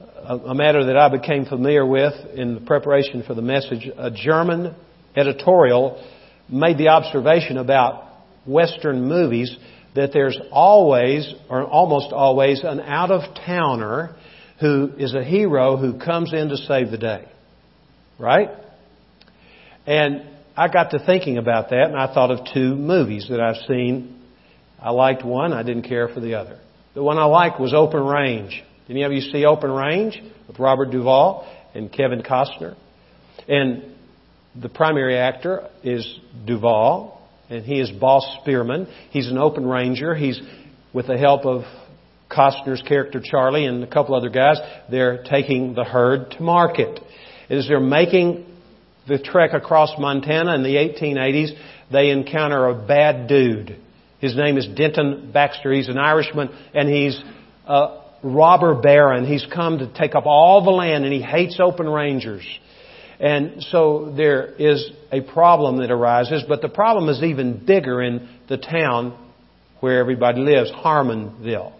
a, 0.00 0.54
matter 0.54 0.86
that 0.86 0.96
I 0.96 1.08
became 1.08 1.44
familiar 1.44 1.86
with 1.86 2.14
in 2.34 2.54
the 2.54 2.60
preparation 2.60 3.22
for 3.22 3.34
the 3.34 3.42
message. 3.42 3.88
A 3.96 4.10
German 4.10 4.74
editorial 5.14 6.04
made 6.48 6.76
the 6.76 6.88
observation 6.88 7.58
about 7.58 8.08
Western 8.44 9.06
movies 9.06 9.56
that 9.94 10.12
there's 10.12 10.36
always, 10.50 11.32
or 11.48 11.62
almost 11.62 12.12
always, 12.12 12.64
an 12.64 12.80
out 12.80 13.12
of 13.12 13.22
towner 13.46 14.16
who 14.60 14.90
is 14.98 15.14
a 15.14 15.22
hero 15.22 15.76
who 15.76 16.00
comes 16.00 16.32
in 16.32 16.48
to 16.48 16.56
save 16.56 16.90
the 16.90 16.98
day. 16.98 17.24
Right? 18.18 18.48
And 19.86 20.26
I 20.56 20.66
got 20.66 20.90
to 20.90 20.98
thinking 21.06 21.38
about 21.38 21.70
that, 21.70 21.84
and 21.84 21.96
I 21.96 22.12
thought 22.12 22.32
of 22.32 22.40
two 22.52 22.74
movies 22.74 23.28
that 23.30 23.38
I've 23.38 23.62
seen. 23.68 24.22
I 24.80 24.90
liked 24.90 25.24
one, 25.24 25.52
I 25.52 25.62
didn't 25.62 25.84
care 25.84 26.08
for 26.08 26.18
the 26.18 26.34
other. 26.34 26.58
The 26.94 27.02
one 27.02 27.18
I 27.18 27.24
like 27.24 27.58
was 27.58 27.74
Open 27.74 28.04
Range. 28.04 28.62
Did 28.86 28.92
any 28.92 29.02
of 29.02 29.12
you 29.12 29.20
see 29.20 29.44
Open 29.44 29.72
Range 29.72 30.16
with 30.46 30.60
Robert 30.60 30.92
Duvall 30.92 31.44
and 31.74 31.92
Kevin 31.92 32.22
Costner? 32.22 32.76
And 33.48 33.96
the 34.54 34.68
primary 34.68 35.16
actor 35.18 35.68
is 35.82 36.20
Duvall, 36.46 37.20
and 37.50 37.64
he 37.64 37.80
is 37.80 37.90
Boss 37.90 38.24
Spearman. 38.40 38.86
He's 39.10 39.28
an 39.28 39.38
open 39.38 39.66
ranger. 39.66 40.14
He's 40.14 40.40
with 40.92 41.08
the 41.08 41.18
help 41.18 41.44
of 41.44 41.62
Costner's 42.30 42.82
character 42.86 43.20
Charlie 43.22 43.66
and 43.66 43.82
a 43.82 43.88
couple 43.88 44.14
other 44.14 44.30
guys. 44.30 44.58
They're 44.88 45.24
taking 45.24 45.74
the 45.74 45.84
herd 45.84 46.30
to 46.32 46.42
market. 46.44 47.00
As 47.50 47.66
they're 47.66 47.80
making 47.80 48.46
the 49.08 49.18
trek 49.18 49.52
across 49.52 49.90
Montana 49.98 50.54
in 50.54 50.62
the 50.62 50.76
1880s, 50.76 51.50
they 51.90 52.10
encounter 52.10 52.68
a 52.68 52.86
bad 52.86 53.26
dude. 53.26 53.80
His 54.24 54.34
name 54.34 54.56
is 54.56 54.66
Denton 54.66 55.32
Baxter. 55.34 55.70
He's 55.70 55.90
an 55.90 55.98
Irishman 55.98 56.48
and 56.72 56.88
he's 56.88 57.22
a 57.66 58.00
robber 58.22 58.74
baron. 58.74 59.26
He's 59.26 59.46
come 59.54 59.80
to 59.80 59.92
take 59.92 60.14
up 60.14 60.24
all 60.24 60.64
the 60.64 60.70
land 60.70 61.04
and 61.04 61.12
he 61.12 61.20
hates 61.20 61.60
open 61.60 61.86
rangers. 61.86 62.42
And 63.20 63.62
so 63.64 64.14
there 64.16 64.46
is 64.46 64.90
a 65.12 65.20
problem 65.20 65.76
that 65.80 65.90
arises, 65.90 66.42
but 66.48 66.62
the 66.62 66.70
problem 66.70 67.10
is 67.10 67.22
even 67.22 67.66
bigger 67.66 68.00
in 68.00 68.26
the 68.48 68.56
town 68.56 69.14
where 69.80 70.00
everybody 70.00 70.40
lives, 70.40 70.72
Harmonville. 70.72 71.74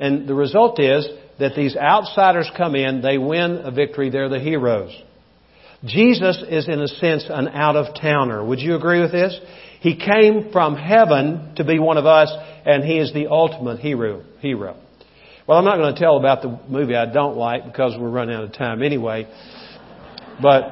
And 0.00 0.26
the 0.28 0.34
result 0.34 0.80
is 0.80 1.08
that 1.38 1.54
these 1.54 1.76
outsiders 1.76 2.50
come 2.56 2.74
in, 2.74 3.00
they 3.00 3.16
win 3.16 3.60
a 3.62 3.70
victory, 3.70 4.10
they're 4.10 4.28
the 4.28 4.40
heroes. 4.40 4.90
Jesus 5.84 6.42
is, 6.48 6.66
in 6.66 6.80
a 6.80 6.88
sense, 6.88 7.26
an 7.28 7.46
out 7.46 7.76
of 7.76 7.94
towner. 7.94 8.44
Would 8.44 8.58
you 8.58 8.74
agree 8.74 9.00
with 9.00 9.12
this? 9.12 9.38
He 9.80 9.96
came 9.96 10.50
from 10.52 10.76
heaven 10.76 11.54
to 11.56 11.64
be 11.64 11.78
one 11.78 11.96
of 11.96 12.06
us, 12.06 12.32
and 12.64 12.84
he 12.84 12.98
is 12.98 13.12
the 13.12 13.28
ultimate 13.28 13.78
hero. 13.78 14.22
hero. 14.40 14.76
Well, 15.46 15.58
I'm 15.58 15.64
not 15.64 15.76
going 15.76 15.94
to 15.94 16.00
tell 16.00 16.16
about 16.16 16.42
the 16.42 16.58
movie 16.68 16.96
I 16.96 17.12
don't 17.12 17.36
like 17.36 17.64
because 17.64 17.96
we're 17.98 18.10
running 18.10 18.34
out 18.34 18.44
of 18.44 18.52
time 18.52 18.82
anyway. 18.82 19.28
But 20.42 20.64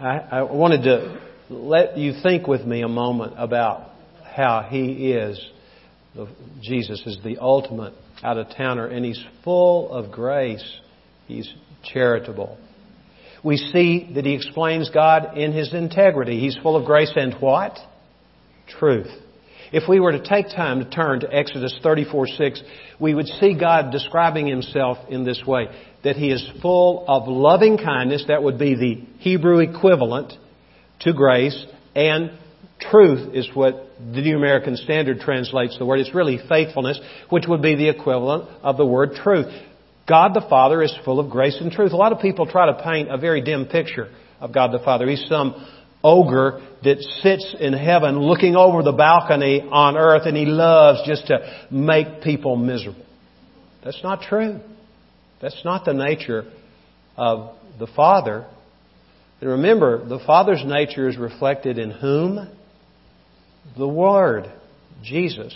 I, 0.00 0.26
I 0.30 0.42
wanted 0.42 0.82
to 0.84 1.20
let 1.50 1.98
you 1.98 2.14
think 2.22 2.46
with 2.46 2.64
me 2.64 2.82
a 2.82 2.88
moment 2.88 3.34
about 3.36 3.90
how 4.24 4.66
he 4.68 5.12
is. 5.12 5.44
Jesus 6.60 7.02
is 7.06 7.18
the 7.24 7.38
ultimate 7.38 7.94
out 8.22 8.38
of 8.38 8.48
towner, 8.56 8.86
and 8.86 9.04
he's 9.04 9.22
full 9.42 9.90
of 9.90 10.12
grace. 10.12 10.64
He's 11.26 11.52
charitable 11.82 12.58
we 13.44 13.56
see 13.56 14.10
that 14.14 14.24
he 14.24 14.34
explains 14.34 14.90
God 14.90 15.36
in 15.36 15.52
his 15.52 15.74
integrity. 15.74 16.38
He's 16.38 16.56
full 16.62 16.76
of 16.76 16.84
grace 16.84 17.12
and 17.16 17.34
what? 17.34 17.78
Truth. 18.68 19.10
If 19.72 19.88
we 19.88 20.00
were 20.00 20.12
to 20.12 20.22
take 20.22 20.48
time 20.48 20.80
to 20.80 20.90
turn 20.90 21.20
to 21.20 21.34
Exodus 21.34 21.78
34 21.82 22.26
6, 22.26 22.62
we 23.00 23.14
would 23.14 23.26
see 23.26 23.58
God 23.58 23.90
describing 23.90 24.46
himself 24.46 24.98
in 25.08 25.24
this 25.24 25.42
way 25.46 25.68
that 26.04 26.16
he 26.16 26.30
is 26.30 26.46
full 26.60 27.04
of 27.08 27.26
loving 27.26 27.78
kindness, 27.78 28.24
that 28.28 28.42
would 28.42 28.58
be 28.58 28.74
the 28.74 29.02
Hebrew 29.18 29.60
equivalent 29.60 30.32
to 31.00 31.12
grace, 31.12 31.64
and 31.94 32.32
truth 32.90 33.34
is 33.34 33.48
what 33.54 33.88
the 33.98 34.20
New 34.20 34.36
American 34.36 34.76
Standard 34.76 35.20
translates 35.20 35.78
the 35.78 35.86
word. 35.86 36.00
It's 36.00 36.14
really 36.14 36.38
faithfulness, 36.48 37.00
which 37.30 37.44
would 37.48 37.62
be 37.62 37.76
the 37.76 37.88
equivalent 37.88 38.48
of 38.62 38.76
the 38.76 38.86
word 38.86 39.14
truth. 39.14 39.46
God 40.12 40.34
the 40.34 40.46
Father 40.46 40.82
is 40.82 40.94
full 41.06 41.18
of 41.18 41.30
grace 41.30 41.56
and 41.58 41.72
truth. 41.72 41.92
A 41.92 41.96
lot 41.96 42.12
of 42.12 42.20
people 42.20 42.44
try 42.44 42.66
to 42.66 42.82
paint 42.84 43.10
a 43.10 43.16
very 43.16 43.40
dim 43.40 43.64
picture 43.64 44.10
of 44.40 44.52
God 44.52 44.70
the 44.70 44.84
Father. 44.84 45.08
He's 45.08 45.24
some 45.26 45.54
ogre 46.04 46.60
that 46.84 47.00
sits 47.22 47.56
in 47.58 47.72
heaven 47.72 48.18
looking 48.18 48.54
over 48.54 48.82
the 48.82 48.92
balcony 48.92 49.62
on 49.62 49.96
earth 49.96 50.26
and 50.26 50.36
he 50.36 50.44
loves 50.44 51.00
just 51.06 51.28
to 51.28 51.66
make 51.70 52.20
people 52.22 52.56
miserable. 52.56 53.06
That's 53.82 54.02
not 54.02 54.20
true. 54.20 54.60
That's 55.40 55.64
not 55.64 55.86
the 55.86 55.94
nature 55.94 56.44
of 57.16 57.56
the 57.78 57.86
Father. 57.86 58.46
And 59.40 59.48
remember, 59.48 60.06
the 60.06 60.18
Father's 60.26 60.62
nature 60.62 61.08
is 61.08 61.16
reflected 61.16 61.78
in 61.78 61.90
whom? 61.90 62.54
The 63.78 63.88
Word. 63.88 64.52
Jesus, 65.02 65.54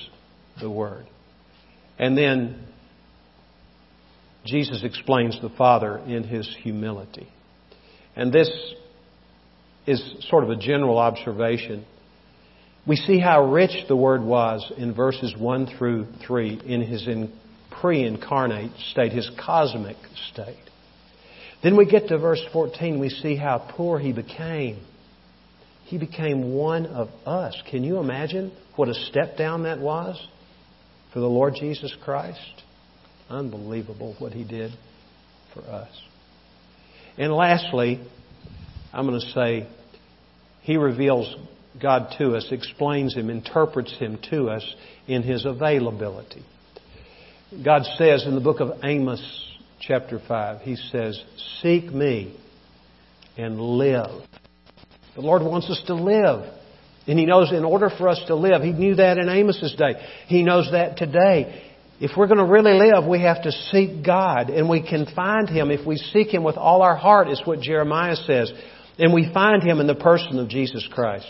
the 0.58 0.70
Word. 0.70 1.04
And 1.98 2.16
then 2.16 2.66
Jesus 4.46 4.82
explains 4.84 5.40
the 5.40 5.50
Father 5.50 5.98
in 5.98 6.24
his 6.24 6.48
humility. 6.62 7.28
And 8.14 8.32
this 8.32 8.50
is 9.86 10.26
sort 10.28 10.44
of 10.44 10.50
a 10.50 10.56
general 10.56 10.98
observation. 10.98 11.84
We 12.86 12.96
see 12.96 13.18
how 13.18 13.52
rich 13.52 13.86
the 13.88 13.96
Word 13.96 14.22
was 14.22 14.72
in 14.76 14.94
verses 14.94 15.34
1 15.36 15.76
through 15.76 16.06
3 16.26 16.60
in 16.64 16.82
his 16.82 17.08
pre 17.80 18.04
incarnate 18.04 18.72
state, 18.90 19.12
his 19.12 19.30
cosmic 19.44 19.96
state. 20.32 20.56
Then 21.62 21.76
we 21.76 21.86
get 21.86 22.08
to 22.08 22.18
verse 22.18 22.42
14, 22.52 23.00
we 23.00 23.08
see 23.08 23.36
how 23.36 23.58
poor 23.76 23.98
he 23.98 24.12
became. 24.12 24.84
He 25.84 25.98
became 25.98 26.54
one 26.54 26.86
of 26.86 27.08
us. 27.24 27.60
Can 27.70 27.84
you 27.84 27.98
imagine 27.98 28.52
what 28.76 28.88
a 28.88 28.94
step 28.94 29.36
down 29.36 29.64
that 29.64 29.78
was 29.78 30.24
for 31.12 31.20
the 31.20 31.26
Lord 31.26 31.54
Jesus 31.58 31.94
Christ? 32.04 32.62
Unbelievable 33.28 34.14
what 34.18 34.32
he 34.32 34.44
did 34.44 34.72
for 35.52 35.62
us. 35.62 35.90
And 37.18 37.32
lastly, 37.32 38.00
I'm 38.92 39.06
going 39.06 39.20
to 39.20 39.26
say, 39.28 39.68
he 40.62 40.76
reveals 40.76 41.34
God 41.80 42.14
to 42.18 42.36
us, 42.36 42.48
explains 42.50 43.14
him, 43.14 43.30
interprets 43.30 43.96
him 43.98 44.18
to 44.30 44.48
us 44.48 44.74
in 45.06 45.22
his 45.22 45.44
availability. 45.44 46.44
God 47.64 47.84
says 47.96 48.26
in 48.26 48.34
the 48.34 48.40
book 48.40 48.60
of 48.60 48.80
Amos, 48.82 49.22
chapter 49.80 50.20
5, 50.26 50.62
He 50.62 50.76
says, 50.76 51.22
Seek 51.62 51.84
me 51.92 52.36
and 53.36 53.60
live. 53.60 54.22
The 55.14 55.20
Lord 55.20 55.42
wants 55.42 55.70
us 55.70 55.82
to 55.86 55.94
live. 55.94 56.52
And 57.06 57.18
He 57.18 57.24
knows 57.24 57.52
in 57.52 57.64
order 57.64 57.88
for 57.88 58.08
us 58.08 58.20
to 58.26 58.34
live, 58.34 58.62
He 58.62 58.72
knew 58.72 58.96
that 58.96 59.18
in 59.18 59.28
Amos's 59.28 59.74
day. 59.76 59.94
He 60.26 60.42
knows 60.42 60.70
that 60.72 60.96
today. 60.96 61.74
If 61.98 62.10
we're 62.16 62.26
going 62.26 62.38
to 62.38 62.44
really 62.44 62.74
live, 62.74 63.06
we 63.06 63.22
have 63.22 63.42
to 63.42 63.52
seek 63.52 64.04
God. 64.04 64.50
And 64.50 64.68
we 64.68 64.86
can 64.86 65.06
find 65.14 65.48
Him 65.48 65.70
if 65.70 65.86
we 65.86 65.96
seek 65.96 66.28
Him 66.28 66.44
with 66.44 66.56
all 66.56 66.82
our 66.82 66.96
heart, 66.96 67.28
is 67.28 67.40
what 67.44 67.60
Jeremiah 67.60 68.16
says. 68.16 68.52
And 68.98 69.14
we 69.14 69.30
find 69.32 69.62
Him 69.62 69.80
in 69.80 69.86
the 69.86 69.94
person 69.94 70.38
of 70.38 70.48
Jesus 70.48 70.86
Christ. 70.92 71.26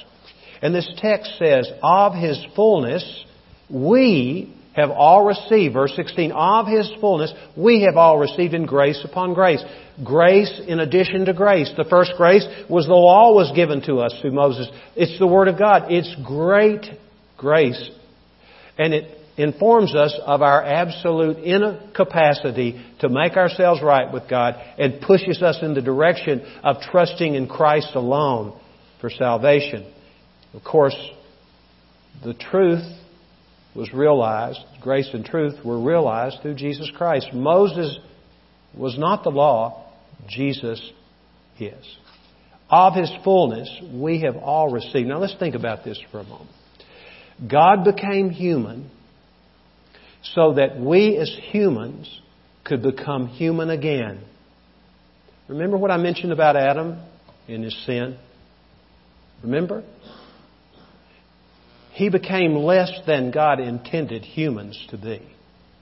And 0.63 0.75
this 0.75 0.91
text 0.99 1.39
says, 1.39 1.71
of 1.83 2.15
His 2.15 2.45
fullness, 2.57 3.25
we 3.71 4.53
have 4.75 4.91
all 4.91 5.25
received, 5.25 5.75
verse 5.75 5.95
16, 5.95 6.33
of 6.33 6.67
His 6.67 6.93
fullness, 7.01 7.33
we 7.57 7.83
have 7.83 7.97
all 7.97 8.19
received 8.19 8.53
in 8.53 8.67
grace 8.67 9.01
upon 9.05 9.35
grace. 9.35 9.63
Grace 10.05 10.61
in 10.67 10.81
addition 10.81 11.25
to 11.27 11.33
grace. 11.33 11.73
The 11.77 11.85
first 11.85 12.13
grace 12.17 12.45
was 12.69 12.87
the 12.87 12.93
law 12.93 13.33
was 13.35 13.53
given 13.55 13.83
to 13.83 13.99
us 14.01 14.15
through 14.21 14.33
Moses. 14.33 14.69
It's 14.97 15.19
the 15.19 15.27
Word 15.27 15.49
of 15.49 15.59
God. 15.59 15.91
It's 15.91 16.15
great 16.25 16.87
grace. 17.39 17.91
And 18.77 18.93
it 18.93 19.17
informs 19.37 19.95
us 19.95 20.19
of 20.25 20.41
our 20.43 20.63
absolute 20.63 21.39
incapacity 21.39 22.83
to 23.01 23.09
make 23.09 23.37
ourselves 23.37 23.83
right 23.83 24.13
with 24.13 24.29
God 24.29 24.55
and 24.79 25.01
pushes 25.01 25.43
us 25.43 25.59
in 25.63 25.75
the 25.75 25.83
direction 25.83 26.45
of 26.63 26.81
trusting 26.91 27.35
in 27.35 27.47
Christ 27.47 27.91
alone 27.95 28.59
for 29.01 29.11
salvation. 29.11 29.93
Of 30.55 30.65
course, 30.65 30.97
the 32.25 32.35
truth 32.35 32.85
was 33.75 33.93
realized, 33.93 34.59
grace 34.81 35.11
and 35.13 35.25
truth 35.25 35.63
were 35.63 35.81
realized 35.81 36.41
through 36.41 36.55
Jesus 36.55 36.91
Christ. 36.97 37.29
Moses 37.35 37.99
was 38.75 38.99
not 38.99 39.23
the 39.23 39.31
law, 39.31 39.93
Jesus 40.29 40.81
is. 41.61 41.97
Of 42.71 42.95
His 42.95 43.13
fullness, 43.23 43.71
we 43.93 44.23
have 44.23 44.37
all 44.37 44.73
received. 44.73 45.09
Now 45.09 45.19
let's 45.19 45.37
think 45.39 45.55
about 45.55 45.85
this 45.85 46.01
for 46.11 46.21
a 46.21 46.25
moment. 46.25 46.51
God 47.49 47.85
became 47.85 48.31
human 48.31 48.91
so 50.35 50.55
that 50.55 50.79
we 50.79 51.17
as 51.17 51.35
humans 51.51 52.21
could 52.65 52.83
become 52.83 53.29
human 53.29 53.71
again. 53.71 54.21
Remember 55.49 55.77
what 55.77 55.91
I 55.91 55.97
mentioned 55.97 56.33
about 56.33 56.57
Adam 56.57 56.99
and 57.49 57.63
his 57.63 57.77
sin? 57.87 58.19
Remember? 59.43 59.85
He 61.93 62.09
became 62.11 62.57
less 62.57 62.91
than 63.07 63.31
God 63.31 63.61
intended 63.61 64.23
humans 64.23 64.79
to 64.91 64.99
be 64.99 65.23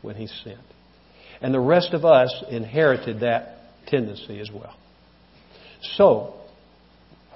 when 0.02 0.16
he 0.16 0.26
sinned. 0.26 0.58
And 1.40 1.52
the 1.52 1.60
rest 1.60 1.92
of 1.92 2.04
us 2.04 2.44
inherited 2.50 3.20
that 3.20 3.58
tendency 3.86 4.38
as 4.40 4.50
well. 4.52 4.74
So, 5.96 6.34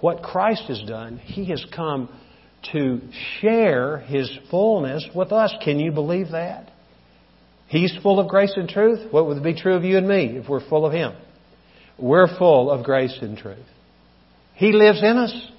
what 0.00 0.22
Christ 0.22 0.64
has 0.68 0.82
done, 0.86 1.18
He 1.18 1.46
has 1.46 1.64
come 1.74 2.08
to 2.72 3.00
share 3.40 3.98
His 3.98 4.30
fullness 4.50 5.06
with 5.14 5.32
us. 5.32 5.52
Can 5.64 5.80
you 5.80 5.92
believe 5.92 6.30
that? 6.30 6.70
He's 7.68 7.96
full 8.02 8.18
of 8.18 8.28
grace 8.28 8.52
and 8.56 8.68
truth. 8.68 9.12
What 9.12 9.26
would 9.26 9.42
be 9.42 9.54
true 9.54 9.74
of 9.74 9.84
you 9.84 9.98
and 9.98 10.08
me 10.08 10.38
if 10.38 10.48
we're 10.48 10.66
full 10.68 10.86
of 10.86 10.92
Him? 10.92 11.12
We're 11.98 12.38
full 12.38 12.70
of 12.70 12.84
grace 12.84 13.16
and 13.20 13.36
truth. 13.36 13.58
He 14.54 14.72
lives 14.72 15.02
in 15.02 15.16
us. 15.16 15.50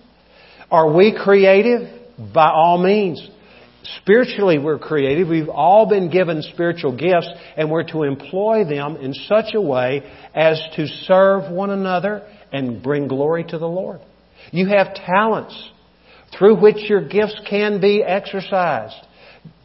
Are 0.72 0.92
we 0.92 1.18
creative? 1.18 2.00
by 2.34 2.50
all 2.50 2.78
means. 2.78 3.28
Spiritually, 4.02 4.58
we're 4.60 4.78
creative. 4.78 5.30
We've 5.30 5.50
all 5.50 5.88
been 5.88 6.12
given 6.12 6.42
spiritual 6.42 6.96
gifts, 6.96 7.30
and 7.56 7.72
we're 7.72 7.88
to 7.92 8.04
employ 8.04 8.66
them 8.66 8.98
in 8.98 9.14
such 9.14 9.54
a 9.54 9.62
way 9.62 10.04
as 10.36 10.62
to 10.76 10.86
serve 11.06 11.52
one 11.52 11.70
another 11.70 12.28
and 12.52 12.84
bring 12.84 13.08
glory 13.08 13.46
to 13.46 13.58
the 13.58 13.68
Lord. 13.68 14.02
You 14.52 14.68
have 14.68 14.94
talents 14.94 15.72
through 16.38 16.60
which 16.60 16.90
your 16.90 17.08
gifts 17.08 17.40
can 17.50 17.80
be 17.80 18.04
exercised. 18.04 18.96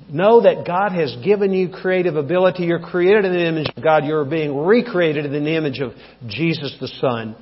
Know 0.09 0.43
that 0.43 0.67
God 0.67 0.93
has 0.93 1.17
given 1.25 1.53
you 1.53 1.71
creative 1.71 2.17
ability. 2.17 2.65
You're 2.65 2.79
created 2.79 3.25
in 3.25 3.33
the 3.33 3.47
image 3.47 3.69
of 3.75 3.83
God. 3.83 4.05
You're 4.05 4.25
being 4.25 4.57
recreated 4.57 5.25
in 5.25 5.45
the 5.45 5.57
image 5.57 5.81
of 5.81 5.93
Jesus 6.27 6.77
the 6.81 6.89
Son. 6.89 7.37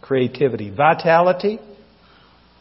Creativity. 0.00 0.70
Vitality. 0.70 1.58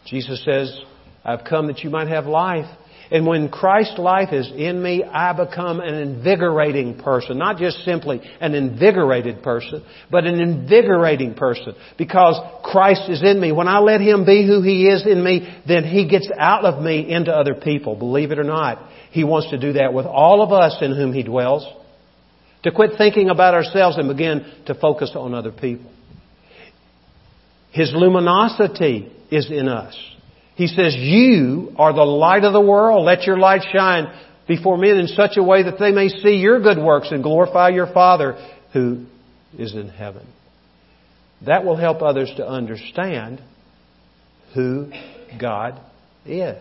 Jesus 0.06 0.44
says, 0.44 0.80
I've 1.24 1.46
come 1.46 1.68
that 1.68 1.80
you 1.80 1.90
might 1.90 2.08
have 2.08 2.26
life. 2.26 2.66
And 3.12 3.26
when 3.26 3.49
Christ's 3.49 3.97
life 3.97 4.32
is 4.32 4.51
in 4.55 4.82
me, 4.82 5.03
I 5.03 5.34
become 5.34 5.80
an 5.80 5.95
invigorating 5.95 6.99
person. 6.99 7.39
Not 7.39 7.57
just 7.57 7.84
simply 7.84 8.22
an 8.39 8.53
invigorated 8.53 9.41
person, 9.41 9.84
but 10.12 10.26
an 10.26 10.39
invigorating 10.39 11.34
person. 11.34 11.74
Because 11.97 12.36
Christ 12.64 13.10
is 13.10 13.24
in 13.24 13.39
me. 13.39 13.51
When 13.51 13.68
I 13.68 13.80
let 13.80 13.99
Him 13.99 14.26
be 14.26 14.45
who 14.45 14.62
He 14.62 14.88
is 14.88 15.07
in 15.07 15.24
me, 15.24 15.62
then 15.68 15.86
He 15.86 16.07
gets 16.07 16.30
out 16.38 16.66
of 16.66 16.84
me 16.84 17.12
into 17.12 17.32
other 17.32 17.55
people. 17.55 17.95
Believe 17.95 18.32
it 18.32 18.38
or 18.38 18.43
not. 18.43 18.88
He 19.10 19.24
wants 19.24 19.49
to 19.49 19.57
do 19.57 19.74
that 19.74 19.91
with 19.91 20.05
all 20.05 20.43
of 20.43 20.51
us 20.51 20.78
in 20.82 20.95
whom 20.95 21.12
He 21.12 21.24
dwells. 21.24 21.68
To 22.64 22.72
quit 22.72 22.91
thinking 22.97 23.30
about 23.30 23.55
ourselves 23.55 23.97
and 23.97 24.07
begin 24.07 24.45
to 24.68 24.76
focus 24.76 25.14
on 25.16 25.34
other 25.34 25.51
people. 25.51 25.91
His 27.72 27.91
luminosity 27.93 29.12
is 29.32 29.49
in 29.49 29.68
us. 29.68 29.97
He 30.60 30.68
says, 30.68 30.93
You 30.93 31.72
are 31.78 31.93
the 31.93 32.03
light 32.03 32.43
of 32.43 32.51
the 32.51 32.60
world. 32.60 33.05
Let 33.05 33.24
your 33.24 33.38
light 33.38 33.62
shine 33.72 34.07
before 34.45 34.78
men 34.78 34.97
in 34.97 35.07
such 35.07 35.38
a 35.38 35.41
way 35.41 35.64
that 35.64 35.80
they 35.80 35.93
may 35.93 36.10
see 36.10 36.36
your 36.36 36.60
good 36.60 36.78
works 36.78 37.12
and 37.12 37.24
glorify 37.24 37.70
your 37.70 37.88
Father 37.93 38.34
who 38.74 39.05
is 39.57 39.74
in 39.74 39.88
heaven. 39.88 40.28
That 41.45 41.64
will 41.64 41.78
help 41.78 42.01
others 42.01 42.30
to 42.36 42.45
understand 42.45 43.41
who 44.53 44.91
God 45.39 45.80
is. 46.26 46.57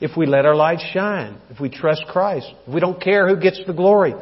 If 0.00 0.16
we 0.16 0.26
let 0.26 0.44
our 0.44 0.56
light 0.56 0.80
shine, 0.92 1.40
if 1.50 1.60
we 1.60 1.68
trust 1.68 2.02
Christ, 2.08 2.52
if 2.66 2.74
we 2.74 2.80
don't 2.80 3.00
care 3.00 3.28
who 3.28 3.40
gets 3.40 3.62
the 3.64 3.74
glory, 3.74 4.14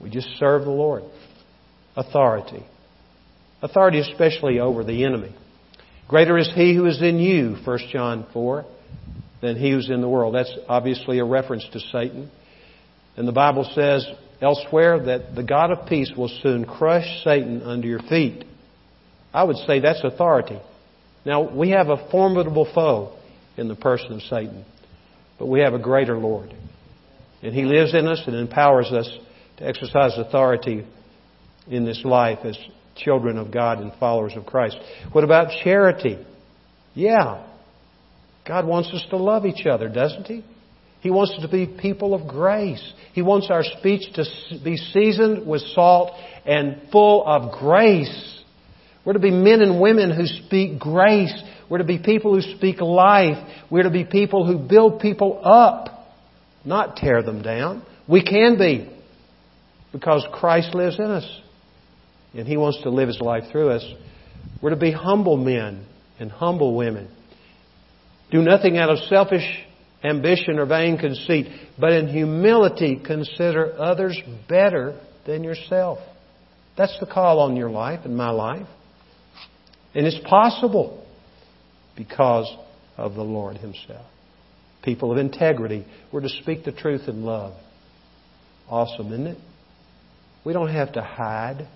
we 0.00 0.10
just 0.10 0.26
serve 0.40 0.62
the 0.62 0.70
Lord. 0.70 1.04
Authority. 1.94 2.66
Authority 3.62 4.00
especially 4.00 4.58
over 4.58 4.82
the 4.82 5.04
enemy. 5.04 5.32
Greater 6.08 6.38
is 6.38 6.50
he 6.54 6.74
who 6.74 6.86
is 6.86 7.02
in 7.02 7.18
you, 7.18 7.56
1 7.62 7.78
John 7.92 8.26
4, 8.32 8.64
than 9.42 9.56
he 9.56 9.70
who's 9.70 9.90
in 9.90 10.00
the 10.00 10.08
world. 10.08 10.34
That's 10.34 10.52
obviously 10.66 11.18
a 11.18 11.24
reference 11.24 11.66
to 11.74 11.80
Satan. 11.80 12.30
And 13.16 13.28
the 13.28 13.32
Bible 13.32 13.70
says 13.74 14.06
elsewhere 14.40 15.04
that 15.04 15.34
the 15.34 15.42
God 15.42 15.70
of 15.70 15.86
peace 15.86 16.10
will 16.16 16.30
soon 16.42 16.64
crush 16.64 17.04
Satan 17.24 17.62
under 17.62 17.86
your 17.86 18.00
feet. 18.00 18.44
I 19.34 19.44
would 19.44 19.56
say 19.58 19.80
that's 19.80 20.02
authority. 20.02 20.58
Now, 21.26 21.54
we 21.54 21.70
have 21.70 21.88
a 21.88 22.08
formidable 22.10 22.66
foe 22.74 23.14
in 23.58 23.68
the 23.68 23.74
person 23.74 24.12
of 24.12 24.22
Satan, 24.22 24.64
but 25.38 25.46
we 25.46 25.60
have 25.60 25.74
a 25.74 25.78
greater 25.78 26.16
Lord. 26.16 26.54
And 27.42 27.54
he 27.54 27.64
lives 27.64 27.94
in 27.94 28.06
us 28.06 28.22
and 28.26 28.34
empowers 28.34 28.90
us 28.92 29.10
to 29.58 29.66
exercise 29.66 30.12
authority 30.16 30.86
in 31.68 31.84
this 31.84 32.02
life 32.02 32.38
as 32.44 32.56
children 32.98 33.38
of 33.38 33.52
God 33.52 33.78
and 33.78 33.92
followers 33.98 34.34
of 34.36 34.46
Christ. 34.46 34.76
What 35.12 35.24
about 35.24 35.48
charity? 35.62 36.18
Yeah. 36.94 37.46
God 38.46 38.66
wants 38.66 38.90
us 38.90 39.04
to 39.10 39.16
love 39.16 39.46
each 39.46 39.66
other, 39.66 39.88
doesn't 39.88 40.26
He? 40.26 40.44
He 41.00 41.10
wants 41.10 41.32
us 41.34 41.42
to 41.42 41.48
be 41.48 41.66
people 41.66 42.14
of 42.14 42.26
grace. 42.26 42.82
He 43.12 43.22
wants 43.22 43.48
our 43.50 43.62
speech 43.62 44.12
to 44.14 44.24
be 44.64 44.76
seasoned 44.76 45.46
with 45.46 45.62
salt 45.74 46.10
and 46.44 46.82
full 46.90 47.24
of 47.24 47.52
grace. 47.52 48.42
We're 49.04 49.12
to 49.12 49.18
be 49.20 49.30
men 49.30 49.62
and 49.62 49.80
women 49.80 50.10
who 50.10 50.26
speak 50.26 50.78
grace. 50.78 51.32
We're 51.70 51.78
to 51.78 51.84
be 51.84 51.98
people 51.98 52.34
who 52.34 52.56
speak 52.56 52.80
life. 52.80 53.36
We're 53.70 53.84
to 53.84 53.90
be 53.90 54.04
people 54.04 54.44
who 54.46 54.58
build 54.58 55.00
people 55.00 55.40
up, 55.44 56.08
not 56.64 56.96
tear 56.96 57.22
them 57.22 57.42
down. 57.42 57.84
We 58.08 58.22
can 58.22 58.58
be 58.58 58.90
because 59.92 60.26
Christ 60.32 60.74
lives 60.74 60.98
in 60.98 61.06
us 61.06 61.40
and 62.34 62.46
He 62.46 62.56
wants 62.56 62.82
to 62.82 62.90
live 62.90 63.08
His 63.08 63.20
life 63.20 63.44
through 63.50 63.70
us. 63.70 63.84
We're 64.60 64.70
to 64.70 64.76
be 64.76 64.92
humble 64.92 65.36
men 65.36 65.86
and 66.18 66.30
humble 66.30 66.76
women. 66.76 67.08
Do 68.30 68.42
nothing 68.42 68.76
out 68.76 68.90
of 68.90 68.98
selfish 69.08 69.46
ambition 70.04 70.58
or 70.58 70.66
vain 70.66 70.98
conceit, 70.98 71.48
but 71.78 71.92
in 71.92 72.08
humility 72.08 73.00
consider 73.04 73.74
others 73.78 74.20
better 74.48 75.00
than 75.26 75.44
yourself. 75.44 75.98
That's 76.76 76.98
the 77.00 77.06
call 77.06 77.40
on 77.40 77.56
your 77.56 77.70
life 77.70 78.00
and 78.04 78.16
my 78.16 78.30
life. 78.30 78.66
And 79.94 80.06
it's 80.06 80.20
possible 80.28 81.04
because 81.96 82.48
of 82.96 83.14
the 83.14 83.22
Lord 83.22 83.56
Himself. 83.56 84.06
People 84.82 85.10
of 85.10 85.18
integrity. 85.18 85.86
We're 86.12 86.20
to 86.20 86.28
speak 86.28 86.64
the 86.64 86.72
truth 86.72 87.08
in 87.08 87.24
love. 87.24 87.54
Awesome, 88.68 89.12
isn't 89.12 89.26
it? 89.26 89.38
We 90.44 90.52
don't 90.52 90.70
have 90.70 90.92
to 90.92 91.02
hide 91.02 91.66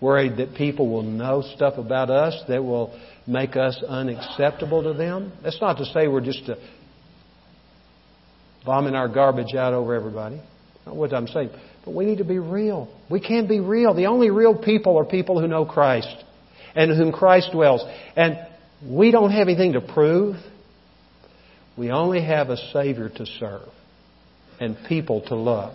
worried 0.00 0.36
that 0.36 0.54
people 0.54 0.88
will 0.88 1.02
know 1.02 1.42
stuff 1.56 1.74
about 1.76 2.10
us 2.10 2.40
that 2.48 2.62
will 2.62 2.98
make 3.26 3.56
us 3.56 3.82
unacceptable 3.86 4.82
to 4.84 4.94
them. 4.94 5.32
That's 5.42 5.60
not 5.60 5.78
to 5.78 5.84
say 5.86 6.08
we're 6.08 6.20
just 6.20 6.48
uh, 6.48 6.54
vomiting 8.64 8.96
our 8.96 9.08
garbage 9.08 9.54
out 9.54 9.74
over 9.74 9.94
everybody. 9.94 10.40
not 10.86 10.96
what 10.96 11.12
I'm 11.12 11.26
saying. 11.26 11.50
But 11.84 11.94
we 11.94 12.04
need 12.04 12.18
to 12.18 12.24
be 12.24 12.38
real. 12.38 12.88
We 13.10 13.20
can't 13.20 13.48
be 13.48 13.60
real. 13.60 13.94
The 13.94 14.06
only 14.06 14.30
real 14.30 14.56
people 14.56 14.98
are 14.98 15.04
people 15.04 15.40
who 15.40 15.48
know 15.48 15.64
Christ 15.64 16.14
and 16.74 16.96
whom 16.96 17.12
Christ 17.12 17.50
dwells. 17.52 17.84
And 18.16 18.38
we 18.86 19.10
don't 19.10 19.30
have 19.30 19.48
anything 19.48 19.72
to 19.72 19.80
prove. 19.80 20.36
We 21.76 21.90
only 21.90 22.22
have 22.24 22.50
a 22.50 22.56
Savior 22.72 23.08
to 23.08 23.26
serve 23.26 23.68
and 24.60 24.76
people 24.88 25.22
to 25.28 25.34
love. 25.34 25.74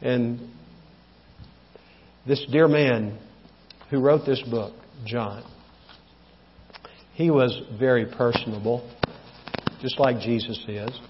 And 0.00 0.50
this 2.28 2.44
dear 2.52 2.68
man 2.68 3.18
who 3.90 4.00
wrote 4.00 4.26
this 4.26 4.42
book, 4.42 4.74
John, 5.06 5.42
he 7.14 7.30
was 7.30 7.60
very 7.78 8.04
personable, 8.06 8.88
just 9.80 9.98
like 9.98 10.20
Jesus 10.20 10.62
is. 10.68 11.00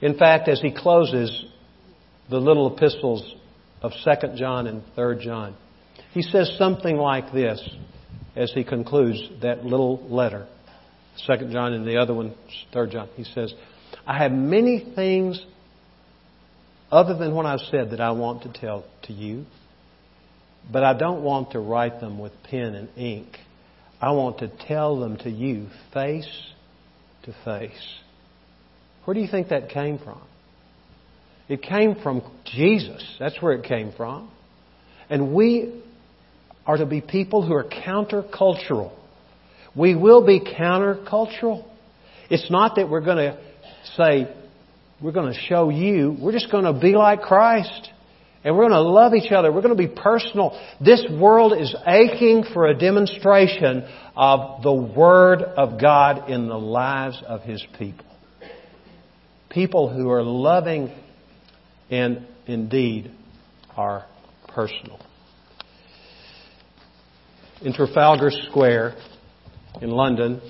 In 0.00 0.18
fact, 0.18 0.48
as 0.48 0.60
he 0.60 0.72
closes 0.72 1.44
the 2.30 2.38
little 2.38 2.74
epistles 2.74 3.34
of 3.82 3.92
2nd 4.04 4.36
John 4.36 4.66
and 4.66 4.82
3rd 4.96 5.20
John, 5.20 5.54
he 6.12 6.22
says 6.22 6.56
something 6.58 6.96
like 6.96 7.32
this 7.32 7.62
as 8.34 8.50
he 8.52 8.64
concludes 8.64 9.20
that 9.42 9.64
little 9.64 10.02
letter. 10.08 10.48
2nd 11.28 11.52
John 11.52 11.74
and 11.74 11.86
the 11.86 11.98
other 11.98 12.14
one, 12.14 12.34
3rd 12.74 12.92
John. 12.92 13.08
He 13.16 13.24
says, 13.24 13.52
I 14.06 14.18
have 14.18 14.32
many 14.32 14.92
things 14.94 15.44
other 16.90 17.16
than 17.16 17.34
what 17.34 17.44
I've 17.44 17.60
said 17.60 17.90
that 17.90 18.00
I 18.00 18.12
want 18.12 18.42
to 18.42 18.52
tell 18.52 18.84
to 19.02 19.12
you, 19.12 19.44
but 20.70 20.84
I 20.84 20.96
don't 20.96 21.22
want 21.22 21.52
to 21.52 21.60
write 21.60 22.00
them 22.00 22.18
with 22.18 22.32
pen 22.44 22.74
and 22.74 22.88
ink. 22.96 23.28
I 24.00 24.12
want 24.12 24.38
to 24.38 24.50
tell 24.66 24.98
them 24.98 25.16
to 25.18 25.30
you 25.30 25.68
face 25.92 26.28
to 27.24 27.34
face. 27.44 27.98
Where 29.04 29.14
do 29.14 29.20
you 29.20 29.28
think 29.28 29.48
that 29.48 29.68
came 29.68 29.98
from? 29.98 30.20
It 31.48 31.62
came 31.62 31.96
from 32.02 32.22
Jesus. 32.44 33.04
That's 33.18 33.40
where 33.42 33.52
it 33.52 33.64
came 33.64 33.92
from. 33.96 34.30
And 35.10 35.34
we 35.34 35.82
are 36.66 36.76
to 36.76 36.86
be 36.86 37.00
people 37.00 37.46
who 37.46 37.54
are 37.54 37.64
countercultural. 37.64 38.92
We 39.76 39.94
will 39.94 40.24
be 40.24 40.40
countercultural. 40.40 41.64
It's 42.30 42.50
not 42.50 42.76
that 42.76 42.88
we're 42.88 43.00
going 43.00 43.18
to 43.18 43.38
say, 43.96 44.34
we're 45.02 45.12
going 45.12 45.32
to 45.32 45.38
show 45.38 45.68
you, 45.68 46.16
we're 46.20 46.32
just 46.32 46.50
going 46.50 46.64
to 46.64 46.72
be 46.72 46.94
like 46.94 47.22
Christ. 47.22 47.90
And 48.44 48.56
we're 48.56 48.68
going 48.68 48.72
to 48.72 48.80
love 48.80 49.14
each 49.14 49.30
other. 49.30 49.52
We're 49.52 49.62
going 49.62 49.76
to 49.76 49.88
be 49.88 49.94
personal. 49.94 50.60
This 50.80 51.04
world 51.10 51.52
is 51.52 51.74
aching 51.86 52.44
for 52.52 52.66
a 52.66 52.76
demonstration 52.76 53.88
of 54.16 54.62
the 54.62 54.74
Word 54.74 55.42
of 55.42 55.80
God 55.80 56.28
in 56.28 56.48
the 56.48 56.58
lives 56.58 57.22
of 57.26 57.42
His 57.42 57.64
people. 57.78 58.06
People 59.48 59.92
who 59.92 60.10
are 60.10 60.22
loving 60.22 60.92
and 61.90 62.26
indeed 62.46 63.12
are 63.76 64.06
personal. 64.48 64.98
In 67.60 67.72
Trafalgar 67.72 68.30
Square 68.48 68.96
in 69.80 69.90
London, 69.90 70.40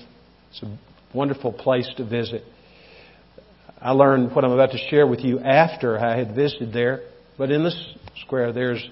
it's 0.49 0.63
a 0.63 0.77
wonderful 1.13 1.53
place 1.53 1.87
to 1.97 2.05
visit. 2.05 2.43
I 3.79 3.91
learned 3.91 4.33
what 4.33 4.43
I'm 4.43 4.51
about 4.51 4.71
to 4.71 4.77
share 4.89 5.05
with 5.05 5.19
you 5.19 5.39
after 5.39 5.99
I 5.99 6.17
had 6.17 6.33
visited 6.33 6.73
there, 6.73 7.01
but 7.37 7.51
in 7.51 7.63
this 7.63 7.93
square 8.21 8.51
there's 8.51 8.83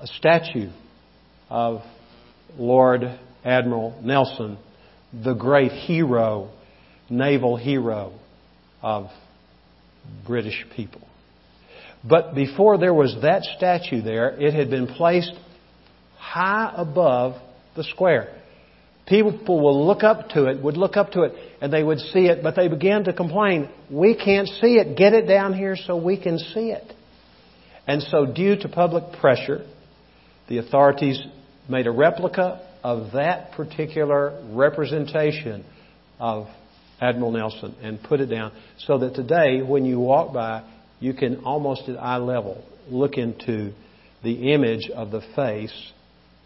a 0.00 0.06
statue 0.06 0.70
of 1.48 1.82
Lord 2.56 3.02
Admiral 3.44 4.00
Nelson, 4.02 4.58
the 5.12 5.34
great 5.34 5.72
hero, 5.72 6.50
naval 7.08 7.56
hero 7.56 8.12
of 8.82 9.06
British 10.26 10.64
people. 10.74 11.06
But 12.02 12.34
before 12.34 12.78
there 12.78 12.94
was 12.94 13.14
that 13.22 13.44
statue 13.56 14.00
there, 14.02 14.30
it 14.30 14.54
had 14.54 14.70
been 14.70 14.86
placed 14.86 15.32
high 16.16 16.72
above 16.76 17.34
the 17.76 17.84
square. 17.84 18.36
People 19.06 19.60
will 19.60 19.86
look 19.86 20.02
up 20.04 20.28
to 20.30 20.46
it, 20.46 20.62
would 20.62 20.76
look 20.76 20.96
up 20.96 21.10
to 21.12 21.22
it, 21.22 21.32
and 21.60 21.72
they 21.72 21.82
would 21.82 21.98
see 21.98 22.26
it, 22.26 22.42
but 22.42 22.54
they 22.54 22.68
began 22.68 23.04
to 23.04 23.12
complain, 23.12 23.68
we 23.90 24.14
can't 24.14 24.46
see 24.46 24.76
it. 24.76 24.96
Get 24.96 25.12
it 25.12 25.26
down 25.26 25.52
here 25.52 25.76
so 25.76 25.96
we 25.96 26.16
can 26.16 26.38
see 26.38 26.70
it. 26.70 26.92
And 27.86 28.02
so, 28.02 28.26
due 28.26 28.56
to 28.56 28.68
public 28.68 29.20
pressure, 29.20 29.66
the 30.48 30.58
authorities 30.58 31.20
made 31.68 31.86
a 31.86 31.90
replica 31.90 32.66
of 32.82 33.12
that 33.12 33.52
particular 33.52 34.42
representation 34.52 35.64
of 36.18 36.46
Admiral 37.00 37.32
Nelson 37.32 37.74
and 37.82 38.02
put 38.02 38.20
it 38.20 38.26
down 38.26 38.52
so 38.78 38.98
that 38.98 39.14
today, 39.14 39.62
when 39.62 39.84
you 39.84 39.98
walk 39.98 40.32
by, 40.32 40.62
you 40.98 41.14
can 41.14 41.44
almost 41.44 41.88
at 41.88 41.96
eye 41.96 42.18
level 42.18 42.62
look 42.88 43.14
into 43.14 43.72
the 44.22 44.52
image 44.52 44.90
of 44.90 45.10
the 45.10 45.22
face 45.34 45.92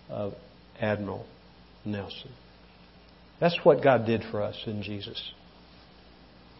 of 0.08 0.34
Admiral 0.80 1.26
Nelson. 1.84 2.30
That's 3.40 3.58
what 3.64 3.82
God 3.82 4.06
did 4.06 4.22
for 4.30 4.42
us 4.42 4.56
in 4.66 4.82
Jesus. 4.82 5.20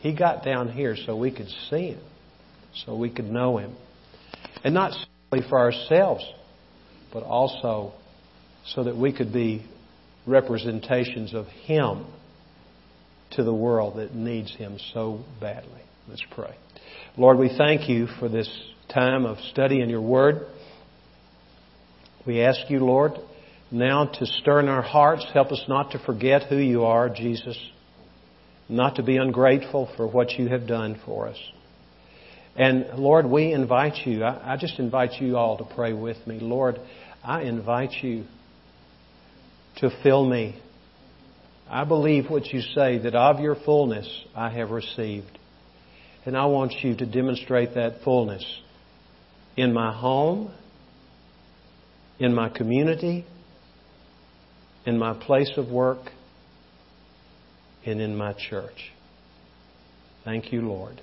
He 0.01 0.15
got 0.15 0.45
down 0.45 0.71
here 0.71 0.97
so 1.07 1.17
we 1.17 1.31
could 1.31 1.49
see 1.71 1.93
Him, 1.93 2.01
so 2.85 2.97
we 2.97 3.11
could 3.11 3.27
know 3.27 3.59
Him. 3.59 3.75
And 4.63 4.75
not 4.75 4.93
simply 4.93 5.49
for 5.49 5.59
ourselves, 5.59 6.25
but 7.13 7.23
also 7.23 7.93
so 8.67 8.85
that 8.85 8.97
we 8.97 9.13
could 9.13 9.33
be 9.33 9.65
representations 10.27 11.35
of 11.35 11.47
Him 11.47 12.07
to 13.33 13.43
the 13.43 13.55
world 13.55 13.97
that 13.97 14.15
needs 14.15 14.55
Him 14.55 14.79
so 14.93 15.25
badly. 15.41 15.83
Let's 16.09 16.25
pray. 16.35 16.55
Lord, 17.17 17.39
we 17.39 17.51
thank 17.57 17.89
you 17.89 18.07
for 18.19 18.29
this 18.29 18.49
time 18.93 19.25
of 19.27 19.39
study 19.51 19.81
in 19.81 19.89
your 19.89 20.03
Word. 20.03 20.47
We 22.27 22.41
ask 22.41 22.71
you, 22.71 22.81
Lord, 22.81 23.13
now 23.71 24.07
to 24.07 24.27
stir 24.27 24.61
in 24.61 24.69
our 24.69 24.83
hearts. 24.83 25.27
Help 25.33 25.53
us 25.53 25.63
not 25.69 25.91
to 25.93 25.99
forget 25.99 26.45
who 26.45 26.57
you 26.57 26.85
are, 26.85 27.09
Jesus. 27.09 27.59
Not 28.69 28.97
to 28.97 29.03
be 29.03 29.17
ungrateful 29.17 29.91
for 29.97 30.07
what 30.07 30.33
you 30.33 30.49
have 30.49 30.67
done 30.67 31.01
for 31.05 31.29
us. 31.29 31.39
And 32.57 32.99
Lord, 32.99 33.27
we 33.27 33.53
invite 33.53 34.07
you. 34.07 34.23
I, 34.23 34.55
I 34.55 34.57
just 34.57 34.79
invite 34.79 35.21
you 35.21 35.37
all 35.37 35.59
to 35.59 35.75
pray 35.75 35.93
with 35.93 36.25
me. 36.27 36.39
Lord, 36.41 36.77
I 37.23 37.43
invite 37.43 37.93
you 38.03 38.25
to 39.77 39.91
fill 40.03 40.25
me. 40.25 40.61
I 41.69 41.85
believe 41.85 42.31
what 42.31 42.47
you 42.47 42.61
say 42.61 42.99
that 42.99 43.15
of 43.15 43.41
your 43.41 43.57
fullness 43.65 44.09
I 44.37 44.51
have 44.51 44.71
received. 44.71 45.39
And 46.27 46.37
I 46.37 46.47
want 46.47 46.73
you 46.83 46.97
to 46.97 47.07
demonstrate 47.07 47.75
that 47.75 48.03
fullness 48.05 48.45
in 49.57 49.73
my 49.73 49.93
home, 49.93 50.53
in 52.19 52.35
my 52.35 52.49
community, 52.49 53.27
in 54.87 54.99
my 54.99 55.15
place 55.15 55.53
of 55.57 55.69
work, 55.69 56.11
and 57.85 58.01
in 58.01 58.17
my 58.17 58.33
church. 58.33 58.93
Thank 60.25 60.53
you, 60.53 60.63
Lord. 60.63 61.03